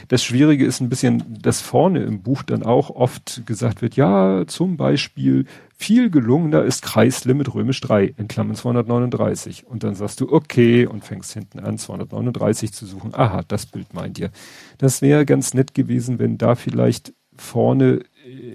das 0.08 0.22
Schwierige 0.22 0.64
ist 0.64 0.80
ein 0.80 0.88
bisschen, 0.88 1.38
dass 1.40 1.60
vorne 1.60 2.02
im 2.02 2.22
Buch 2.22 2.42
dann 2.42 2.62
auch 2.62 2.90
oft 2.90 3.42
gesagt 3.46 3.82
wird, 3.82 3.96
ja, 3.96 4.44
zum 4.46 4.76
Beispiel 4.76 5.46
viel 5.76 6.10
gelungener 6.10 6.62
ist 6.62 6.82
Kreislimit 6.82 7.54
römisch 7.54 7.80
3 7.82 8.14
in 8.16 8.28
Klammern 8.28 8.56
239. 8.56 9.66
Und 9.66 9.84
dann 9.84 9.94
sagst 9.94 10.20
du, 10.20 10.32
okay, 10.32 10.86
und 10.86 11.04
fängst 11.04 11.32
hinten 11.32 11.60
an, 11.60 11.78
239 11.78 12.72
zu 12.72 12.86
suchen. 12.86 13.14
Aha, 13.14 13.42
das 13.46 13.66
Bild 13.66 13.92
meint 13.92 14.18
ihr. 14.18 14.30
Das 14.78 15.02
wäre 15.02 15.26
ganz 15.26 15.54
nett 15.54 15.74
gewesen, 15.74 16.18
wenn 16.18 16.38
da 16.38 16.54
vielleicht 16.54 17.12
vorne 17.36 18.00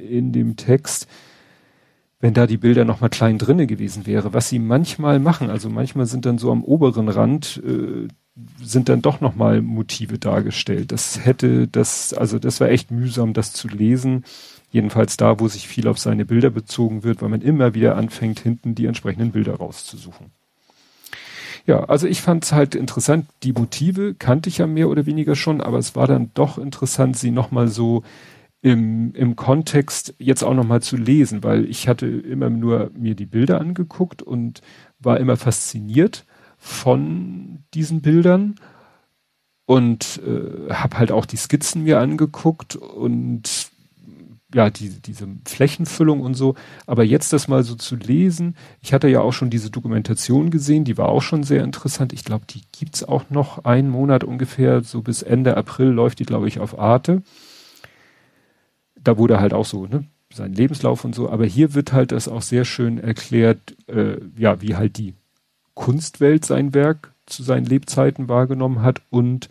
in 0.10 0.32
dem 0.32 0.56
Text 0.56 1.08
wenn 2.22 2.34
da 2.36 2.46
die 2.46 2.58
Bilder 2.58 2.86
noch 2.86 3.02
mal 3.02 3.10
klein 3.10 3.40
drinne 3.40 3.66
gewesen 3.68 4.06
wäre, 4.06 4.34
was 4.34 4.48
sie 4.48 4.60
manchmal 4.60 5.20
machen. 5.20 5.50
Also 5.50 5.70
manchmal 5.70 6.06
sind 6.06 6.26
dann 6.26 6.38
so 6.38 6.52
am 6.52 6.64
oberen 6.64 7.10
Rand 7.10 7.62
äh, 7.66 8.08
sind 8.62 8.90
dann 8.90 9.02
doch 9.02 9.22
noch 9.22 9.36
mal 9.36 9.62
Motive 9.62 10.18
dargestellt. 10.18 10.92
Das 10.92 11.26
hätte 11.26 11.68
das, 11.68 12.14
also 12.14 12.40
das 12.40 12.60
war 12.62 12.70
echt 12.70 12.92
mühsam, 12.92 13.34
das 13.34 13.54
zu 13.54 13.68
lesen. 13.68 14.24
Jedenfalls 14.72 15.18
da, 15.18 15.40
wo 15.40 15.48
sich 15.48 15.68
viel 15.68 15.88
auf 15.88 16.00
seine 16.00 16.26
Bilder 16.26 16.50
bezogen 16.50 17.04
wird, 17.04 17.22
weil 17.22 17.30
man 17.30 17.42
immer 17.42 17.74
wieder 17.74 17.98
anfängt, 17.98 18.40
hinten 18.40 18.74
die 18.74 18.86
entsprechenden 18.86 19.32
Bilder 19.32 19.56
rauszusuchen. 19.56 20.28
Ja, 21.68 21.84
also 21.84 22.08
ich 22.08 22.22
fand 22.22 22.46
es 22.46 22.54
halt 22.54 22.74
interessant. 22.74 23.26
Die 23.44 23.54
Motive 23.54 24.16
kannte 24.16 24.50
ich 24.50 24.60
ja 24.60 24.68
mehr 24.68 24.90
oder 24.90 25.06
weniger 25.06 25.36
schon, 25.36 25.62
aber 25.62 25.78
es 25.78 25.96
war 25.96 26.08
dann 26.08 26.32
doch 26.34 26.58
interessant, 26.58 27.18
sie 27.18 27.32
noch 27.32 27.52
mal 27.52 27.68
so 27.68 28.04
im, 28.62 29.14
im 29.14 29.36
Kontext 29.36 30.16
jetzt 30.20 30.44
auch 30.44 30.54
nochmal 30.54 30.82
zu 30.82 30.96
lesen, 30.96 31.44
weil 31.44 31.66
ich 31.66 31.88
hatte 31.88 32.08
immer 32.08 32.50
nur 32.50 32.92
mir 32.98 33.16
die 33.16 33.26
Bilder 33.26 33.60
angeguckt 33.60 34.22
und 34.22 34.62
war 35.00 35.20
immer 35.20 35.36
fasziniert 35.36 36.26
von 36.62 37.64
diesen 37.74 38.02
Bildern 38.02 38.56
und 39.66 40.22
äh, 40.26 40.72
habe 40.72 40.98
halt 40.98 41.12
auch 41.12 41.26
die 41.26 41.38
Skizzen 41.38 41.84
mir 41.84 42.00
angeguckt 42.00 42.76
und 42.76 43.70
ja, 44.54 44.70
die, 44.70 44.90
diese 45.02 45.28
Flächenfüllung 45.46 46.20
und 46.22 46.34
so. 46.34 46.56
Aber 46.86 47.04
jetzt 47.04 47.32
das 47.34 47.48
mal 47.48 47.64
so 47.64 47.76
zu 47.76 47.96
lesen, 47.96 48.56
ich 48.82 48.94
hatte 48.94 49.08
ja 49.08 49.22
auch 49.22 49.32
schon 49.32 49.50
diese 49.50 49.70
Dokumentation 49.70 50.52
gesehen, 50.52 50.84
die 50.84 50.98
war 50.98 51.10
auch 51.10 51.22
schon 51.22 51.44
sehr 51.44 51.64
interessant. 51.64 52.14
Ich 52.14 52.26
glaube, 52.26 52.46
die 52.50 52.62
gibt's 52.72 53.04
auch 53.04 53.30
noch 53.30 53.64
einen 53.64 53.90
Monat 53.90 54.24
ungefähr, 54.24 54.82
so 54.84 55.02
bis 55.02 55.22
Ende 55.22 55.58
April 55.58 55.88
läuft 55.88 56.20
die, 56.20 56.26
glaube 56.26 56.48
ich, 56.48 56.60
auf 56.60 56.78
Arte 56.78 57.24
da 59.04 59.18
wurde 59.18 59.40
halt 59.40 59.54
auch 59.54 59.66
so, 59.66 59.86
ne, 59.86 60.06
sein 60.34 60.54
Lebenslauf 60.54 61.04
und 61.04 61.14
so, 61.14 61.30
aber 61.30 61.46
hier 61.46 61.74
wird 61.74 61.94
halt 61.94 62.12
das 62.12 62.28
auch 62.28 62.42
sehr 62.42 62.66
schön 62.66 62.98
erklärt, 62.98 63.76
äh, 63.88 64.18
ja, 64.38 64.62
wie 64.62 64.76
halt 64.76 64.98
die 64.98 65.14
Kunstwelt 65.82 66.46
sein 66.46 66.76
Werk 66.76 67.12
zu 67.26 67.42
seinen 67.42 67.66
Lebzeiten 67.66 68.30
wahrgenommen 68.30 68.84
hat 68.84 69.02
und 69.10 69.50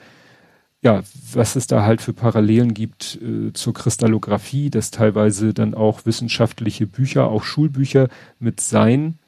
ja, 0.80 1.02
was 1.32 1.56
es 1.56 1.66
da 1.66 1.82
halt 1.82 2.00
für 2.00 2.12
Parallelen 2.12 2.72
gibt 2.72 3.18
äh, 3.20 3.52
zur 3.52 3.74
Kristallographie, 3.74 4.70
dass 4.70 4.92
teilweise 4.92 5.52
dann 5.52 5.74
auch 5.74 6.06
wissenschaftliche 6.06 6.86
Bücher, 6.86 7.26
auch 7.26 7.42
Schulbücher 7.42 8.08
mit 8.38 8.60
seinen 8.60 9.18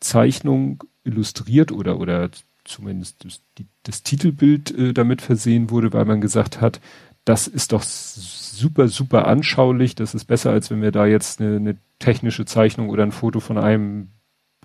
Zeichnungen 0.00 0.80
illustriert 1.04 1.70
oder 1.70 2.00
oder 2.00 2.30
zumindest 2.64 3.24
das, 3.24 3.42
die, 3.56 3.66
das 3.84 4.02
Titelbild 4.02 4.76
äh, 4.76 4.92
damit 4.92 5.22
versehen 5.22 5.70
wurde, 5.70 5.92
weil 5.92 6.04
man 6.04 6.20
gesagt 6.20 6.60
hat, 6.60 6.80
das 7.24 7.46
ist 7.46 7.70
doch 7.70 7.84
super, 7.84 8.88
super 8.88 9.28
anschaulich. 9.28 9.94
Das 9.94 10.16
ist 10.16 10.24
besser, 10.24 10.50
als 10.50 10.68
wenn 10.72 10.82
wir 10.82 10.90
da 10.90 11.06
jetzt 11.06 11.40
eine, 11.40 11.56
eine 11.56 11.76
technische 12.00 12.44
Zeichnung 12.44 12.88
oder 12.88 13.04
ein 13.04 13.12
Foto 13.12 13.38
von 13.38 13.56
einem 13.56 14.08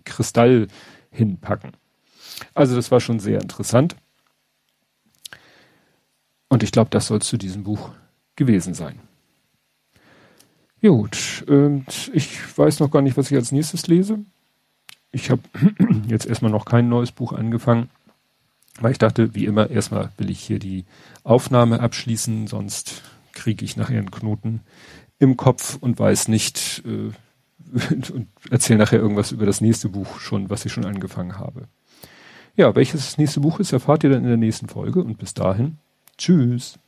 Kristall 0.04 0.68
hinpacken. 1.16 1.72
Also 2.53 2.76
das 2.76 2.91
war 2.91 2.99
schon 2.99 3.20
sehr 3.20 3.41
interessant. 3.41 3.95
Und 6.49 6.63
ich 6.63 6.72
glaube, 6.72 6.89
das 6.89 7.07
soll 7.07 7.22
zu 7.22 7.38
diesem 7.38 7.63
Buch 7.63 7.91
gewesen 8.36 8.74
sein. 8.74 8.99
Gut, 10.82 11.43
und 11.47 12.11
ich 12.13 12.57
weiß 12.57 12.80
noch 12.80 12.91
gar 12.91 13.01
nicht, 13.01 13.18
was 13.18 13.32
ich 13.32 13.38
als 13.38 13.51
nächstes 13.51 13.88
lese. 13.88 14.20
Ich 15.11 15.32
habe 15.32 15.41
jetzt 16.07 16.28
erstmal 16.28 16.51
noch 16.51 16.66
kein 16.66 16.89
neues 16.89 17.11
Buch 17.11 17.34
angefangen, 17.34 17.89
weil 18.80 18.91
ich 18.91 18.97
dachte, 18.97 19.34
wie 19.34 19.45
immer, 19.45 19.70
erstmal 19.70 20.11
will 20.18 20.30
ich 20.30 20.41
hier 20.41 20.59
die 20.59 20.86
Aufnahme 21.24 21.80
abschließen, 21.80 22.47
sonst 22.47 23.01
kriege 23.32 23.66
ich 23.66 23.78
nachher 23.78 23.97
einen 23.97 24.11
Knoten 24.11 24.61
im 25.18 25.38
Kopf 25.38 25.78
und 25.80 25.97
weiß 25.97 26.28
nicht 26.28 26.84
äh, 26.86 27.11
und 28.13 28.28
erzähle 28.49 28.80
nachher 28.80 28.99
irgendwas 28.99 29.32
über 29.32 29.45
das 29.45 29.61
nächste 29.61 29.89
Buch 29.89 30.19
schon, 30.19 30.49
was 30.49 30.65
ich 30.65 30.71
schon 30.71 30.86
angefangen 30.86 31.38
habe. 31.38 31.67
Ja, 32.55 32.73
welches 32.76 33.01
das 33.01 33.17
nächste 33.17 33.41
Buch 33.41 33.59
ist, 33.59 33.73
erfahrt 33.73 34.03
ihr 34.03 34.09
dann 34.09 34.23
in 34.23 34.30
der 34.30 34.38
nächsten 34.38 34.67
Folge 34.67 35.03
und 35.03 35.17
bis 35.17 35.34
dahin, 35.34 35.78
tschüss. 36.17 36.80